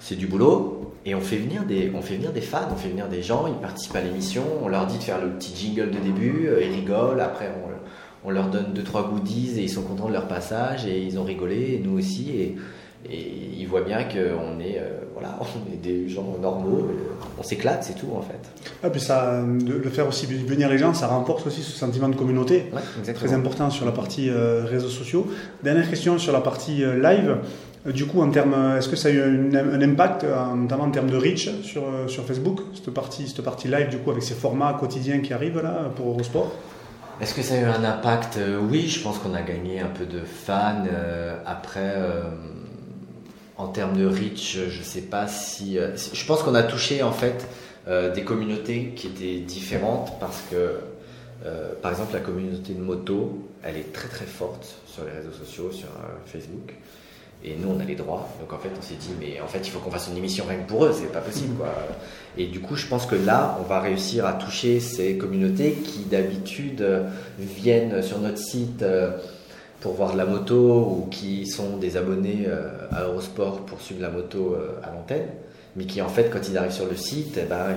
c'est 0.00 0.14
du 0.14 0.28
boulot. 0.28 0.94
Et 1.04 1.14
on 1.16 1.20
fait, 1.20 1.36
venir 1.36 1.64
des, 1.64 1.90
on 1.94 2.00
fait 2.00 2.14
venir 2.14 2.32
des 2.32 2.40
fans, 2.40 2.68
on 2.72 2.76
fait 2.76 2.88
venir 2.88 3.08
des 3.08 3.22
gens, 3.22 3.46
ils 3.48 3.60
participent 3.60 3.96
à 3.96 4.00
l'émission, 4.00 4.44
on 4.62 4.68
leur 4.68 4.86
dit 4.86 4.96
de 4.96 5.02
faire 5.02 5.20
le 5.20 5.32
petit 5.32 5.54
jingle 5.54 5.90
de 5.90 5.98
début, 5.98 6.48
ils 6.62 6.72
rigolent, 6.72 7.20
après 7.20 7.50
on 7.62 7.74
on 8.24 8.30
leur 8.30 8.48
donne 8.48 8.72
deux 8.72 8.82
trois 8.82 9.08
goodies 9.08 9.58
et 9.58 9.62
ils 9.62 9.70
sont 9.70 9.82
contents 9.82 10.08
de 10.08 10.12
leur 10.12 10.26
passage 10.26 10.86
et 10.86 11.02
ils 11.02 11.18
ont 11.18 11.24
rigolé 11.24 11.74
et 11.74 11.82
nous 11.84 11.98
aussi 11.98 12.30
et, 12.30 12.56
ils 13.06 13.66
voient 13.66 13.82
bien 13.82 14.04
qu'on 14.04 14.58
est 14.60 14.78
euh, 14.78 15.02
voilà 15.12 15.38
on 15.40 15.72
est 15.72 15.76
des 15.76 16.08
gens 16.08 16.38
normaux 16.40 16.88
on 17.38 17.42
s'éclate 17.42 17.84
c'est 17.84 17.96
tout 17.96 18.08
en 18.16 18.22
fait. 18.22 18.40
Ah, 18.82 18.88
puis 18.88 19.00
ça 19.00 19.42
de, 19.42 19.74
le 19.74 19.90
faire 19.90 20.08
aussi 20.08 20.24
venir 20.24 20.70
les 20.70 20.78
gens 20.78 20.94
ça 20.94 21.08
renforce 21.08 21.46
aussi 21.46 21.60
ce 21.60 21.72
sentiment 21.72 22.08
de 22.08 22.16
communauté 22.16 22.64
très 23.14 23.34
important 23.34 23.68
sur 23.68 23.84
la 23.84 23.92
partie 23.92 24.30
euh, 24.30 24.64
réseaux 24.64 24.88
sociaux. 24.88 25.26
Dernière 25.62 25.90
question 25.90 26.18
sur 26.18 26.32
la 26.32 26.40
partie 26.40 26.82
euh, 26.82 26.94
live. 26.98 27.36
Du 27.92 28.06
coup, 28.06 28.22
en 28.22 28.30
termes, 28.30 28.54
est-ce 28.78 28.88
que 28.88 28.96
ça 28.96 29.08
a 29.08 29.10
eu 29.10 29.20
un, 29.20 29.82
impact, 29.82 30.24
notamment 30.56 30.84
en 30.84 30.90
termes 30.90 31.10
de 31.10 31.18
reach 31.18 31.50
sur, 31.60 31.82
sur 32.06 32.24
Facebook, 32.24 32.60
cette 32.72 32.94
partie, 32.94 33.28
cette 33.28 33.42
partie 33.42 33.68
live, 33.68 33.90
du 33.90 33.98
coup, 33.98 34.10
avec 34.10 34.22
ces 34.22 34.32
formats 34.32 34.74
quotidiens 34.80 35.18
qui 35.18 35.34
arrivent 35.34 35.60
là 35.60 35.92
pour 35.94 36.08
Eurosport 36.08 36.50
est-ce 37.20 37.34
que 37.34 37.42
ça 37.42 37.54
a 37.54 37.58
eu 37.58 37.64
un 37.64 37.84
impact? 37.84 38.38
Euh, 38.38 38.58
Oui, 38.58 38.88
je 38.88 39.00
pense 39.00 39.18
qu'on 39.18 39.34
a 39.34 39.42
gagné 39.42 39.80
un 39.80 39.88
peu 39.88 40.04
de 40.04 40.20
fans. 40.20 40.84
Euh, 40.90 41.36
après, 41.46 41.94
euh, 41.96 42.22
en 43.56 43.68
termes 43.68 43.96
de 43.96 44.06
reach, 44.06 44.58
je 44.68 44.78
ne 44.78 44.84
sais 44.84 45.02
pas 45.02 45.28
si. 45.28 45.76
je 45.76 46.26
pense 46.26 46.42
qu'on 46.42 46.56
a 46.56 46.64
touché 46.64 47.02
en 47.02 47.12
fait 47.12 47.46
des 47.86 48.24
communautés 48.24 48.94
qui 48.96 49.06
étaient 49.08 49.38
différentes 49.38 50.18
parce 50.18 50.42
que, 50.50 50.80
par 51.82 51.92
exemple, 51.92 52.14
la 52.14 52.20
communauté 52.20 52.72
de 52.72 52.80
moto, 52.80 53.46
elle 53.62 53.76
est 53.76 53.92
très 53.92 54.08
très 54.08 54.24
forte 54.24 54.66
sur 54.86 55.04
les 55.04 55.12
réseaux 55.12 55.32
sociaux, 55.32 55.70
sur 55.70 55.88
Facebook. 56.26 56.74
Et 57.44 57.56
nous, 57.60 57.68
on 57.68 57.78
a 57.78 57.84
les 57.84 57.94
droits. 57.94 58.28
Donc 58.40 58.52
en 58.52 58.58
fait, 58.58 58.70
on 58.78 58.82
s'est 58.82 58.94
dit, 58.94 59.10
mais 59.20 59.40
en 59.40 59.46
fait, 59.46 59.60
il 59.64 59.70
faut 59.70 59.78
qu'on 59.78 59.90
fasse 59.90 60.08
une 60.08 60.16
émission 60.16 60.44
rien 60.48 60.58
que 60.58 60.68
pour 60.68 60.84
eux, 60.84 60.94
c'est 60.94 61.12
pas 61.12 61.20
possible. 61.20 61.56
Quoi. 61.56 61.68
Et 62.38 62.46
du 62.46 62.60
coup, 62.60 62.74
je 62.74 62.86
pense 62.86 63.04
que 63.04 63.14
là, 63.14 63.58
on 63.60 63.64
va 63.64 63.80
réussir 63.80 64.24
à 64.24 64.32
toucher 64.32 64.80
ces 64.80 65.18
communautés 65.18 65.72
qui 65.72 66.00
d'habitude 66.00 66.84
viennent 67.38 68.02
sur 68.02 68.18
notre 68.18 68.38
site 68.38 68.82
euh, 68.82 69.10
pour 69.80 69.92
voir 69.92 70.12
de 70.12 70.16
la 70.16 70.24
moto 70.24 70.56
ou 70.56 71.08
qui 71.10 71.46
sont 71.46 71.76
des 71.76 71.98
abonnés 71.98 72.46
à 72.90 73.02
Eurosport 73.02 73.66
pour 73.66 73.82
suivre 73.82 74.00
la 74.00 74.08
moto 74.08 74.56
à 74.82 74.90
l'antenne, 74.90 75.26
mais 75.76 75.84
qui 75.84 76.00
en 76.00 76.08
fait 76.08 76.30
quand 76.30 76.48
ils 76.48 76.56
arrivent 76.56 76.72
sur 76.72 76.86
le 76.86 76.96
site, 76.96 77.38
eh 77.38 77.44
ben, 77.44 77.74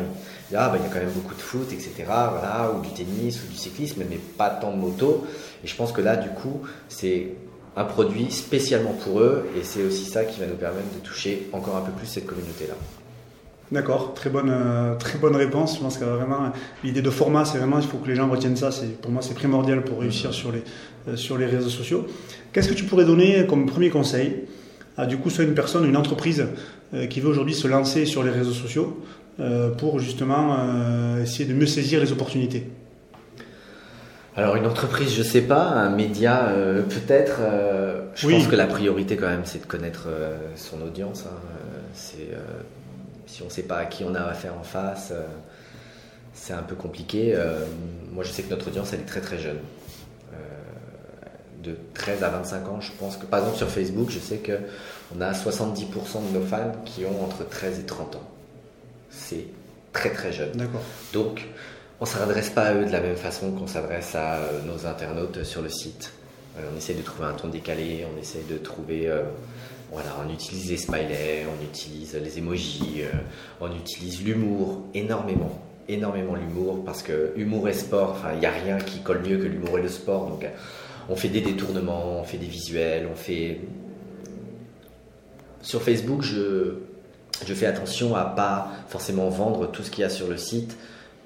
ah, 0.56 0.69
bah, 0.69 0.77
il 0.77 0.84
y 0.84 0.86
a 0.86 0.89
quand 0.89 0.99
même 0.99 1.13
beaucoup 1.13 1.36
de 1.36 1.41
foot, 1.41 1.67
etc. 1.73 1.91
Voilà, 2.06 2.71
ou 2.73 2.82
du 2.82 2.89
tennis 2.89 3.43
ou 3.43 3.47
du 3.47 3.58
cyclisme, 3.58 4.03
mais 4.10 4.17
pas 4.38 4.49
tant 4.49 4.71
de 4.71 4.77
moto. 4.77 5.27
Et 5.63 5.67
je 5.67 5.75
pense 5.75 5.91
que 5.91 5.99
là, 5.99 6.15
du 6.15 6.30
coup, 6.30 6.62
c'est 6.88 7.34
un 7.78 7.86
produit 7.86 8.32
spécialement 8.32 8.94
pour 9.04 9.20
eux 9.20 9.46
et 9.56 9.63
c'est 9.63 9.84
aussi 9.84 10.06
ça 10.06 10.26
qui 10.26 10.40
va 10.40 10.48
nous 10.48 10.56
permettre 10.56 10.94
de 10.96 11.00
toucher 11.00 11.48
encore 11.54 11.78
un 11.78 11.82
peu 11.82 11.92
plus 11.92 12.08
cette 12.08 12.26
communauté-là. 12.26 12.74
D'accord, 13.72 14.13
très 14.13 14.30
bonne, 14.30 14.50
euh, 14.50 14.96
très 14.96 15.20
bonne 15.20 15.36
réponse. 15.36 15.76
Je 15.76 15.82
pense 15.82 15.98
que 15.98 16.06
vraiment 16.06 16.52
l'idée 16.84 17.02
de 17.02 17.10
format, 17.10 17.46
c'est 17.46 17.60
vraiment 17.60 17.80
il 17.80 17.86
faut 17.86 17.98
que 17.98 18.08
les 18.08 18.16
gens 18.16 18.28
retiennent 18.30 18.56
ça. 18.56 18.72
Pour 19.02 19.12
moi 19.12 19.22
c'est 19.22 19.36
primordial 19.36 19.84
pour 19.84 20.00
réussir 20.00 20.34
sur 20.34 20.52
les 20.52 20.63
euh, 21.08 21.16
sur 21.16 21.38
les 21.38 21.46
réseaux 21.46 21.70
sociaux. 21.70 22.08
Qu'est-ce 22.52 22.70
que 22.70 22.74
tu 22.74 22.86
pourrais 22.86 23.06
donner 23.06 23.46
comme 23.46 23.68
premier 23.68 23.92
conseil 23.92 24.46
à 24.98 25.06
du 25.06 25.18
coup 25.18 25.30
soit 25.30 25.44
une 25.44 25.54
personne, 25.54 25.86
une 25.86 25.98
entreprise 25.98 26.48
euh, 26.96 27.06
qui 27.06 27.20
veut 27.20 27.30
aujourd'hui 27.30 27.54
se 27.54 27.68
lancer 27.68 28.06
sur 28.08 28.24
les 28.24 28.32
réseaux 28.32 28.54
sociaux 28.54 29.04
pour 29.78 30.00
justement 30.00 30.58
essayer 31.22 31.46
de 31.46 31.54
mieux 31.54 31.68
saisir 31.68 32.00
les 32.00 32.12
opportunités? 32.12 32.72
Alors 34.38 34.56
une 34.56 34.67
entreprise, 34.67 35.13
je 35.13 35.23
sais 35.23 35.41
pas, 35.41 35.63
un 35.63 35.89
média 35.89 36.52
peut-être. 36.89 37.41
je 38.15 38.30
pense 38.30 38.47
que 38.47 38.56
la 38.56 38.67
priorité 38.67 39.17
quand 39.17 39.28
même, 39.28 39.45
c'est 39.45 39.60
de 39.60 39.65
connaître 39.65 40.08
son 40.56 40.82
audience. 40.82 41.26
Hein. 41.28 41.36
C'est 41.93 42.30
si 43.28 43.43
on 43.43 43.45
ne 43.45 43.52
sait 43.52 43.63
pas 43.63 43.78
à 43.78 43.86
qui 43.86 44.04
on 44.04 44.15
a 44.15 44.21
affaire 44.21 44.58
en 44.58 44.63
face, 44.63 45.10
euh, 45.12 45.23
c'est 46.34 46.54
un 46.54 46.63
peu 46.63 46.76
compliqué. 46.76 47.34
Euh, 47.36 47.65
moi, 48.12 48.23
je 48.23 48.32
sais 48.32 48.41
que 48.41 48.50
notre 48.50 48.69
audience, 48.69 48.93
elle 48.93 49.02
est 49.02 49.06
très 49.06 49.21
très 49.21 49.38
jeune. 49.38 49.60
Euh, 50.34 50.38
de 51.63 51.78
13 51.93 52.23
à 52.23 52.30
25 52.30 52.67
ans, 52.69 52.82
je 52.82 52.91
pense 52.93 53.17
que, 53.17 53.26
par 53.26 53.41
exemple, 53.41 53.58
sur 53.58 53.69
Facebook, 53.69 54.10
je 54.10 54.19
sais 54.19 54.38
qu'on 54.38 55.21
a 55.21 55.34
70% 55.34 56.32
de 56.32 56.39
nos 56.39 56.45
fans 56.45 56.71
qui 56.86 57.06
ont 57.06 57.23
entre 57.23 57.47
13 57.47 57.80
et 57.80 57.84
30 57.84 58.15
ans. 58.15 58.30
C'est 59.10 59.45
très 59.93 60.12
très 60.12 60.32
jeune. 60.32 60.52
D'accord. 60.54 60.84
Donc, 61.13 61.45
on 62.00 62.06
ne 62.06 62.10
s'adresse 62.10 62.50
pas 62.50 62.64
à 62.64 62.74
eux 62.76 62.86
de 62.86 62.92
la 62.92 63.02
même 63.02 63.16
façon 63.16 63.52
qu'on 63.52 63.68
s'adresse 63.68 64.16
à 64.16 64.40
nos 64.66 64.86
internautes 64.86 65.44
sur 65.44 65.62
le 65.62 65.70
site. 65.70 66.14
on 66.58 66.78
essaie 66.78 66.94
de 66.94 67.02
trouver 67.02 67.28
un 67.28 67.34
ton 67.34 67.48
décalé, 67.48 68.06
on 68.14 68.20
essaie 68.20 68.44
de 68.50 68.58
trouver 68.58 69.10
voilà, 69.92 70.10
on 70.26 70.32
utilise 70.32 70.70
les 70.70 70.78
smileys, 70.78 71.46
on 71.48 71.64
utilise 71.64 72.16
les 72.16 72.38
emojis, 72.38 73.02
euh, 73.02 73.12
on 73.62 73.74
utilise 73.74 74.24
l'humour 74.24 74.82
énormément, 74.94 75.62
énormément 75.88 76.36
l'humour 76.36 76.84
parce 76.84 77.02
que 77.02 77.32
humour 77.38 77.70
et 77.70 77.74
sport, 77.74 78.18
il 78.34 78.40
n'y 78.40 78.46
a 78.46 78.52
rien 78.52 78.78
qui 78.80 79.00
colle 79.00 79.22
mieux 79.22 79.38
que 79.38 79.46
l'humour 79.46 79.80
et 79.80 79.82
le 79.82 79.88
sport. 79.88 80.28
Donc 80.28 80.46
on 81.10 81.16
fait 81.16 81.30
des 81.30 81.40
détournements, 81.42 82.20
on 82.20 82.24
fait 82.24 82.38
des 82.38 82.48
visuels, 82.48 83.08
on 83.12 83.16
fait. 83.16 83.62
Sur 85.62 85.82
Facebook, 85.82 86.22
je, 86.22 86.80
je 87.46 87.54
fais 87.54 87.66
attention 87.66 88.16
à 88.16 88.26
pas 88.26 88.70
forcément 88.90 89.30
vendre 89.30 89.72
tout 89.72 89.84
ce 89.84 89.90
qu'il 89.90 90.02
y 90.02 90.06
a 90.06 90.10
sur 90.10 90.28
le 90.28 90.38
site 90.38 90.78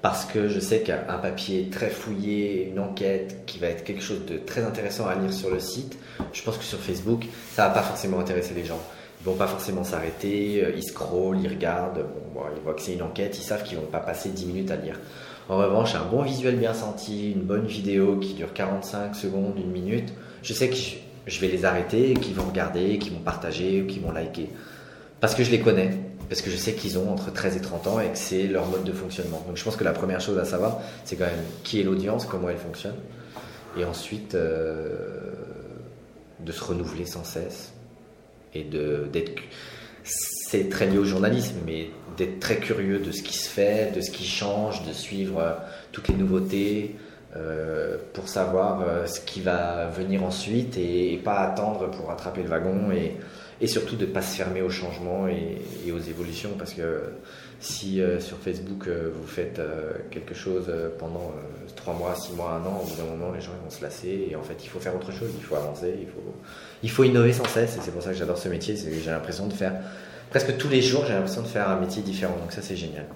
parce 0.02 0.24
que 0.24 0.48
je 0.48 0.58
sais 0.58 0.80
qu'un 0.80 0.96
papier 1.22 1.68
très 1.70 1.88
fouillé, 1.88 2.68
une 2.68 2.80
enquête 2.80 3.44
qui 3.46 3.60
va 3.60 3.68
être 3.68 3.84
quelque 3.84 4.02
chose 4.02 4.26
de 4.26 4.36
très 4.36 4.64
intéressant 4.64 5.06
à 5.06 5.14
lire 5.14 5.32
sur 5.32 5.48
le 5.48 5.60
site, 5.60 5.96
je 6.32 6.42
pense 6.42 6.58
que 6.58 6.64
sur 6.64 6.80
Facebook, 6.80 7.24
ça 7.54 7.68
va 7.68 7.74
pas 7.74 7.82
forcément 7.82 8.18
intéresser 8.18 8.52
les 8.52 8.64
gens. 8.64 8.80
Ils 9.20 9.24
vont 9.24 9.36
pas 9.36 9.46
forcément 9.46 9.84
s'arrêter, 9.84 10.64
euh, 10.64 10.72
ils 10.76 10.82
scrollent, 10.82 11.38
ils 11.40 11.48
regardent, 11.48 12.04
ils 12.56 12.62
voient 12.62 12.74
que 12.74 12.82
c'est 12.82 12.94
une 12.94 13.02
enquête, 13.02 13.38
ils 13.38 13.44
savent 13.44 13.62
qu'ils 13.62 13.78
vont 13.78 13.86
pas 13.86 14.00
passer 14.00 14.30
10 14.30 14.46
minutes 14.46 14.70
à 14.72 14.76
lire. 14.76 14.98
En 15.48 15.58
revanche, 15.58 15.94
un 15.94 16.04
bon 16.04 16.22
visuel 16.22 16.56
bien 16.56 16.74
senti, 16.74 17.30
une 17.30 17.42
bonne 17.42 17.66
vidéo 17.66 18.16
qui 18.16 18.34
dure 18.34 18.52
45 18.52 19.14
secondes, 19.14 19.54
une 19.56 19.70
minute, 19.70 20.12
je 20.42 20.52
sais 20.52 20.68
que 20.68 20.76
je 21.26 21.40
vais 21.40 21.48
les 21.48 21.64
arrêter, 21.64 22.14
qu'ils 22.14 22.34
vont 22.34 22.46
regarder, 22.46 22.98
qu'ils 22.98 23.12
vont 23.12 23.20
partager 23.20 23.82
ou 23.82 23.86
qu'ils 23.86 24.02
vont 24.02 24.10
liker. 24.10 24.48
Parce 25.20 25.36
que 25.36 25.44
je 25.44 25.52
les 25.52 25.60
connais 25.60 25.90
parce 26.28 26.42
que 26.42 26.50
je 26.50 26.56
sais 26.56 26.74
qu'ils 26.74 26.98
ont 26.98 27.10
entre 27.12 27.32
13 27.32 27.56
et 27.56 27.60
30 27.60 27.86
ans 27.86 28.00
et 28.00 28.08
que 28.08 28.18
c'est 28.18 28.46
leur 28.46 28.66
mode 28.66 28.84
de 28.84 28.92
fonctionnement. 28.92 29.42
Donc 29.46 29.56
je 29.56 29.64
pense 29.64 29.76
que 29.76 29.84
la 29.84 29.92
première 29.92 30.20
chose 30.20 30.38
à 30.38 30.44
savoir, 30.44 30.80
c'est 31.04 31.16
quand 31.16 31.26
même 31.26 31.44
qui 31.64 31.80
est 31.80 31.84
l'audience, 31.84 32.26
comment 32.26 32.48
elle 32.48 32.58
fonctionne, 32.58 32.96
et 33.78 33.84
ensuite 33.84 34.34
euh, 34.34 34.96
de 36.40 36.52
se 36.52 36.62
renouveler 36.62 37.06
sans 37.06 37.24
cesse 37.24 37.72
et 38.54 38.64
d'être 38.64 39.42
c'est 40.04 40.68
très 40.68 40.86
lié 40.86 40.98
au 40.98 41.04
journalisme, 41.04 41.56
mais 41.64 41.90
d'être 42.16 42.40
très 42.40 42.56
curieux 42.56 42.98
de 42.98 43.12
ce 43.12 43.22
qui 43.22 43.38
se 43.38 43.48
fait, 43.48 43.94
de 43.94 44.00
ce 44.00 44.10
qui 44.10 44.24
change, 44.24 44.84
de 44.86 44.92
suivre 44.92 45.38
euh, 45.38 45.52
toutes 45.92 46.08
les 46.08 46.16
nouveautés 46.16 46.96
euh, 47.36 47.96
pour 48.12 48.28
savoir 48.28 49.08
ce 49.08 49.20
qui 49.20 49.40
va 49.40 49.88
venir 49.88 50.22
ensuite 50.22 50.76
et, 50.76 51.18
pas 51.24 51.38
attendre 51.38 51.90
pour 51.90 52.08
rattraper 52.08 52.42
le 52.42 52.48
wagon 52.48 52.90
et, 52.90 53.16
et 53.62 53.68
surtout 53.68 53.94
de 53.94 54.04
ne 54.04 54.10
pas 54.10 54.22
se 54.22 54.36
fermer 54.36 54.60
aux 54.60 54.70
changements 54.70 55.28
et, 55.28 55.92
aux 55.92 55.98
évolutions 55.98 56.50
parce 56.58 56.74
que 56.74 57.00
si 57.60 58.00
euh, 58.00 58.18
sur 58.18 58.36
Facebook 58.38 58.88
euh, 58.88 59.12
vous 59.14 59.26
faites 59.26 59.60
euh, 59.60 59.92
quelque 60.10 60.34
chose 60.34 60.70
pendant 60.98 61.32
3 61.76 61.94
mois, 61.94 62.14
6 62.16 62.32
mois, 62.32 62.60
1 62.64 62.68
an, 62.68 62.82
au 62.82 62.86
bout 62.86 62.96
d'un 62.96 63.08
moment 63.08 63.32
les 63.32 63.40
gens 63.40 63.52
vont 63.62 63.70
se 63.70 63.80
lasser 63.80 64.28
et 64.30 64.34
en 64.34 64.42
fait 64.42 64.56
il 64.64 64.68
faut 64.68 64.80
faire 64.80 64.96
autre 64.96 65.12
chose, 65.12 65.30
il 65.38 65.44
faut 65.44 65.54
avancer, 65.54 65.94
il 66.00 66.08
faut, 66.08 66.34
il 66.82 66.90
faut 66.90 67.04
innover 67.04 67.32
sans 67.32 67.44
cesse 67.44 67.76
et 67.76 67.80
c'est 67.80 67.92
pour 67.92 68.02
ça 68.02 68.10
que 68.10 68.16
j'adore 68.16 68.36
ce 68.36 68.48
métier, 68.48 68.74
j'ai 68.76 69.10
l'impression 69.10 69.46
de 69.46 69.52
faire 69.52 69.74
presque 70.30 70.56
tous 70.56 70.68
les 70.68 70.82
jours 70.82 71.04
j'ai 71.06 71.12
l'impression 71.12 71.42
de 71.42 71.46
faire 71.46 71.70
un 71.70 71.78
métier 71.78 72.02
différent 72.02 72.36
donc 72.40 72.50
ça 72.50 72.62
c'est 72.62 72.76
génial. 72.76 73.06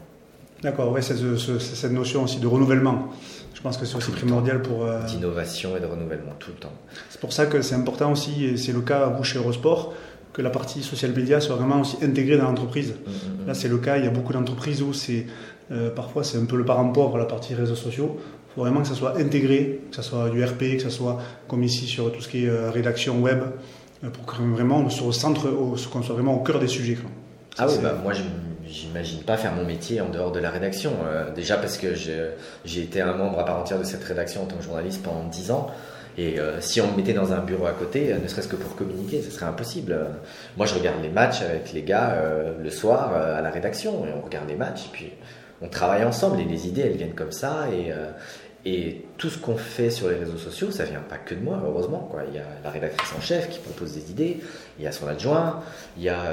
D'accord, 0.63 0.91
ouais, 0.91 1.03
c'est 1.03 1.17
cette 1.59 1.93
notion 1.93 2.23
aussi 2.23 2.39
de 2.39 2.47
renouvellement. 2.47 3.11
Je 3.53 3.61
pense 3.61 3.77
que 3.77 3.85
c'est 3.85 3.95
aussi 3.95 4.11
primordial 4.11 4.63
pour. 4.63 4.87
D'innovation 5.07 5.77
et 5.77 5.81
de 5.81 5.87
renouvellement 5.87 6.33
tout 6.39 6.51
le 6.51 6.57
temps. 6.57 6.73
C'est 7.11 7.21
pour 7.21 7.35
ça 7.35 7.45
que 7.45 7.61
c'est 7.61 7.75
important 7.75 8.11
aussi, 8.13 8.47
et 8.47 8.57
c'est 8.57 8.73
le 8.73 8.81
cas 8.81 9.05
à 9.05 9.09
vous 9.09 9.23
chez 9.23 9.39
Eurosport, 9.39 9.93
que 10.37 10.43
la 10.43 10.51
partie 10.51 10.83
social 10.83 11.13
media 11.13 11.41
soit 11.41 11.57
vraiment 11.57 11.81
aussi 11.81 11.97
intégrée 12.03 12.37
dans 12.37 12.45
l'entreprise. 12.45 12.91
Mmh, 12.91 13.11
mmh, 13.11 13.45
mmh. 13.45 13.47
Là, 13.47 13.55
c'est 13.55 13.69
le 13.69 13.79
cas. 13.79 13.97
Il 13.97 14.05
y 14.05 14.07
a 14.07 14.11
beaucoup 14.11 14.35
d'entreprises 14.35 14.83
où 14.83 14.93
c'est 14.93 15.25
euh, 15.73 15.89
parfois 15.89 16.25
c'est 16.25 16.37
un 16.37 16.45
peu 16.45 16.57
le 16.57 16.65
parent 16.67 16.87
pauvre 16.93 17.17
la 17.17 17.25
partie 17.25 17.55
réseaux 17.55 17.75
sociaux. 17.75 18.19
Il 18.19 18.55
faut 18.55 18.61
vraiment 18.61 18.83
que 18.83 18.89
ça 18.89 18.95
soit 18.95 19.17
intégré, 19.19 19.81
que 19.89 19.97
ça 19.97 20.03
soit 20.03 20.29
du 20.29 20.45
RP, 20.45 20.77
que 20.77 20.83
ça 20.83 20.91
soit 20.91 21.23
comme 21.49 21.63
ici 21.63 21.87
sur 21.87 22.13
tout 22.13 22.21
ce 22.21 22.29
qui 22.29 22.45
est 22.45 22.51
euh, 22.51 22.71
rédaction 22.71 23.19
web, 23.19 23.45
euh, 24.05 24.11
pour 24.11 24.27
que 24.27 24.43
vraiment 24.43 24.81
on 24.81 24.91
soit 24.91 25.07
au 25.07 25.13
centre, 25.13 25.49
qu'on 25.91 26.03
soit 26.03 26.15
vraiment 26.15 26.35
au 26.35 26.43
cœur 26.43 26.59
des 26.59 26.69
sujets. 26.69 26.99
Ah 27.57 27.67
oui, 27.67 27.77
bah, 27.83 27.99
moi 28.03 28.13
j'imagine 28.77 29.21
pas 29.21 29.37
faire 29.37 29.53
mon 29.53 29.65
métier 29.65 30.01
en 30.01 30.09
dehors 30.09 30.33
de 30.33 30.39
la 30.39 30.51
rédaction. 30.51 30.93
déjà 31.35 31.57
parce 31.57 31.79
que 31.79 31.95
j'ai 31.95 32.81
été 32.81 33.01
un 33.01 33.15
membre 33.15 33.39
à 33.39 33.45
part 33.45 33.59
entière 33.59 33.79
de 33.79 33.85
cette 33.85 34.05
rédaction 34.05 34.43
en 34.43 34.47
tant 34.47 34.57
que 34.57 34.65
journaliste 34.65 35.03
pendant 35.03 35.25
10 35.25 35.51
ans. 35.51 35.71
Et 36.19 36.39
euh, 36.39 36.61
si 36.61 36.81
on 36.81 36.91
me 36.91 36.97
mettait 36.97 37.13
dans 37.13 37.33
un 37.33 37.41
bureau 37.41 37.67
à 37.67 37.73
côté, 37.73 38.13
euh, 38.13 38.19
ne 38.19 38.27
serait-ce 38.27 38.49
que 38.49 38.57
pour 38.57 38.75
communiquer, 38.75 39.21
ce 39.21 39.31
serait 39.31 39.47
impossible. 39.47 39.97
moi, 40.57 40.67
je 40.67 40.75
regarde 40.75 41.03
les 41.03 41.11
matchs 41.11 41.43
avec 41.43 41.73
les 41.73 41.83
gars 41.83 42.13
euh, 42.13 42.55
le 42.63 42.71
soir 42.71 43.15
à 43.15 43.41
la 43.43 43.51
rédaction, 43.51 44.07
et 44.07 44.11
on 44.17 44.23
regarde 44.23 44.49
les 44.49 44.55
matchs, 44.55 44.87
et 44.87 44.93
puis 44.93 45.13
on 45.61 45.69
travaille 45.69 46.05
ensemble, 46.05 46.41
et 46.41 46.45
les 46.45 46.67
idées, 46.69 46.83
elles 46.83 46.97
viennent 46.97 47.15
comme 47.15 47.33
ça, 47.33 47.67
et 48.69 49.05
tout 49.17 49.31
ce 49.31 49.39
qu'on 49.39 49.57
fait 49.57 49.91
sur 49.91 50.09
les 50.09 50.17
réseaux 50.17 50.37
sociaux, 50.37 50.73
ça 50.73 50.85
vient 50.85 51.01
pas 51.01 51.19
que 51.19 51.37
de 51.37 51.41
moi, 51.41 51.63
heureusement. 51.65 52.09
Quoi. 52.11 52.23
Il 52.29 52.35
y 52.35 52.39
a 52.39 52.47
la 52.65 52.71
rédactrice 52.71 53.13
en 53.17 53.21
chef 53.21 53.49
qui 53.49 53.61
propose 53.61 53.95
des 53.95 54.11
idées, 54.11 54.39
il 54.79 54.85
y 54.85 54.89
a 54.89 54.93
son 54.93 55.07
adjoint, 55.07 55.61
il 55.97 56.03
y 56.03 56.09
a 56.09 56.25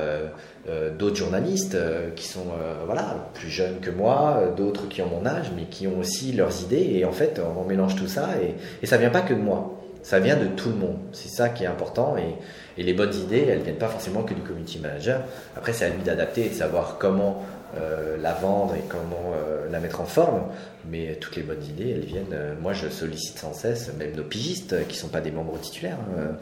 d'autres 0.97 1.15
journalistes 1.15 1.77
qui 2.15 2.27
sont 2.27 2.47
voilà, 2.87 3.29
plus 3.35 3.49
jeunes 3.49 3.79
que 3.81 3.91
moi, 3.91 4.51
d'autres 4.57 4.87
qui 4.87 5.03
ont 5.03 5.09
mon 5.09 5.27
âge, 5.27 5.51
mais 5.55 5.65
qui 5.65 5.85
ont 5.85 5.99
aussi 5.99 6.31
leurs 6.31 6.63
idées. 6.63 6.93
Et 6.95 7.05
en 7.05 7.11
fait, 7.11 7.39
on 7.39 7.65
mélange 7.65 7.95
tout 7.95 8.07
ça 8.07 8.29
et, 8.41 8.55
et 8.81 8.87
ça 8.87 8.97
vient 8.97 9.11
pas 9.11 9.21
que 9.21 9.35
de 9.35 9.39
moi 9.39 9.79
ça 10.03 10.19
vient 10.19 10.35
de 10.35 10.47
tout 10.47 10.69
le 10.69 10.75
monde. 10.75 10.97
C'est 11.13 11.29
ça 11.29 11.49
qui 11.49 11.63
est 11.63 11.67
important. 11.67 12.15
Et, 12.17 12.35
les 12.81 12.93
bonnes 12.93 13.13
idées, 13.13 13.45
elles 13.47 13.61
viennent 13.61 13.77
pas 13.77 13.87
forcément 13.87 14.23
que 14.23 14.33
du 14.33 14.41
community 14.41 14.79
manager. 14.79 15.21
Après, 15.55 15.73
c'est 15.73 15.85
à 15.85 15.89
lui 15.89 16.01
d'adapter 16.01 16.47
et 16.47 16.49
de 16.49 16.55
savoir 16.55 16.97
comment 16.99 17.43
euh, 17.75 18.17
la 18.17 18.33
vendre 18.33 18.75
et 18.75 18.83
comment 18.87 19.33
euh, 19.35 19.67
la 19.71 19.79
mettre 19.79 19.99
en 20.01 20.05
forme. 20.05 20.43
Mais 20.89 21.15
toutes 21.19 21.35
les 21.35 21.43
bonnes 21.43 21.63
idées, 21.63 21.89
elles 21.91 22.05
viennent. 22.05 22.33
Euh, 22.33 22.53
moi, 22.61 22.73
je 22.73 22.87
sollicite 22.87 23.39
sans 23.39 23.53
cesse, 23.53 23.91
même 23.97 24.15
nos 24.15 24.23
pigistes 24.23 24.87
qui 24.87 24.97
sont 24.97 25.07
pas 25.07 25.21
des 25.21 25.31
membres 25.31 25.59
titulaires. 25.59 25.97
Hein. 26.17 26.35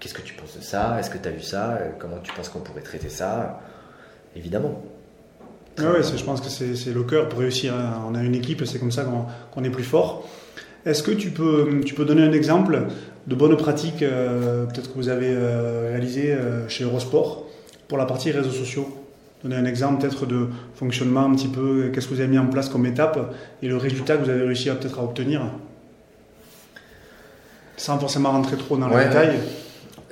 Qu'est-ce 0.00 0.14
que 0.14 0.22
tu 0.22 0.34
penses 0.34 0.56
de 0.56 0.62
ça? 0.62 0.96
Est-ce 0.98 1.10
que 1.10 1.18
tu 1.18 1.28
as 1.28 1.32
vu 1.32 1.42
ça? 1.42 1.78
Comment 1.98 2.18
tu 2.22 2.32
penses 2.32 2.48
qu'on 2.48 2.60
pourrait 2.60 2.82
traiter 2.82 3.08
ça? 3.08 3.60
Évidemment. 4.34 4.82
Ah 5.78 5.92
oui, 5.94 6.02
je 6.02 6.24
pense 6.24 6.40
que 6.40 6.48
c'est 6.48 6.92
le 6.92 7.02
cœur 7.02 7.28
pour 7.28 7.40
réussir. 7.40 7.74
Hein. 7.74 8.02
On 8.08 8.14
a 8.14 8.22
une 8.22 8.34
équipe, 8.34 8.64
c'est 8.64 8.78
comme 8.78 8.92
ça 8.92 9.04
qu'on 9.52 9.64
est 9.64 9.70
plus 9.70 9.84
fort. 9.84 10.28
Est-ce 10.86 11.02
que 11.02 11.10
tu 11.10 11.30
peux, 11.30 11.80
tu 11.84 11.94
peux 11.94 12.04
donner 12.04 12.22
un 12.22 12.32
exemple 12.32 12.86
de 13.26 13.34
bonnes 13.34 13.56
pratiques, 13.56 14.02
euh, 14.02 14.64
peut-être 14.66 14.92
que 14.92 14.96
vous 14.96 15.08
avez 15.08 15.36
réalisé 15.36 16.34
chez 16.68 16.84
Eurosport 16.84 17.44
pour 17.88 17.98
la 17.98 18.06
partie 18.06 18.30
réseaux 18.30 18.50
sociaux? 18.50 18.88
Donner 19.42 19.56
un 19.56 19.64
exemple 19.64 20.00
peut-être 20.00 20.26
de 20.26 20.48
fonctionnement 20.74 21.24
un 21.24 21.34
petit 21.34 21.48
peu, 21.48 21.90
qu'est-ce 21.94 22.08
que 22.08 22.14
vous 22.14 22.20
avez 22.20 22.28
mis 22.28 22.38
en 22.38 22.46
place 22.46 22.68
comme 22.68 22.86
étape 22.86 23.34
et 23.62 23.68
le 23.68 23.76
résultat 23.76 24.16
que 24.16 24.24
vous 24.24 24.30
avez 24.30 24.42
réussi 24.42 24.68
à 24.68 24.74
peut-être 24.74 24.98
à 24.98 25.04
obtenir 25.04 25.42
Sans 27.76 27.98
forcément 27.98 28.32
rentrer 28.32 28.56
trop 28.56 28.76
dans 28.76 28.88
le 28.88 29.04
détail. 29.04 29.38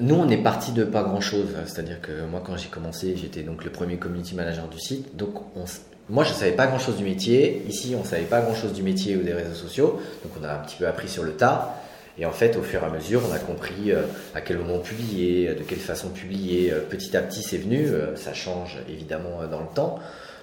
Nous, 0.00 0.14
on 0.14 0.28
est 0.28 0.36
parti 0.36 0.72
de 0.72 0.84
pas 0.84 1.02
grand-chose. 1.02 1.48
C'est-à-dire 1.64 2.00
que 2.00 2.12
moi, 2.30 2.42
quand 2.44 2.56
j'ai 2.56 2.68
commencé, 2.68 3.16
j'étais 3.16 3.42
donc 3.42 3.64
le 3.64 3.70
premier 3.70 3.96
community 3.96 4.34
manager 4.34 4.68
du 4.68 4.78
site. 4.78 5.16
Donc, 5.16 5.34
on, 5.56 5.64
moi, 6.08 6.22
je 6.22 6.30
ne 6.30 6.34
savais 6.34 6.52
pas 6.52 6.66
grand-chose 6.66 6.96
du 6.96 7.04
métier. 7.04 7.64
Ici, 7.66 7.94
on 7.96 8.02
ne 8.02 8.06
savait 8.06 8.24
pas 8.24 8.42
grand-chose 8.42 8.74
du 8.74 8.82
métier 8.82 9.16
ou 9.16 9.22
des 9.22 9.32
réseaux 9.32 9.54
sociaux. 9.54 10.00
Donc, 10.22 10.32
on 10.40 10.44
a 10.44 10.52
un 10.52 10.58
petit 10.58 10.76
peu 10.76 10.86
appris 10.86 11.08
sur 11.08 11.24
le 11.24 11.32
tas. 11.32 11.82
Et 12.18 12.24
en 12.24 12.32
fait, 12.32 12.56
au 12.56 12.62
fur 12.62 12.82
et 12.82 12.86
à 12.86 12.88
mesure, 12.88 13.22
on 13.28 13.34
a 13.34 13.38
compris 13.38 13.92
à 14.34 14.40
quel 14.40 14.56
moment 14.58 14.78
publier, 14.78 15.54
de 15.54 15.62
quelle 15.62 15.78
façon 15.78 16.08
publier. 16.08 16.72
Petit 16.88 17.14
à 17.14 17.20
petit, 17.20 17.42
c'est 17.42 17.58
venu. 17.58 17.90
Ça 18.14 18.32
change 18.32 18.78
évidemment 18.88 19.46
dans 19.50 19.60
le 19.60 19.68
temps 19.74 20.00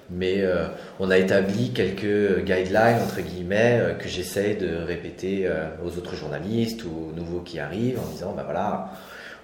mais 0.10 0.42
euh, 0.42 0.68
on 1.00 1.10
a 1.10 1.18
établi 1.18 1.72
quelques 1.72 2.44
guidelines 2.44 3.02
entre 3.02 3.22
guillemets 3.22 3.80
euh, 3.82 3.94
que 3.94 4.08
j'essaie 4.08 4.56
de 4.56 4.84
répéter 4.84 5.44
euh, 5.46 5.68
aux 5.86 5.98
autres 5.98 6.16
journalistes 6.16 6.84
ou 6.84 7.10
aux 7.10 7.16
nouveaux 7.16 7.40
qui 7.40 7.60
arrivent 7.60 8.00
en 8.00 8.12
disant 8.12 8.34
ben 8.36 8.44
voilà 8.44 8.92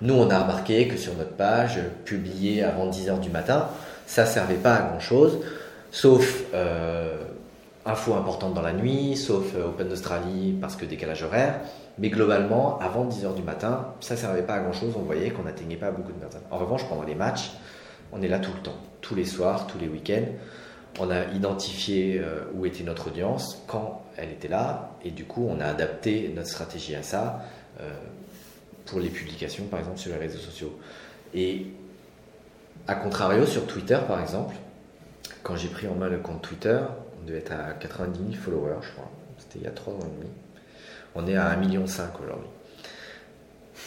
nous 0.01 0.13
on 0.13 0.29
a 0.29 0.39
remarqué 0.39 0.87
que 0.87 0.97
sur 0.97 1.13
notre 1.15 1.31
page 1.31 1.79
publier 2.05 2.63
avant 2.63 2.89
10h 2.89 3.19
du 3.19 3.29
matin 3.29 3.67
ça 4.05 4.25
servait 4.25 4.55
pas 4.55 4.75
à 4.75 4.81
grand 4.81 4.99
chose 4.99 5.39
sauf 5.91 6.45
infos 7.85 8.13
importantes 8.13 8.53
dans 8.53 8.61
la 8.61 8.73
nuit 8.73 9.17
sauf 9.17 9.55
Open 9.55 9.91
Australie 9.91 10.55
parce 10.59 10.75
que 10.75 10.85
décalage 10.85 11.23
horaire 11.23 11.59
mais 11.99 12.09
globalement 12.09 12.79
avant 12.79 13.05
10h 13.07 13.35
du 13.35 13.43
matin 13.43 13.93
ça 13.99 14.15
servait 14.15 14.43
pas 14.43 14.55
à 14.55 14.59
grand 14.59 14.73
chose 14.73 14.93
on 14.97 15.03
voyait 15.03 15.29
qu'on 15.31 15.43
n'atteignait 15.43 15.75
pas 15.75 15.91
beaucoup 15.91 16.11
de 16.11 16.17
personnes 16.17 16.41
en 16.49 16.57
revanche 16.57 16.87
pendant 16.87 17.03
les 17.03 17.15
matchs 17.15 17.51
on 18.11 18.21
est 18.21 18.27
là 18.27 18.39
tout 18.39 18.51
le 18.53 18.61
temps, 18.61 18.77
tous 19.01 19.15
les 19.15 19.25
soirs, 19.25 19.67
tous 19.67 19.77
les 19.77 19.87
week-ends. 19.87 20.25
On 20.99 21.09
a 21.11 21.25
identifié 21.33 22.19
euh, 22.19 22.45
où 22.53 22.65
était 22.65 22.83
notre 22.83 23.07
audience, 23.09 23.63
quand 23.67 24.03
elle 24.17 24.31
était 24.31 24.47
là, 24.47 24.91
et 25.03 25.11
du 25.11 25.25
coup, 25.25 25.47
on 25.47 25.59
a 25.59 25.65
adapté 25.65 26.31
notre 26.35 26.49
stratégie 26.49 26.95
à 26.95 27.03
ça 27.03 27.41
euh, 27.79 27.93
pour 28.85 28.99
les 28.99 29.09
publications, 29.09 29.65
par 29.65 29.79
exemple, 29.79 29.99
sur 29.99 30.11
les 30.11 30.17
réseaux 30.17 30.39
sociaux. 30.39 30.77
Et 31.33 31.67
à 32.87 32.95
contrario, 32.95 33.45
sur 33.45 33.67
Twitter, 33.67 33.99
par 34.07 34.19
exemple, 34.19 34.55
quand 35.43 35.55
j'ai 35.55 35.69
pris 35.69 35.87
en 35.87 35.93
main 35.93 36.09
le 36.09 36.17
compte 36.17 36.41
Twitter, 36.41 36.79
on 37.21 37.27
devait 37.27 37.39
être 37.39 37.51
à 37.51 37.73
90 37.73 38.19
000 38.19 38.33
followers, 38.33 38.81
je 38.81 38.91
crois. 38.93 39.11
C'était 39.37 39.59
il 39.59 39.65
y 39.65 39.67
a 39.67 39.71
3 39.71 39.93
ans 39.93 39.99
et 39.99 40.21
demi. 40.21 40.31
On 41.15 41.27
est 41.27 41.35
à 41.35 41.49
1,5 41.51 41.59
million 41.59 41.83
aujourd'hui. 41.83 42.49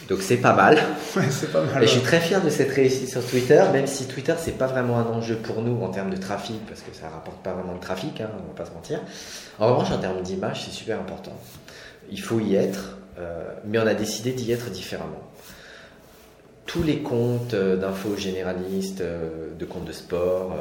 Donc 0.09 0.21
c'est 0.21 0.39
pas 0.39 0.55
mal. 0.55 0.79
c'est 1.31 1.53
pas 1.53 1.63
mal. 1.63 1.83
Et 1.83 1.87
je 1.87 1.93
suis 1.93 2.01
très 2.01 2.21
fier 2.21 2.43
de 2.43 2.51
cette 2.51 2.71
réussite 2.71 3.09
sur 3.09 3.25
Twitter, 3.25 3.63
même 3.73 3.87
si 3.87 4.07
Twitter 4.07 4.35
c'est 4.39 4.59
pas 4.59 4.67
vraiment 4.67 4.99
un 4.99 5.07
enjeu 5.07 5.37
pour 5.37 5.63
nous 5.63 5.83
en 5.83 5.89
termes 5.91 6.11
de 6.11 6.17
trafic, 6.17 6.65
parce 6.67 6.81
que 6.81 6.95
ça 6.95 7.09
rapporte 7.09 7.43
pas 7.43 7.53
vraiment 7.53 7.75
de 7.75 7.81
trafic, 7.81 8.21
hein, 8.21 8.31
on 8.39 8.49
va 8.49 8.55
pas 8.55 8.65
se 8.65 8.73
mentir. 8.73 9.01
En 9.59 9.69
revanche, 9.69 9.91
en 9.93 9.99
termes 9.99 10.23
d'image, 10.23 10.65
c'est 10.65 10.73
super 10.73 10.99
important. 10.99 11.37
Il 12.11 12.21
faut 12.21 12.41
y 12.41 12.57
être, 12.57 12.99
euh, 13.19 13.45
mais 13.65 13.79
on 13.79 13.87
a 13.87 13.95
décidé 13.95 14.33
d'y 14.33 14.51
être 14.53 14.71
différemment. 14.71 15.23
Tous 16.67 16.83
les 16.83 16.99
comptes 16.99 17.55
euh, 17.55 17.77
d'infos 17.77 18.17
généralistes, 18.17 19.03
euh, 19.03 19.51
de 19.57 19.65
comptes 19.65 19.85
de 19.85 19.93
sport, 19.93 20.57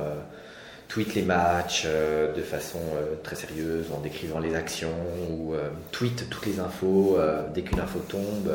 tweetent 0.92 1.16
les 1.16 1.22
matchs 1.22 1.86
de 1.86 2.42
façon 2.42 2.80
très 3.24 3.38
sérieuse 3.38 3.86
en 3.96 4.02
décrivant 4.02 4.40
les 4.40 4.56
actions 4.56 4.90
ou 5.30 5.54
tweetent 5.92 6.30
toutes 6.30 6.46
les 6.46 6.60
infos 6.60 7.18
dès 7.54 7.62
qu'une 7.62 7.80
info 7.80 8.00
tombe 8.10 8.52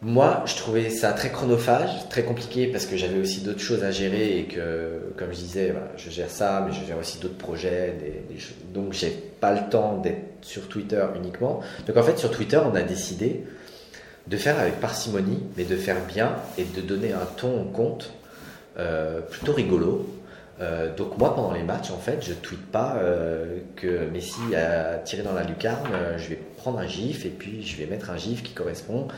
moi, 0.00 0.44
je 0.46 0.54
trouvais 0.54 0.90
ça 0.90 1.12
très 1.12 1.30
chronophage, 1.30 2.08
très 2.08 2.22
compliqué 2.22 2.68
parce 2.68 2.86
que 2.86 2.96
j'avais 2.96 3.18
aussi 3.18 3.40
d'autres 3.40 3.60
choses 3.60 3.82
à 3.82 3.90
gérer 3.90 4.38
et 4.38 4.44
que, 4.44 5.00
comme 5.16 5.32
je 5.32 5.38
disais, 5.38 5.74
je 5.96 6.08
gère 6.08 6.30
ça, 6.30 6.64
mais 6.64 6.72
je 6.72 6.86
gère 6.86 6.98
aussi 6.98 7.18
d'autres 7.18 7.36
projets, 7.36 7.96
des, 7.98 8.34
des 8.34 8.40
donc 8.72 8.92
j'ai 8.92 9.10
pas 9.10 9.52
le 9.54 9.68
temps 9.68 9.98
d'être 9.98 10.22
sur 10.42 10.68
Twitter 10.68 11.04
uniquement. 11.16 11.62
Donc 11.88 11.96
en 11.96 12.02
fait, 12.04 12.16
sur 12.16 12.30
Twitter, 12.30 12.60
on 12.64 12.76
a 12.76 12.82
décidé 12.82 13.42
de 14.28 14.36
faire 14.36 14.60
avec 14.60 14.78
parcimonie, 14.78 15.42
mais 15.56 15.64
de 15.64 15.74
faire 15.74 16.04
bien 16.06 16.36
et 16.58 16.64
de 16.64 16.80
donner 16.80 17.12
un 17.12 17.26
ton 17.36 17.62
au 17.62 17.64
compte 17.64 18.12
euh, 18.78 19.20
plutôt 19.20 19.52
rigolo. 19.52 20.06
Euh, 20.60 20.94
donc 20.94 21.18
moi, 21.18 21.34
pendant 21.34 21.52
les 21.52 21.62
matchs, 21.62 21.90
en 21.90 21.98
fait, 21.98 22.18
je 22.20 22.32
tweete 22.32 22.66
pas 22.66 22.96
euh, 22.96 23.58
que 23.76 24.08
Messi 24.12 24.54
a 24.56 24.98
tiré 24.98 25.22
dans 25.22 25.32
la 25.32 25.44
lucarne. 25.44 25.88
je 26.16 26.28
vais 26.28 26.38
prendre 26.56 26.78
un 26.78 26.86
gif 26.86 27.24
et 27.26 27.30
puis 27.30 27.64
je 27.64 27.76
vais 27.76 27.86
mettre 27.86 28.10
un 28.10 28.16
gif 28.16 28.42
qui 28.42 28.52
correspond 28.52 29.08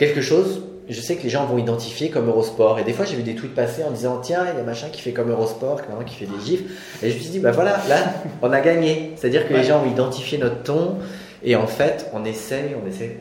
quelque 0.00 0.22
chose, 0.22 0.62
je 0.88 0.98
sais 0.98 1.16
que 1.16 1.22
les 1.24 1.28
gens 1.28 1.44
vont 1.44 1.58
identifier 1.58 2.08
comme 2.08 2.26
Eurosport. 2.28 2.78
Et 2.78 2.84
des 2.84 2.94
fois, 2.94 3.04
j'ai 3.04 3.16
vu 3.16 3.22
des 3.22 3.34
tweets 3.34 3.54
passer 3.54 3.84
en 3.84 3.90
disant 3.90 4.18
Tiens, 4.18 4.46
il 4.50 4.56
y 4.56 4.60
a 4.60 4.64
machin 4.64 4.88
qui 4.90 5.02
fait 5.02 5.12
comme 5.12 5.30
Eurosport, 5.30 5.82
qui 6.06 6.14
fait 6.14 6.24
des 6.24 6.40
gifs. 6.42 7.02
Et 7.02 7.10
je 7.10 7.16
me 7.16 7.20
suis 7.20 7.30
dit 7.30 7.38
Bah 7.38 7.50
voilà, 7.50 7.78
là, 7.86 8.14
on 8.40 8.50
a 8.50 8.60
gagné. 8.60 9.12
C'est-à-dire 9.16 9.46
que 9.46 9.52
les 9.52 9.62
gens 9.62 9.84
ont 9.84 9.90
identifié 9.90 10.38
notre 10.38 10.62
ton. 10.62 10.96
Et 11.42 11.54
en 11.54 11.66
fait, 11.66 12.10
on 12.14 12.24
essaie, 12.24 12.74
on 12.82 12.88
essaie, 12.88 13.18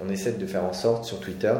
on, 0.00 0.08
essaie 0.08 0.32
de 0.32 0.46
faire 0.46 0.64
en 0.64 0.72
sorte 0.72 1.04
sur 1.04 1.18
Twitter 1.18 1.52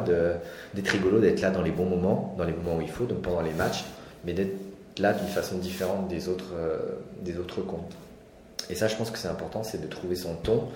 d'être 0.73 0.89
rigolo, 0.89 1.19
d'être 1.19 1.41
là 1.41 1.49
dans 1.49 1.61
les 1.61 1.71
bons 1.71 1.85
moments, 1.85 2.33
dans 2.37 2.45
les 2.45 2.53
moments 2.53 2.77
où 2.77 2.81
il 2.81 2.89
faut, 2.89 3.05
donc 3.05 3.21
pendant 3.21 3.41
les 3.41 3.53
matchs, 3.53 3.83
mais 4.25 4.33
d'être 4.33 4.62
là 4.99 5.13
d'une 5.13 5.27
façon 5.27 5.57
différente 5.57 6.07
des 6.07 6.29
autres, 6.29 6.53
euh, 6.53 6.77
des 7.21 7.37
autres 7.37 7.61
comptes. 7.61 7.93
Et 8.69 8.75
ça, 8.75 8.87
je 8.87 8.95
pense 8.95 9.11
que 9.11 9.17
c'est 9.17 9.27
important, 9.27 9.63
c'est 9.63 9.81
de 9.81 9.87
trouver 9.87 10.15
son 10.15 10.35
ton, 10.35 10.69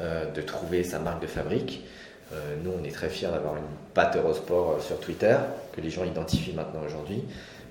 euh, 0.00 0.30
de 0.30 0.40
trouver 0.40 0.84
sa 0.84 0.98
marque 0.98 1.22
de 1.22 1.26
fabrique. 1.26 1.84
Euh, 2.32 2.56
nous, 2.62 2.72
on 2.78 2.84
est 2.84 2.90
très 2.90 3.08
fiers 3.08 3.28
d'avoir 3.28 3.56
une 3.56 3.62
patte 3.94 4.16
Eurosport 4.16 4.82
sur 4.82 4.98
Twitter, 5.00 5.36
que 5.72 5.80
les 5.80 5.90
gens 5.90 6.04
identifient 6.04 6.52
maintenant 6.52 6.82
aujourd'hui. 6.84 7.22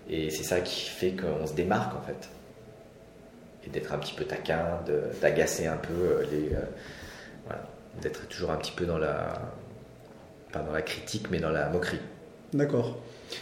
Et 0.10 0.30
c'est 0.30 0.44
ça 0.44 0.62
qui 0.62 0.90
fait 0.90 1.12
qu'on 1.12 1.46
se 1.46 1.54
démarque 1.54 1.96
en 1.96 2.02
fait. 2.02 2.30
Et 3.66 3.70
d'être 3.70 3.94
un 3.94 3.98
petit 3.98 4.14
peu 4.14 4.24
taquin, 4.24 4.80
d'agacer 5.22 5.68
un 5.68 5.76
peu 5.76 6.26
les. 6.32 6.52
d'être 8.02 8.26
toujours 8.30 8.52
un 8.52 8.56
petit 8.56 8.72
peu 8.72 8.86
dans 8.86 8.98
la. 8.98 9.34
pas 10.54 10.60
dans 10.60 10.72
la 10.72 10.82
critique, 10.82 11.30
mais 11.30 11.40
dans 11.40 11.50
la 11.50 11.68
moquerie. 11.68 12.00
D'accord. 12.54 12.98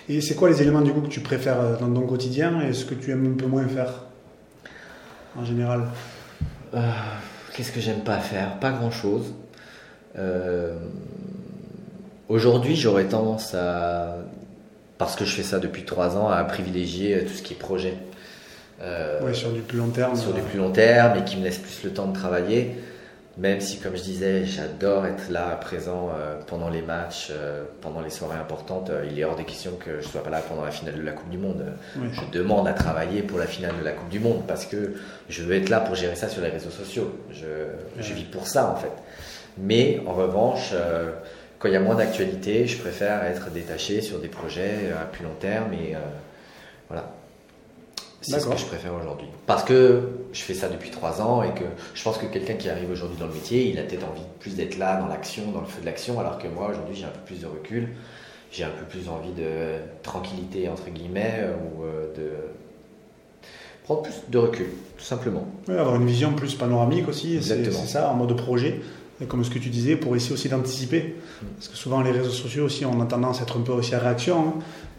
Et 0.10 0.22
c'est 0.22 0.36
quoi 0.36 0.50
les 0.50 0.62
éléments 0.62 0.82
du 0.82 0.92
coup 0.92 1.02
que 1.02 1.08
tu 1.08 1.22
préfères 1.22 1.78
dans 1.80 1.92
ton 1.92 2.08
quotidien 2.08 2.62
et 2.62 2.74
ce 2.74 2.86
que 2.86 2.96
tu 2.96 3.12
aimes 3.12 3.34
un 3.34 3.38
peu 3.38 3.48
moins 3.48 3.68
faire 3.68 4.06
en 5.38 5.46
général? 5.46 5.86
Qu'est-ce 7.56 7.72
que 7.72 7.80
j'aime 7.80 8.02
pas 8.02 8.20
faire? 8.20 8.60
Pas 8.60 8.72
grand 8.72 8.92
chose. 8.92 9.34
Euh, 10.18 10.76
aujourd'hui, 12.28 12.76
j'aurais 12.76 13.06
tendance 13.06 13.54
à, 13.54 14.18
parce 14.98 15.16
que 15.16 15.24
je 15.26 15.36
fais 15.36 15.44
ça 15.44 15.60
depuis 15.60 15.84
trois 15.84 16.18
ans, 16.18 16.28
à 16.28 16.44
privilégier 16.44 17.24
tout 17.26 17.34
ce 17.34 17.42
qui 17.42 17.54
est 17.54 17.58
projet. 17.58 17.94
Euh, 18.82 19.34
sur 19.34 19.52
du 19.52 19.62
plus 19.62 19.78
long 19.78 19.88
terme. 19.88 20.16
Sur 20.18 20.34
du 20.34 20.42
plus 20.42 20.58
long 20.58 20.72
terme 20.72 21.20
et 21.20 21.24
qui 21.24 21.38
me 21.38 21.44
laisse 21.44 21.60
plus 21.60 21.84
le 21.84 21.92
temps 21.92 22.08
de 22.08 22.14
travailler. 22.14 22.76
Même 23.38 23.60
si, 23.60 23.80
comme 23.80 23.98
je 23.98 24.02
disais, 24.02 24.46
j'adore 24.46 25.06
être 25.06 25.30
là, 25.30 25.58
présent 25.58 26.10
euh, 26.16 26.40
pendant 26.48 26.70
les 26.70 26.82
matchs, 26.82 27.34
pendant 27.82 28.02
les 28.02 28.10
soirées 28.10 28.38
importantes, 28.38 28.90
il 29.10 29.20
est 29.20 29.26
hors 29.26 29.36
des 29.36 29.44
questions 29.44 29.72
que 29.78 30.00
je 30.00 30.08
ne 30.08 30.12
sois 30.12 30.24
pas 30.24 30.30
là 30.30 30.42
pendant 30.42 30.64
la 30.64 30.72
finale 30.72 30.96
de 30.96 31.02
la 31.02 31.12
Coupe 31.12 31.30
du 31.30 31.38
Monde. 31.38 31.66
Je 31.96 32.22
demande 32.32 32.68
à 32.68 32.74
travailler 32.74 33.24
pour 33.24 33.38
la 33.38 33.48
finale 33.48 33.74
de 33.78 33.84
la 33.84 33.92
Coupe 33.92 34.10
du 34.10 34.20
Monde 34.20 34.44
parce 34.48 34.66
que 34.66 34.94
je 35.28 35.44
veux 35.44 35.56
être 35.56 35.70
là 35.70 35.82
pour 35.82 35.96
gérer 35.96 36.16
ça 36.16 36.30
sur 36.30 36.42
les 36.42 36.50
réseaux 36.50 36.70
sociaux. 36.70 37.14
Je, 37.32 37.68
je 38.00 38.14
vis 38.14 38.24
pour 38.24 38.48
ça, 38.48 38.72
en 38.72 38.76
fait. 38.76 38.94
Mais 39.58 40.02
en 40.06 40.14
revanche, 40.14 40.72
euh, 40.74 41.12
quand 41.60 41.68
il 41.68 41.74
y 41.74 41.78
a 41.78 41.82
moins 41.82 41.96
d'actualité, 41.96 42.68
je 42.68 42.78
préfère 42.78 43.24
être 43.24 43.50
détaché 43.52 44.02
sur 44.02 44.20
des 44.20 44.28
projets 44.28 44.92
euh, 44.92 45.02
à 45.02 45.06
plus 45.06 45.24
long 45.24 45.36
terme 45.40 45.74
et 45.74 45.96
euh, 45.96 46.00
voilà. 46.90 47.12
C'est 48.26 48.40
ce 48.40 48.48
que 48.48 48.58
je 48.58 48.66
préfère 48.66 48.94
aujourd'hui. 48.96 49.28
Parce 49.46 49.64
que 49.64 50.10
je 50.34 50.42
fais 50.42 50.54
ça 50.54 50.68
depuis 50.68 50.90
trois 50.90 51.22
ans 51.22 51.44
et 51.44 51.54
que 51.54 51.66
je 51.94 52.04
pense 52.04 52.18
que 52.18 52.26
quelqu'un 52.26 52.56
qui 52.56 52.70
arrive 52.70 52.90
aujourd'hui 52.90 53.18
dans 53.18 53.28
le 53.28 53.34
métier, 53.34 53.70
il 53.70 53.80
a 53.80 53.84
peut-être 53.84 54.06
envie 54.06 54.26
plus 54.40 54.56
d'être 54.56 54.78
là, 54.78 55.00
dans 55.00 55.08
l'action, 55.08 55.52
dans 55.52 55.62
le 55.62 55.68
feu 55.68 55.82
de 55.82 55.86
l'action, 55.86 56.20
alors 56.20 56.38
que 56.38 56.48
moi 56.48 56.70
aujourd'hui 56.72 56.96
j'ai 56.96 57.06
un 57.06 57.10
peu 57.10 57.20
plus 57.26 57.42
de 57.42 57.46
recul, 57.46 57.90
j'ai 58.52 58.64
un 58.64 58.70
peu 58.70 58.86
plus 58.86 59.10
envie 59.10 59.34
de 59.34 59.78
tranquillité 60.02 60.70
entre 60.70 60.90
guillemets 60.90 61.46
ou 61.78 61.84
de 62.18 62.32
prendre 63.84 64.02
plus 64.02 64.16
de 64.30 64.38
recul, 64.38 64.68
tout 64.98 65.04
simplement. 65.04 65.48
Oui, 65.68 65.78
avoir 65.78 65.96
une 65.96 66.08
vision 66.08 66.34
plus 66.34 66.56
panoramique 66.56 67.08
aussi, 67.08 67.42
c'est 67.42 67.72
ça, 67.72 68.10
en 68.10 68.16
mode 68.16 68.36
projet 68.36 68.82
comme 69.30 69.44
ce 69.44 69.50
que 69.50 69.60
tu 69.60 69.70
disais, 69.70 69.96
pour 69.96 70.16
essayer 70.16 70.34
aussi 70.34 70.50
d'anticiper. 70.50 71.16
Parce 71.56 71.70
que 71.70 71.78
souvent, 71.78 72.02
les 72.02 72.12
réseaux 72.12 72.32
sociaux 72.32 72.66
aussi, 72.66 72.86
on 72.86 73.00
a 73.02 73.06
tendance 73.06 73.40
à 73.40 73.44
être 73.44 73.58
un 73.58 73.62
peu 73.62 73.72
aussi 73.72 73.96
à 73.96 74.00
réaction. 74.00 74.40
Hein. 74.40 74.54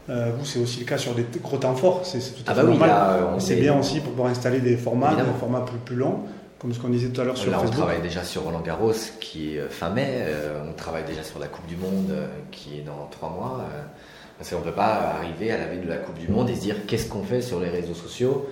Euh, 0.09 0.31
vous, 0.39 0.45
c'est 0.45 0.61
aussi 0.61 0.81
le 0.81 0.87
cas 0.87 0.99
sur 0.99 1.15
des 1.15 1.27
gros 1.43 1.57
temps 1.57 1.75
forts, 1.75 2.03
c'est 2.05 2.19
tout 2.19 2.43
à 2.47 2.53
ah 2.53 2.55
fait 2.55 2.63
bah 2.63 2.69
normal. 2.69 2.91
Euh, 2.91 3.39
c'est 3.39 3.57
bien 3.57 3.79
aussi 3.79 4.01
pour 4.01 4.13
pouvoir 4.13 4.31
installer 4.31 4.61
des 4.61 4.77
formats, 4.77 5.15
des 5.15 5.23
formats 5.41 5.63
plus, 5.63 5.79
plus 5.79 5.97
longs, 5.97 6.21
comme 6.59 6.73
ce 6.73 6.79
qu'on 6.79 6.89
disait 6.89 7.09
tout 7.09 7.21
à 7.21 7.25
l'heure 7.25 7.37
sur 7.37 7.51
Là, 7.51 7.59
Facebook. 7.59 7.75
on 7.75 7.83
travaille 7.83 8.03
déjà 8.03 8.23
sur 8.23 8.43
Roland 8.43 8.61
Garros, 8.61 8.93
qui 9.21 9.57
est 9.57 9.59
euh, 9.59 9.69
fin 9.69 9.91
mai. 9.91 10.27
on 10.69 10.73
travaille 10.75 11.05
déjà 11.05 11.23
sur 11.23 11.39
la 11.39 11.49
Coupe 11.49 11.67
du 11.67 11.77
Monde, 11.77 12.13
qui 12.53 12.79
est 12.79 12.83
dans 12.83 13.09
trois 13.11 13.31
mois. 13.31 13.65
parce 14.39 14.51
qu'on 14.51 14.61
ne 14.61 14.65
peut 14.65 14.71
pas 14.73 15.17
arriver 15.19 15.51
à 15.51 15.59
la 15.59 15.67
veille 15.67 15.81
de 15.85 15.89
la 15.89 15.97
Coupe 15.97 16.19
du 16.19 16.29
Monde 16.29 16.51
et 16.51 16.55
se 16.55 16.61
dire 16.61 16.87
qu'est-ce 16.87 17.09
qu'on 17.09 17.25
fait 17.25 17.43
sur 17.43 17.59
les 17.59 17.69
réseaux 17.69 17.95
sociaux 17.95 18.47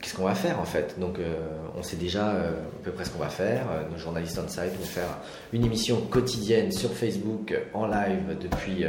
qu'est-ce 0.00 0.14
qu'on 0.14 0.24
va 0.24 0.34
faire 0.34 0.58
en 0.60 0.64
fait 0.64 0.98
Donc 0.98 1.18
euh, 1.18 1.34
on 1.78 1.82
sait 1.82 1.96
déjà 1.96 2.30
euh, 2.30 2.50
à 2.50 2.84
peu 2.84 2.90
près 2.90 3.04
ce 3.04 3.10
qu'on 3.10 3.18
va 3.18 3.28
faire. 3.28 3.66
Euh, 3.70 3.88
nos 3.90 3.98
journalistes 3.98 4.40
on 4.42 4.48
site 4.48 4.74
vont 4.78 4.84
faire 4.84 5.18
une 5.52 5.64
émission 5.64 6.00
quotidienne 6.00 6.72
sur 6.72 6.90
Facebook 6.92 7.54
en 7.74 7.86
live 7.86 8.36
depuis, 8.40 8.84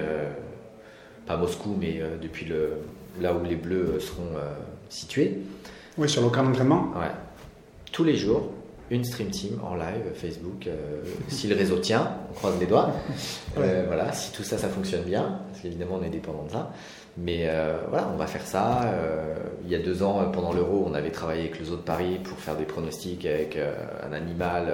pas 1.32 1.38
Moscou, 1.38 1.76
mais 1.80 2.02
depuis 2.22 2.46
le, 2.46 2.74
là 3.20 3.34
où 3.34 3.44
les 3.44 3.56
Bleus 3.56 4.00
seront 4.00 4.36
situés. 4.89 5.38
Oui, 5.98 6.10
sur 6.10 6.22
le 6.22 6.30
camp 6.30 6.44
d'entraînement 6.44 6.91
Ouais. 6.96 7.12
Tous 7.91 8.04
les 8.04 8.15
jours, 8.15 8.52
une 8.89 9.04
stream 9.04 9.30
team 9.30 9.60
en 9.63 9.76
live 9.76 10.13
Facebook. 10.15 10.67
si 11.28 11.48
le 11.48 11.56
réseau 11.56 11.78
tient, 11.78 12.17
on 12.32 12.34
croise 12.34 12.60
les 12.60 12.65
doigts. 12.65 12.91
voilà, 13.56 14.12
si 14.12 14.32
tout 14.32 14.44
ça, 14.44 14.58
ça 14.58 14.67
fonctionne 14.67 15.04
bien, 15.04 15.39
parce 15.50 15.62
qu'évidemment 15.62 16.00
on 16.02 16.04
est 16.04 16.10
dépendant 16.10 16.44
de 16.44 16.52
ça. 16.52 16.72
Mais 17.17 17.47
euh, 17.50 17.78
voilà, 17.89 18.10
on 18.13 18.17
va 18.17 18.26
faire 18.26 18.45
ça. 18.45 18.84
Euh, 18.84 19.36
il 19.65 19.71
y 19.71 19.76
a 19.76 19.80
deux 19.80 20.02
ans, 20.02 20.30
pendant 20.32 20.54
l'Euro, 20.54 20.86
on 20.89 20.93
avait 20.93 21.12
travaillé 21.12 21.41
avec 21.41 21.60
le 21.60 21.65
Zoo 21.65 21.76
de 21.76 21.82
Paris 21.82 22.19
pour 22.24 22.38
faire 22.39 22.56
des 22.56 22.63
pronostics 22.63 23.26
avec 23.26 23.58
euh, 23.58 23.74
un 24.08 24.13
animal. 24.13 24.71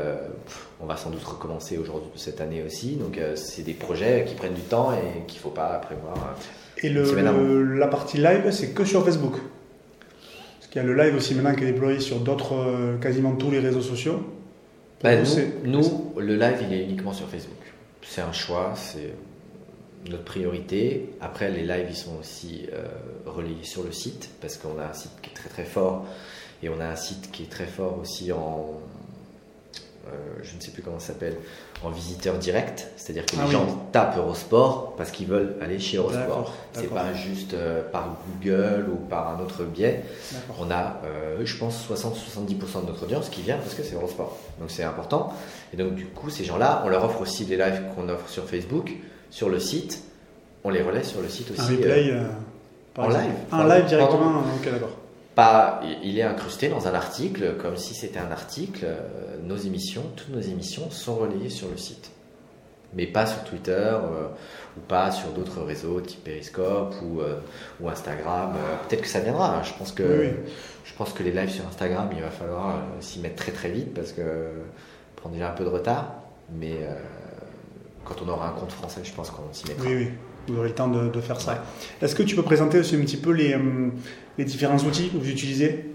On 0.80 0.86
va 0.86 0.97
sans 0.97 1.10
doute 1.10 1.23
recommencer 1.23 1.78
aujourd'hui 1.78 2.10
cette 2.15 2.39
année 2.39 2.63
aussi. 2.63 2.95
Donc 2.95 3.19
c'est 3.36 3.63
des 3.63 3.73
projets 3.73 4.26
qui 4.28 4.36
prennent 4.36 4.54
du 4.54 4.62
temps 4.62 4.91
et 4.93 5.26
qu'il 5.26 5.39
faut 5.39 5.50
pas 5.50 5.80
prévoir. 5.80 6.36
Et 6.84 6.89
le, 6.89 7.63
la 7.76 7.88
partie 7.88 8.17
live, 8.17 8.52
c'est 8.52 8.69
que 8.69 8.86
sur 8.86 9.04
Facebook. 9.04 9.34
Parce 9.34 10.71
qu'il 10.71 10.82
y 10.82 10.86
a 10.86 10.88
le 10.88 10.93
live 10.93 11.15
aussi 11.15 11.34
maintenant 11.34 11.56
qui 11.56 11.63
est 11.63 11.71
déployé 11.71 12.00
sur 12.00 12.19
d'autres, 12.19 12.97
quasiment 13.02 13.34
tous 13.34 13.50
les 13.50 13.60
réseaux 13.60 13.82
sociaux. 13.82 14.21
Bah, 15.04 15.12
nous, 15.15 15.71
nous, 15.71 16.13
le 16.17 16.36
live, 16.36 16.58
il 16.67 16.73
est 16.73 16.84
uniquement 16.84 17.13
sur 17.13 17.28
Facebook. 17.28 17.58
C'est 18.04 18.21
un 18.21 18.32
choix, 18.32 18.73
c'est 18.76 19.13
notre 20.10 20.24
priorité. 20.24 21.10
Après, 21.22 21.50
les 21.52 21.64
lives, 21.64 21.88
ils 21.90 21.96
sont 21.96 22.18
aussi 22.20 22.68
euh, 22.74 22.86
relayés 23.26 23.64
sur 23.64 23.84
le 23.84 23.92
site 23.92 24.30
parce 24.42 24.58
qu'on 24.58 24.80
a 24.80 24.86
un 24.86 24.94
site 24.94 25.12
qui 25.22 25.30
est 25.32 25.34
très 25.34 25.50
très 25.50 25.66
fort 25.66 26.06
et 26.64 26.70
on 26.70 26.80
a 26.80 26.86
un 26.86 26.96
site 26.96 27.32
qui 27.32 27.44
est 27.44 27.52
très 27.52 27.66
fort 27.66 28.00
aussi 28.00 28.32
en, 28.32 28.80
euh, 30.08 30.40
je 30.44 30.56
ne 30.56 30.62
sais 30.62 30.72
plus 30.72 30.82
comment 30.82 31.00
ça 31.00 31.08
s'appelle, 31.08 31.36
en 31.84 31.90
visiteur 31.90 32.38
direct. 32.38 32.88
C'est-à-dire 32.96 33.26
que 33.26 33.36
Ah 33.38 33.42
les 33.42 33.48
oui. 33.48 33.52
gens 33.54 33.88
tapent 33.92 34.18
Eurosport 34.18 34.96
parce 34.96 35.12
qu'ils 35.12 35.28
veulent 35.28 35.56
aller 35.62 35.80
chez 35.80 35.98
Eurosport. 35.98 36.54
C'est 36.74 36.90
pas 36.90 37.14
juste 37.14 37.54
euh, 37.54 37.84
par 37.92 38.16
Google 38.42 38.86
ou 38.92 38.96
par 38.96 39.36
un 39.36 39.42
autre 39.44 39.64
biais. 39.64 40.04
On 40.60 40.72
a, 40.72 41.02
euh, 41.06 41.42
je 41.44 41.58
pense, 41.58 41.86
60-70% 41.90 42.82
de 42.82 42.88
notre 42.88 43.04
audience 43.04 43.30
qui 43.30 43.42
vient 43.42 43.58
parce 43.58 43.74
que 43.74 43.84
c'est 43.84 43.96
Eurosport. 43.96 44.38
Donc 44.60 44.72
c'est 44.72 44.84
important. 44.84 45.34
Et 45.74 45.78
donc 45.78 45.96
du 45.96 46.06
coup, 46.06 46.30
ces 46.30 46.46
gens-là, 46.46 46.82
on 46.86 46.90
leur 46.90 47.04
offre 47.04 47.22
aussi 47.22 47.46
les 47.46 47.58
lives 47.58 47.84
qu'on 47.96 48.08
offre 48.10 48.30
sur 48.30 48.48
Facebook, 48.50 48.94
sur 49.30 49.50
le 49.50 49.60
site. 49.60 50.04
On 50.63 50.70
les 50.70 50.82
relaie 50.82 51.04
sur 51.04 51.22
le 51.22 51.30
site 51.30 51.52
aussi. 51.52 51.62
Un 51.62 51.76
replay 51.78 52.10
euh, 52.12 52.24
par 52.94 53.06
en 53.06 53.10
exemple. 53.10 53.26
live. 53.28 53.36
Un 53.52 53.58
Pardon. 53.58 53.74
live 53.76 53.86
directement, 53.86 54.40
ok, 54.40 54.72
d'accord. 54.72 54.98
Pas, 55.36 55.82
il 56.04 56.18
est 56.18 56.24
incrusté 56.24 56.68
dans 56.68 56.88
un 56.88 56.94
article, 56.96 57.56
comme 57.62 57.78
si 57.78 57.94
c'était 57.94 58.20
un 58.20 58.32
article. 58.32 58.82
Euh, 58.86 58.98
Nos 59.44 59.58
émissions, 59.58 60.04
toutes 60.16 60.30
nos 60.30 60.42
émissions 60.42 60.90
sont 60.90 61.16
relayées 61.16 61.50
sur 61.52 61.70
le 61.70 61.78
site. 61.78 62.10
Mais 62.94 63.06
pas 63.06 63.26
sur 63.28 63.44
Twitter 63.44 63.72
euh, 63.72 64.28
ou 64.78 64.80
pas 64.88 65.12
sur 65.12 65.30
d'autres 65.30 65.62
réseaux 65.62 66.00
type 66.02 66.24
Periscope 66.24 66.96
ou, 67.04 67.22
euh, 67.22 67.36
ou 67.80 67.88
Instagram. 67.90 68.54
Euh, 68.56 68.88
Peut-être 68.88 69.02
que 69.02 69.08
ça 69.08 69.20
viendra. 69.20 69.58
hein. 69.58 69.62
Je 69.63 69.74
pense 69.78 69.92
que, 69.92 70.04
Oui, 70.04 70.28
oui. 70.28 70.52
je 70.86 70.94
pense 70.96 71.12
que 71.13 71.22
les 71.22 71.32
lives 71.32 71.52
sur 71.52 71.68
Instagram, 71.68 72.10
il 72.16 72.22
va 72.22 72.32
falloir 72.32 72.70
euh, 72.78 72.80
s'y 73.02 73.20
mettre 73.20 73.36
très 73.36 73.52
très 73.52 73.70
vite 73.70 73.94
parce 73.94 74.12
que 74.13 74.22
on 74.22 75.22
prend 75.22 75.30
déjà 75.30 75.50
un 75.52 75.54
peu 75.54 75.66
de 75.66 75.70
retard. 75.70 76.16
Mais 76.58 76.78
euh, 76.82 76.94
quand 78.08 78.15
on 78.26 78.30
aura 78.30 78.48
un 78.50 78.52
compte 78.52 78.72
français, 78.72 79.02
je 79.04 79.12
pense 79.12 79.30
qu'on 79.30 79.43
s'y 79.52 79.67
mettra. 79.67 79.86
Oui, 79.88 79.96
oui. 79.96 80.08
Vous 80.48 80.58
aurez 80.60 80.70
le 80.70 80.76
temps 80.76 80.88
de, 80.88 81.10
de 81.10 81.22
faire 81.22 81.41
ça. 81.41 81.52
Ouais. 81.54 81.58
Est-ce 82.02 82.15
que 82.15 82.24
tu 82.24 82.36
peux 82.36 82.41
présenter 82.43 82.80
aussi 82.80 82.96
un 82.96 83.00
petit 83.02 83.17
peu 83.17 83.32
les, 83.32 83.56
les 84.38 84.46
différents 84.46 84.78
outils 84.78 85.10
que 85.10 85.17
vous 85.17 85.30
utilisez 85.30 85.86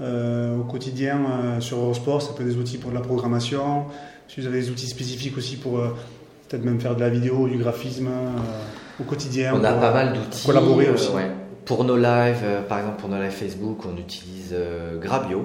euh, 0.00 0.56
au 0.56 0.64
quotidien 0.64 1.18
euh, 1.18 1.60
sur 1.60 1.76
Eurosport 1.78 2.22
Ça 2.22 2.32
peut 2.32 2.42
être 2.42 2.48
des 2.48 2.56
outils 2.56 2.78
pour 2.78 2.90
de 2.90 2.94
la 2.96 3.02
programmation, 3.02 3.84
si 4.28 4.40
vous 4.40 4.46
avez 4.46 4.60
des 4.60 4.70
outils 4.70 4.86
spécifiques 4.88 5.36
aussi 5.36 5.56
pour 5.56 5.78
euh, 5.78 5.88
peut-être 6.48 6.64
même 6.64 6.80
faire 6.80 6.94
de 6.96 7.00
la 7.00 7.10
vidéo, 7.10 7.46
du 7.48 7.58
graphisme 7.58 8.06
euh, 8.06 9.00
au 9.00 9.04
quotidien. 9.04 9.52
On 9.54 9.62
a 9.62 9.72
pour, 9.72 9.80
pas 9.80 9.90
euh, 9.90 9.92
mal 9.94 10.12
d'outils. 10.14 10.46
collaborer 10.46 10.86
euh, 10.88 10.94
aussi. 10.94 11.10
ouais. 11.10 11.30
Pour 11.66 11.84
nos 11.84 11.96
lives, 11.98 12.40
euh, 12.44 12.62
par 12.62 12.78
exemple 12.78 13.00
pour 13.00 13.10
nos 13.10 13.20
lives 13.20 13.30
Facebook, 13.32 13.80
on 13.84 13.96
utilise 13.98 14.52
euh, 14.52 14.98
Grabio, 14.98 15.44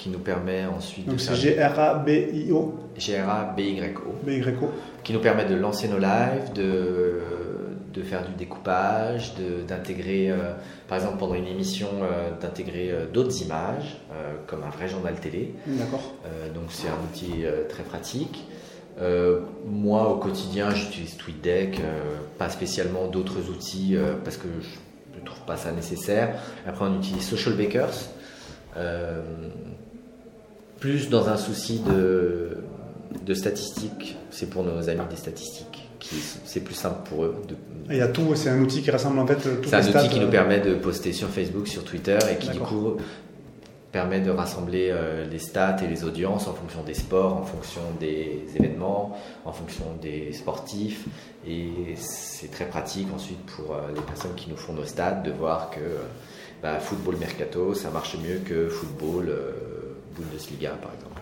qui 0.00 0.08
nous 0.08 0.18
permet 0.18 0.64
ensuite 0.64 1.04
Donc 1.06 1.16
de 1.16 1.20
c'est 1.20 1.34
G-R-A-B-I-O, 1.34 2.74
G-R-A-B-Y-O, 2.96 4.14
B-Y-O. 4.24 4.68
qui 5.04 5.12
nous 5.12 5.20
permet 5.20 5.44
de 5.44 5.54
lancer 5.54 5.88
nos 5.88 5.98
lives, 5.98 6.52
de, 6.54 7.20
de 7.92 8.02
faire 8.02 8.24
du 8.26 8.32
découpage, 8.34 9.34
de- 9.34 9.62
d'intégrer, 9.68 10.30
euh, 10.30 10.54
par 10.88 10.96
exemple 10.98 11.18
pendant 11.18 11.34
une 11.34 11.46
émission, 11.46 11.88
euh, 12.02 12.30
d'intégrer 12.40 12.90
euh, 12.90 13.06
d'autres 13.12 13.42
images, 13.42 14.00
comme 14.46 14.62
un 14.62 14.70
vrai 14.70 14.88
journal 14.88 15.14
télé. 15.20 15.54
D'accord. 15.66 16.14
Donc 16.54 16.64
c'est 16.70 16.88
un 16.88 17.00
outil 17.08 17.44
très 17.68 17.82
pratique. 17.82 18.44
Moi 19.66 20.08
au 20.12 20.16
quotidien 20.16 20.70
j'utilise 20.74 21.16
TweetDeck, 21.16 21.80
pas 22.38 22.48
spécialement 22.48 23.06
d'autres 23.06 23.48
outils 23.50 23.96
parce 24.24 24.36
que 24.36 24.48
je 24.60 25.20
ne 25.20 25.24
trouve 25.24 25.44
pas 25.46 25.56
ça 25.56 25.72
nécessaire. 25.72 26.34
Après 26.66 26.84
on 26.84 26.96
utilise 26.98 27.22
Social 27.22 27.54
Bakers, 27.54 27.98
euh, 28.76 29.22
plus 30.80 31.08
dans 31.10 31.28
un 31.28 31.36
souci 31.36 31.78
de, 31.80 32.56
de 33.24 33.34
statistiques, 33.34 34.16
c'est 34.30 34.48
pour 34.50 34.64
nos 34.64 34.88
amis 34.88 35.02
des 35.10 35.16
statistiques, 35.16 35.88
qui 36.00 36.16
c'est 36.44 36.60
plus 36.60 36.74
simple 36.74 37.08
pour 37.08 37.24
eux. 37.24 37.36
de- 37.48 37.54
Il 37.90 37.96
y 37.96 38.00
a 38.00 38.08
tout, 38.08 38.34
c'est 38.34 38.48
un 38.50 38.60
outil 38.60 38.82
qui 38.82 38.90
rassemble 38.90 39.18
en 39.18 39.26
fait 39.26 39.36
toutes 39.36 39.66
c'est 39.68 39.76
un 39.76 39.80
outil 39.80 39.90
stats. 39.90 40.08
qui 40.08 40.20
nous 40.20 40.26
euh, 40.26 40.30
permet 40.30 40.60
de 40.60 40.74
poster 40.74 41.12
sur 41.12 41.28
Facebook, 41.28 41.68
sur 41.68 41.84
Twitter 41.84 42.18
et 42.32 42.36
qui 42.36 42.48
du 42.50 42.58
coup 42.60 42.96
permet 43.92 44.20
de 44.20 44.30
rassembler 44.30 44.88
euh, 44.92 45.26
les 45.28 45.40
stats 45.40 45.76
et 45.82 45.88
les 45.88 46.04
audiences 46.04 46.46
en 46.46 46.52
fonction 46.54 46.82
des 46.84 46.94
sports, 46.94 47.36
en 47.36 47.42
fonction 47.44 47.80
des 47.98 48.44
événements, 48.54 49.18
en 49.44 49.52
fonction 49.52 49.84
des 50.00 50.32
sportifs. 50.32 51.04
Et 51.46 51.68
c'est 51.96 52.50
très 52.52 52.66
pratique 52.66 53.08
ensuite 53.12 53.44
pour 53.56 53.74
euh, 53.74 53.78
les 53.94 54.00
personnes 54.02 54.34
qui 54.36 54.48
nous 54.48 54.56
font 54.56 54.72
nos 54.74 54.84
stats 54.84 55.20
de 55.24 55.32
voir 55.32 55.70
que 55.70 55.80
bah, 56.62 56.78
football 56.78 57.16
mercato, 57.16 57.74
ça 57.74 57.90
marche 57.90 58.16
mieux 58.16 58.38
que 58.44 58.68
football 58.68 59.32
Bundesliga 60.16 60.70
par 60.70 60.92
exemple. 60.94 61.20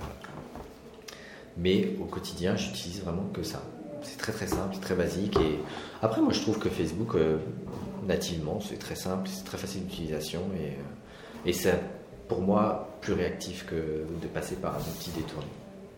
Mais 1.57 1.91
au 2.01 2.05
quotidien, 2.05 2.57
j'utilise 2.57 3.03
vraiment 3.03 3.27
que 3.33 3.43
ça. 3.43 3.63
C'est 4.03 4.17
très 4.17 4.33
très 4.33 4.47
simple, 4.47 4.75
c'est 4.75 4.81
très 4.81 4.95
basique. 4.95 5.37
Et 5.39 5.59
après, 6.03 6.21
moi 6.21 6.33
je 6.33 6.41
trouve 6.41 6.59
que 6.59 6.69
Facebook, 6.69 7.17
euh, 7.17 7.39
nativement, 8.07 8.61
c'est 8.61 8.79
très 8.79 8.95
simple, 8.95 9.29
c'est 9.33 9.45
très 9.45 9.59
facile 9.59 9.85
d'utilisation 9.87 10.41
et, 10.57 10.69
euh, 10.69 11.47
et 11.47 11.53
c'est 11.53 11.75
pour 12.29 12.41
moi 12.41 12.89
plus 13.01 13.13
réactif 13.15 13.67
que 13.67 13.75
de 13.75 14.29
passer 14.33 14.57
par 14.57 14.75
un 14.75 14.81
outil 14.81 15.11
détourné. 15.11 15.47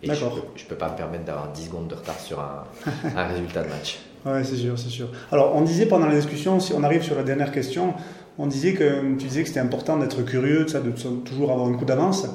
Et 0.02 0.06
je 0.06 0.12
D'accord. 0.12 0.46
peux, 0.68 0.74
pas 0.76 0.90
me 0.90 0.96
permettre 0.96 1.24
d'avoir 1.24 1.52
10 1.52 1.66
secondes 1.66 1.88
de 1.88 1.94
retard 1.94 2.18
sur 2.18 2.40
un, 2.40 2.64
un 3.16 3.26
résultat 3.26 3.64
de 3.64 3.68
match. 3.68 3.98
Ouais, 4.24 4.44
c'est 4.44 4.56
sûr, 4.56 4.78
c'est 4.78 4.88
sûr. 4.88 5.08
Alors, 5.30 5.54
on 5.54 5.62
disait 5.62 5.86
pendant 5.86 6.06
la 6.06 6.14
discussion, 6.14 6.58
si 6.60 6.72
on 6.72 6.82
arrive 6.82 7.02
sur 7.02 7.16
la 7.16 7.22
dernière 7.22 7.52
question, 7.52 7.94
on 8.38 8.46
disait 8.46 8.72
que 8.72 9.00
tu 9.16 9.26
disais 9.26 9.42
que 9.42 9.48
c'était 9.48 9.60
important 9.60 9.98
d'être 9.98 10.22
curieux, 10.22 10.64
de, 10.64 10.68
ça, 10.68 10.80
de 10.80 10.90
toujours 10.90 11.50
avoir 11.50 11.68
un 11.68 11.74
coup 11.74 11.84
d'avance. 11.84 12.26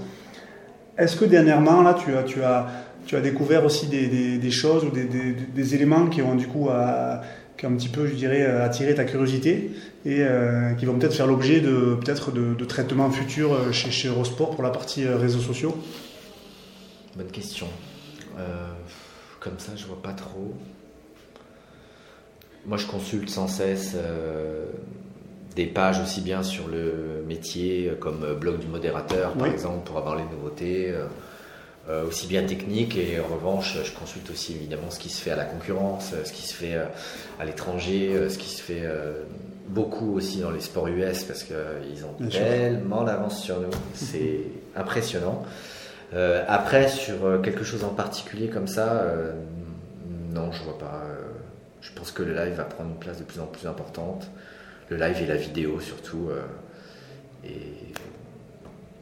Est-ce 0.97 1.17
que 1.17 1.25
dernièrement, 1.25 1.81
là, 1.81 1.93
tu 1.93 2.43
as, 2.43 3.21
découvert 3.21 3.65
aussi 3.65 3.87
des, 3.87 4.51
choses 4.51 4.85
ou 4.85 4.91
des, 4.91 5.75
éléments 5.75 6.07
qui 6.07 6.21
ont 6.21 6.35
du 6.35 6.47
coup 6.47 6.69
qui 7.57 7.65
ont 7.65 7.69
un 7.69 7.75
petit 7.75 7.89
peu, 7.89 8.07
je 8.07 8.13
dirais, 8.13 8.45
attiré 8.45 8.95
ta 8.95 9.05
curiosité 9.05 9.71
et 10.05 10.21
euh, 10.21 10.73
qui 10.73 10.85
vont 10.85 10.97
peut-être 10.99 11.13
faire 11.13 11.27
l'objet 11.27 11.61
de 11.61 11.97
de 11.97 12.65
traitements 12.65 13.09
futurs 13.09 13.53
euh, 13.53 13.71
chez, 13.71 13.91
chez 13.91 14.07
Eurosport 14.09 14.51
pour 14.51 14.63
la 14.63 14.69
partie 14.69 15.05
euh, 15.05 15.17
réseaux 15.17 15.39
sociaux? 15.39 15.75
Bonne 17.15 17.31
question. 17.31 17.67
Comme 19.39 19.59
ça, 19.59 19.71
je 19.75 19.85
vois 19.85 20.01
pas 20.01 20.11
trop. 20.13 20.53
Moi, 22.65 22.77
je 22.77 22.87
consulte 22.87 23.29
sans 23.29 23.47
cesse 23.47 23.95
des 25.55 25.65
pages 25.65 25.99
aussi 26.01 26.21
bien 26.21 26.43
sur 26.43 26.67
le 26.67 27.23
métier 27.27 27.89
euh, 27.89 27.95
comme 27.95 28.23
euh, 28.23 28.33
blog 28.35 28.59
du 28.59 28.67
modérateur, 28.67 29.33
par 29.33 29.47
Oui. 29.47 29.53
exemple, 29.53 29.85
pour 29.85 29.97
avoir 29.97 30.15
les 30.15 30.23
nouveautés, 30.23 30.93
euh, 31.89 32.05
aussi 32.07 32.27
bien 32.27 32.43
techniques. 32.43 32.97
Et 32.97 33.19
en 33.19 33.33
revanche, 33.33 33.77
je 33.83 33.91
consulte 33.91 34.29
aussi 34.31 34.53
évidemment 34.53 34.89
ce 34.89 34.99
qui 34.99 35.09
se 35.09 35.21
fait 35.21 35.31
à 35.31 35.35
la 35.35 35.45
concurrence, 35.45 36.13
ce 36.23 36.31
qui 36.31 36.41
se 36.41 36.53
fait 36.53 36.75
à 37.39 37.45
l'étranger, 37.45 38.27
ce 38.27 38.39
qui 38.39 38.49
se 38.49 38.59
fait 38.59 38.81
beaucoup 39.67 40.15
aussi 40.15 40.39
dans 40.39 40.49
les 40.49 40.61
sports 40.61 40.87
US 40.87 41.23
parce 41.25 41.43
qu'ils 41.43 42.03
ont 42.05 42.15
Bien 42.19 42.39
tellement 42.39 43.03
d'avance 43.03 43.39
sur 43.39 43.59
nous. 43.61 43.69
C'est 43.93 44.39
impressionnant. 44.75 45.43
Euh, 46.15 46.43
après, 46.47 46.87
sur 46.87 47.39
quelque 47.43 47.63
chose 47.63 47.83
en 47.83 47.89
particulier 47.93 48.47
comme 48.47 48.67
ça, 48.67 48.93
euh, 49.03 49.33
non, 50.33 50.51
je 50.51 50.63
vois 50.63 50.79
pas. 50.79 51.03
je 51.81 51.91
pense 51.93 52.11
que 52.11 52.23
le 52.23 52.33
live 52.33 52.53
va 52.55 52.63
prendre 52.63 52.89
une 52.89 52.97
place 52.99 53.19
de 53.19 53.23
plus 53.23 53.39
en 53.39 53.45
plus 53.47 53.67
importante. 53.67 54.27
Le 54.89 54.97
live 54.97 55.17
et 55.21 55.25
la 55.25 55.35
vidéo 55.35 55.79
surtout. 55.79 56.29
euh, 56.29 56.41
et 57.45 57.59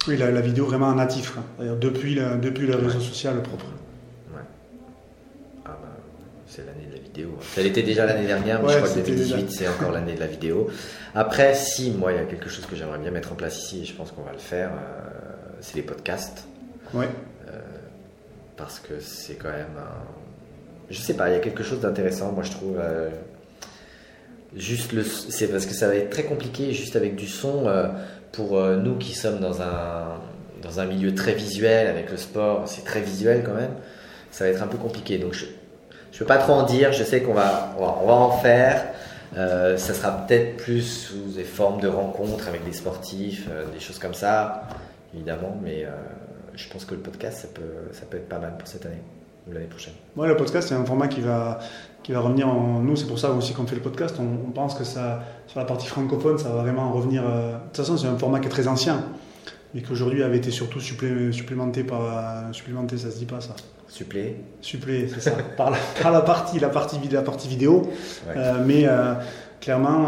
Oui, 0.08 0.17
la, 0.17 0.32
la 0.32 0.41
vidéo 0.41 0.65
vraiment 0.65 0.88
en 0.88 0.96
natif, 0.96 1.38
hein. 1.38 1.76
Depuis, 1.80 2.15
le, 2.15 2.38
depuis 2.41 2.67
le 2.67 2.76
réseau 2.76 3.00
Ouais. 3.00 3.04
social 3.06 3.41
propre. 3.41 3.65
ah 5.65 5.69
bah, 5.82 5.88
c'est 6.48 6.65
l'année 6.65 6.88
de 6.89 6.96
la 6.96 7.02
vidéo. 7.02 7.38
Elle 7.58 7.67
était 7.67 7.84
déjà 7.84 8.06
l'année 8.06 8.28
dernière, 8.28 8.60
mais 8.62 8.67
Ouais, 8.67 8.74
je 8.74 8.78
crois 8.78 8.89
que 8.89 8.96
c'était 8.96 9.12
2018 9.12 9.43
déjà. 9.46 9.58
c'est 9.58 9.67
encore 9.67 9.91
l'année 9.91 10.13
de 10.15 10.19
la 10.19 10.28
vidéo. 10.28 10.69
Après, 11.15 11.54
si 11.56 11.91
moi 11.91 12.12
il 12.12 12.15
y 12.17 12.22
a 12.22 12.26
quelque 12.26 12.50
chose 12.50 12.65
que 12.65 12.76
j'aimerais 12.76 13.00
bien 13.00 13.12
mettre 13.12 13.32
en 13.32 13.36
place 13.36 13.57
ici, 13.64 13.82
et 13.82 13.86
je 13.86 13.93
pense 13.93 14.12
qu'on 14.12 14.24
va 14.24 14.32
le 14.34 14.38
faire, 14.39 14.72
euh, 14.72 15.10
c'est 15.62 15.76
les 15.76 15.82
podcasts. 15.84 16.45
Ouais. 16.93 17.07
parce 18.55 18.80
que 18.80 18.99
c'est 18.99 19.34
quand 19.36 19.49
même 19.49 19.76
un... 19.78 20.03
Je 20.91 20.99
sais 20.99 21.16
pas, 21.16 21.30
il 21.30 21.34
y 21.34 21.36
a 21.36 21.39
quelque 21.39 21.64
chose 21.64 21.80
d'intéressant, 21.82 22.32
moi 22.32 22.43
je 22.43 22.51
trouve. 22.51 22.78
euh, 22.80 23.10
Juste 24.56 24.91
le, 24.91 25.04
c'est 25.04 25.47
parce 25.47 25.66
que 25.66 25.74
ça 25.74 25.88
va 25.88 25.95
être 25.95 26.12
très 26.12 26.24
compliqué 26.24 26.74
juste 26.74 26.95
avec 26.95 27.16
du 27.16 27.28
son 27.28 27.68
euh, 27.68 27.88
pour 28.32 28.58
euh, 28.58 28.78
nous 28.78 28.95
qui 28.97 29.14
sommes 29.14 29.39
dans 29.39 29.62
un 29.62 30.86
milieu 30.86 31.16
très 31.16 31.34
visuel 31.34 31.88
avec 31.88 32.12
le 32.12 32.18
sport, 32.18 32.68
c'est 32.68 32.84
très 32.84 33.01
visuel 33.01 33.43
quand 33.43 33.56
même. 33.56 33.72
Ça 34.30 34.45
va 34.45 34.51
être 34.51 34.62
un 34.62 34.68
peu 34.68 34.78
compliqué, 34.78 35.18
donc 35.18 35.34
je 35.34 35.45
je 36.12 36.20
peux 36.20 36.26
pas 36.26 36.38
trop 36.38 36.54
en 36.54 36.64
dire. 36.64 36.93
Je 36.93 37.04
sais 37.04 37.22
qu'on 37.22 37.34
va 37.34 37.74
en 37.80 38.38
faire. 38.38 38.86
Euh, 39.36 39.78
ça 39.78 39.95
sera 39.95 40.12
peut-être 40.12 40.58
plus 40.58 40.84
sous 40.84 41.34
des 41.36 41.43
formes 41.43 41.82
de 41.82 41.88
rencontres 41.88 42.47
avec 42.47 42.64
des 42.64 42.74
sportifs, 42.74 43.49
des 43.74 43.80
choses 43.80 43.97
comme 43.97 44.14
ça, 44.14 44.68
évidemment, 45.16 45.58
mais 45.64 45.88
je 46.54 46.70
pense 46.70 46.86
que 46.86 46.93
le 46.93 47.01
podcast, 47.01 47.39
ça 47.39 47.47
peut, 47.51 47.91
ça 47.93 48.06
peut 48.08 48.18
être 48.18 48.30
pas 48.30 48.38
mal 48.38 48.56
pour 48.60 48.68
cette 48.68 48.86
année 48.86 49.01
ou 49.48 49.52
l'année 49.54 49.66
prochaine. 49.68 49.94
Ouais, 50.16 50.28
le 50.28 50.36
podcast, 50.38 50.70
c'est 50.70 50.76
un 50.76 50.86
format 50.86 51.08
qui 51.08 51.22
va, 51.22 51.60
qui 52.04 52.12
va 52.12 52.20
revenir 52.20 52.48
en 52.48 52.80
nous. 52.80 52.96
C'est 52.96 53.08
pour 53.08 53.20
ça 53.20 53.32
aussi 53.32 53.54
qu'on 53.54 53.66
fait 53.66 53.76
le 53.76 53.82
podcast. 53.82 54.16
On, 54.20 54.48
on 54.48 54.52
pense 54.52 54.76
que 54.76 54.84
ça, 54.84 55.24
sur 55.48 55.60
la 55.60 55.66
partie 55.66 55.88
francophone, 55.88 56.38
ça 56.38 56.50
va 56.50 56.62
vraiment 56.62 56.91
revenir. 56.91 57.24
euh, 57.26 57.54
De 57.54 57.58
toute 57.68 57.78
façon, 57.78 57.98
c'est 57.98 58.08
un 58.08 58.18
format 58.18 58.39
qui 58.39 58.48
est 58.48 58.52
très 58.52 58.68
ancien, 58.68 59.04
mais 59.74 59.82
qui 59.82 59.91
aujourd'hui 59.91 60.24
avait 60.24 60.38
été 60.38 60.52
surtout 60.52 60.80
supplé- 60.80 61.32
supplémenté 61.32 61.84
par. 61.84 62.02
euh, 62.02 62.52
Supplémenté, 62.54 62.98
ça 62.98 63.12
se 63.12 63.18
dit 63.18 63.26
pas 63.26 63.41
ça. 63.41 63.56
Supplé 63.89 64.38
Supplé, 64.62 65.08
c'est 65.08 65.20
ça. 65.22 65.32
par, 65.58 65.72
la, 65.72 65.78
par 66.02 66.12
la 66.12 66.22
partie, 66.22 66.60
la 66.60 66.70
partie, 66.70 66.98
vid- 67.00 67.12
la 67.14 67.22
partie 67.22 67.48
vidéo. 67.48 67.82
Ouais. 68.28 68.34
Euh, 68.38 68.64
mais 68.66 68.86
euh, 68.88 69.14
clairement, 69.62 70.08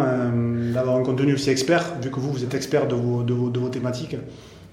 d'avoir 0.74 0.96
un 0.98 1.04
contenu 1.04 1.34
aussi 1.34 1.50
expert, 1.50 1.84
vu 2.02 2.10
que 2.10 2.20
vous, 2.20 2.32
vous 2.32 2.44
êtes 2.44 2.54
expert 2.54 2.88
de 2.88 2.96
vos, 2.96 3.22
de 3.24 3.34
vos, 3.34 3.50
de 3.50 3.60
vos 3.60 3.70
thématiques, 3.70 4.16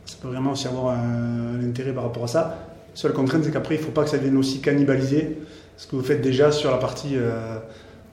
ça 0.07 0.17
peut 0.21 0.29
vraiment 0.29 0.53
aussi 0.53 0.67
avoir 0.67 0.95
un, 0.97 1.61
un 1.61 1.69
intérêt 1.69 1.93
par 1.93 2.05
rapport 2.05 2.25
à 2.25 2.29
ça. 2.29 2.59
Seule 2.95 3.13
contrainte, 3.13 3.45
c'est 3.45 3.51
qu'après, 3.53 3.77
il 3.77 3.81
ne 3.81 3.85
faut 3.85 3.91
pas 3.93 4.05
que 4.05 4.11
ça 4.11 4.19
vienne 4.19 4.37
aussi 4.37 4.61
cannibaliser 4.61 5.39
ce 5.77 5.87
que 5.87 5.97
vous 5.97 6.03
faites 6.03 6.21
déjà 6.21 6.53
sur 6.53 6.71
la 6.71 6.77
partie, 6.77 7.17
euh, 7.17 7.59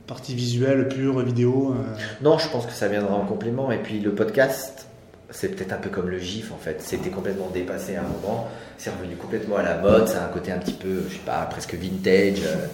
partie 0.07 0.34
visuelle, 0.34 0.88
pure, 0.88 1.19
vidéo. 1.19 1.75
euh. 1.77 1.97
Non, 2.21 2.38
je 2.38 2.47
pense 2.49 2.65
que 2.65 2.71
ça 2.71 2.88
viendra 2.88 3.13
en 3.15 3.25
complément. 3.25 3.71
Et 3.71 3.77
puis 3.77 3.99
le 3.99 4.13
podcast, 4.15 4.88
c'est 5.30 5.49
peut-être 5.49 5.73
un 5.73 5.77
peu 5.77 5.89
comme 5.89 6.09
le 6.09 6.17
GIF 6.19 6.51
en 6.51 6.57
fait. 6.57 6.82
C'était 6.82 7.09
complètement 7.09 7.49
dépassé 7.53 7.95
à 7.97 7.99
un 8.01 8.07
moment. 8.07 8.47
C'est 8.77 8.89
revenu 8.89 9.15
complètement 9.15 9.57
à 9.57 9.63
la 9.63 9.77
mode. 9.77 10.07
Ça 10.07 10.23
a 10.23 10.25
un 10.27 10.30
côté 10.30 10.51
un 10.51 10.57
petit 10.57 10.73
peu, 10.73 11.03
je 11.09 11.13
sais 11.15 11.21
pas, 11.25 11.41
presque 11.51 11.75
vintage. 11.75 12.41
euh, 12.43 12.67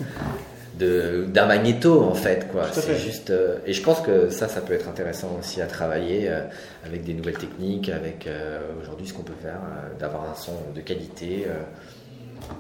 d'un 0.78 1.46
magnéto 1.46 2.02
en 2.04 2.14
fait 2.14 2.52
quoi 2.52 2.64
c'est 2.74 2.98
juste 2.98 3.30
euh, 3.30 3.60
et 3.66 3.72
je 3.72 3.82
pense 3.82 4.02
que 4.02 4.30
ça 4.30 4.50
ça 4.50 4.60
peut 4.60 4.74
être 4.74 4.90
intéressant 4.90 5.38
aussi 5.40 5.62
à 5.62 5.68
travailler 5.68 6.28
euh, 6.30 6.42
avec 6.86 7.06
des 7.06 7.14
nouvelles 7.14 7.38
techniques 7.38 7.88
avec 7.88 8.28
euh, 8.28 8.60
aujourd'hui 8.82 9.08
ce 9.08 9.14
qu'on 9.14 9.24
peut 9.24 9.32
faire 9.42 9.60
d'avoir 10.00 10.24
un 10.30 10.36
son 10.36 10.52
de 10.76 10.82
qualité 10.82 11.46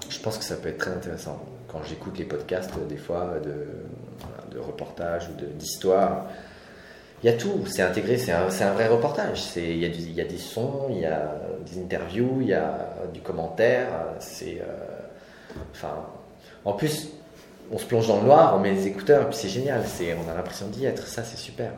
je 0.10 0.20
pense 0.20 0.38
que 0.38 0.44
ça 0.44 0.56
peut 0.56 0.70
être 0.70 0.78
très 0.78 0.92
intéressant 0.92 1.44
quand 1.68 1.84
j'écoute 1.84 2.18
les 2.18 2.26
podcasts 2.26 2.72
euh, 2.78 2.86
des 2.86 2.98
fois 2.98 3.36
de, 3.44 3.68
voilà, 4.20 4.44
de 4.52 4.60
reportages 4.60 5.30
ou 5.30 5.34
d'histoires 5.58 6.28
il 7.24 7.32
y 7.32 7.34
a 7.34 7.38
tout, 7.38 7.66
c'est 7.66 7.82
intégré, 7.82 8.18
c'est 8.18 8.32
un, 8.32 8.74
vrai 8.74 8.88
reportage. 8.88 9.42
Il 9.56 9.78
y, 9.80 10.22
a 10.22 10.26
des 10.26 10.38
sons, 10.38 10.88
il 10.92 11.00
y 11.00 11.06
a 11.06 11.34
des 11.66 11.82
interviews, 11.82 12.38
il 12.42 12.50
y 12.50 12.54
a 12.54 12.90
du 13.14 13.22
commentaire. 13.22 13.88
Euh, 14.44 14.66
en 16.66 16.74
plus, 16.74 17.10
on 17.72 17.80
se 17.80 17.86
plonge 17.86 18.10
dans 18.10 18.18
le 18.18 18.26
noir, 18.26 18.54
on 18.56 18.60
met 18.60 18.72
les 18.72 18.86
écouteurs, 18.86 19.24
et 19.24 19.26
puis 19.26 19.38
c'est 19.38 19.50
génial. 19.50 19.82
On 20.24 20.30
a 20.30 20.36
l'impression 20.36 20.68
d'y 20.68 20.86
être. 20.86 21.08
Ça, 21.08 21.24
c'est 21.24 21.38
super. 21.38 21.72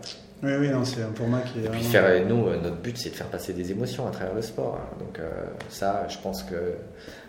Oui, 0.44 0.52
oui, 0.60 0.70
non, 0.70 0.86
c'est 0.86 1.02
un 1.02 1.12
format 1.16 1.42
qui 1.42 1.60
est. 1.60 1.64
Et 1.66 1.70
puis 1.70 1.82
vraiment- 1.82 1.90
faire, 1.92 2.26
nous, 2.28 2.48
euh, 2.48 2.58
notre 2.62 2.76
but, 2.78 2.96
c'est 2.98 3.10
de 3.10 3.16
faire 3.16 3.28
passer 3.28 3.54
des 3.54 3.72
émotions 3.72 4.08
à 4.08 4.12
travers 4.12 4.36
le 4.36 4.42
sport. 4.44 4.80
hein. 4.80 4.96
Donc 5.00 5.18
euh, 5.20 5.30
ça, 5.70 6.06
je 6.10 6.18
pense 6.20 6.44
que 6.44 6.74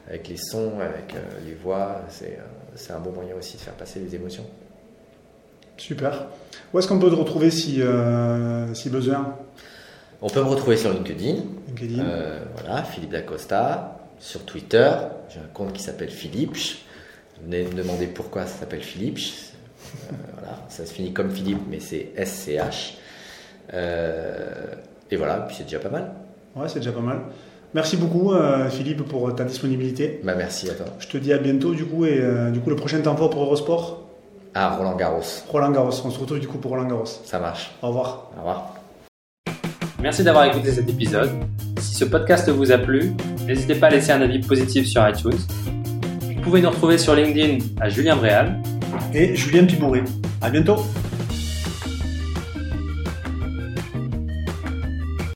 avec 0.08 0.28
les 0.28 0.36
sons, 0.36 0.78
avec 0.80 1.14
euh, 1.14 1.18
les 1.46 1.54
voix, 1.54 2.02
c'est, 2.10 2.38
euh, 2.38 2.42
c'est 2.74 2.92
un 2.92 2.98
bon 2.98 3.12
moyen 3.12 3.34
aussi 3.38 3.56
de 3.56 3.62
faire 3.62 3.74
passer 3.74 4.00
des 4.00 4.14
émotions. 4.14 4.44
Super. 5.78 6.26
Où 6.72 6.78
est-ce 6.78 6.88
qu'on 6.88 6.98
peut 6.98 7.08
te 7.10 7.14
retrouver 7.14 7.50
si, 7.50 7.80
si 8.74 8.90
besoin? 8.90 9.36
On 10.20 10.28
peut 10.28 10.40
me 10.42 10.48
retrouver 10.48 10.76
sur 10.76 10.92
LinkedIn. 10.92 11.36
LinkedIn 11.68 12.04
voilà, 12.56 12.82
Philippe 12.82 13.10
Dacosta. 13.12 13.94
Sur 14.18 14.44
Twitter, 14.44 14.90
j'ai 15.28 15.38
un 15.38 15.46
compte 15.54 15.72
qui 15.72 15.80
s'appelle 15.82 16.10
Philippe. 16.10 16.56
Venez 17.44 17.62
me 17.64 17.72
demander 17.74 18.08
pourquoi 18.08 18.44
ça 18.46 18.58
s'appelle 18.58 18.82
Philippe. 18.82 19.20
Euh, 19.94 20.14
voilà, 20.38 20.58
ça 20.68 20.84
se 20.86 20.92
finit 20.92 21.12
comme 21.12 21.30
Philippe, 21.30 21.60
mais 21.70 21.80
c'est 21.80 22.12
SCH. 22.16 22.96
Euh, 23.74 24.74
et 25.10 25.16
voilà, 25.16 25.40
puis 25.46 25.56
c'est 25.56 25.64
déjà 25.64 25.78
pas 25.78 25.88
mal. 25.90 26.12
Ouais, 26.56 26.68
c'est 26.68 26.78
déjà 26.80 26.92
pas 26.92 27.00
mal. 27.00 27.20
Merci 27.74 27.96
beaucoup, 27.98 28.32
euh, 28.32 28.68
Philippe, 28.70 29.02
pour 29.02 29.34
ta 29.34 29.44
disponibilité. 29.44 30.20
Bah, 30.24 30.34
merci 30.36 30.70
à 30.70 30.74
toi. 30.74 30.86
Je 30.98 31.06
te 31.08 31.18
dis 31.18 31.32
à 31.32 31.38
bientôt, 31.38 31.74
du 31.74 31.84
coup, 31.84 32.06
et 32.06 32.18
euh, 32.18 32.50
du 32.50 32.60
coup, 32.60 32.70
le 32.70 32.76
prochain 32.76 33.00
temps 33.00 33.14
fort 33.16 33.28
pour 33.30 33.42
Eurosport, 33.42 34.06
Ah, 34.54 34.74
Roland 34.76 34.96
Garros, 34.96 35.20
Roland 35.48 35.70
Garros. 35.70 35.92
On 36.04 36.10
se 36.10 36.18
retrouve 36.18 36.40
du 36.40 36.48
coup 36.48 36.56
pour 36.58 36.70
Roland 36.70 36.88
Garros. 36.88 37.04
ça 37.06 37.38
marche. 37.38 37.70
Au 37.82 37.88
revoir. 37.88 38.30
Au 38.36 38.38
revoir. 38.38 38.74
Merci 40.00 40.22
d'avoir 40.24 40.44
écouté 40.46 40.70
cet 40.72 40.88
épisode. 40.88 41.30
Si 41.80 41.94
ce 41.94 42.04
podcast 42.06 42.48
vous 42.48 42.72
a 42.72 42.78
plu, 42.78 43.12
n'hésitez 43.46 43.74
pas 43.74 43.88
à 43.88 43.90
laisser 43.90 44.12
un 44.12 44.22
avis 44.22 44.38
positif 44.38 44.86
sur 44.86 45.06
iTunes. 45.06 45.32
Vous 46.36 46.40
pouvez 46.40 46.62
nous 46.62 46.70
retrouver 46.70 46.96
sur 46.98 47.14
LinkedIn 47.14 47.58
à 47.80 47.88
Julien 47.88 48.16
Bréal. 48.16 48.62
Et 49.14 49.34
Julien 49.36 49.64
Pibouret. 49.64 50.04
À 50.40 50.50
bientôt. 50.50 50.76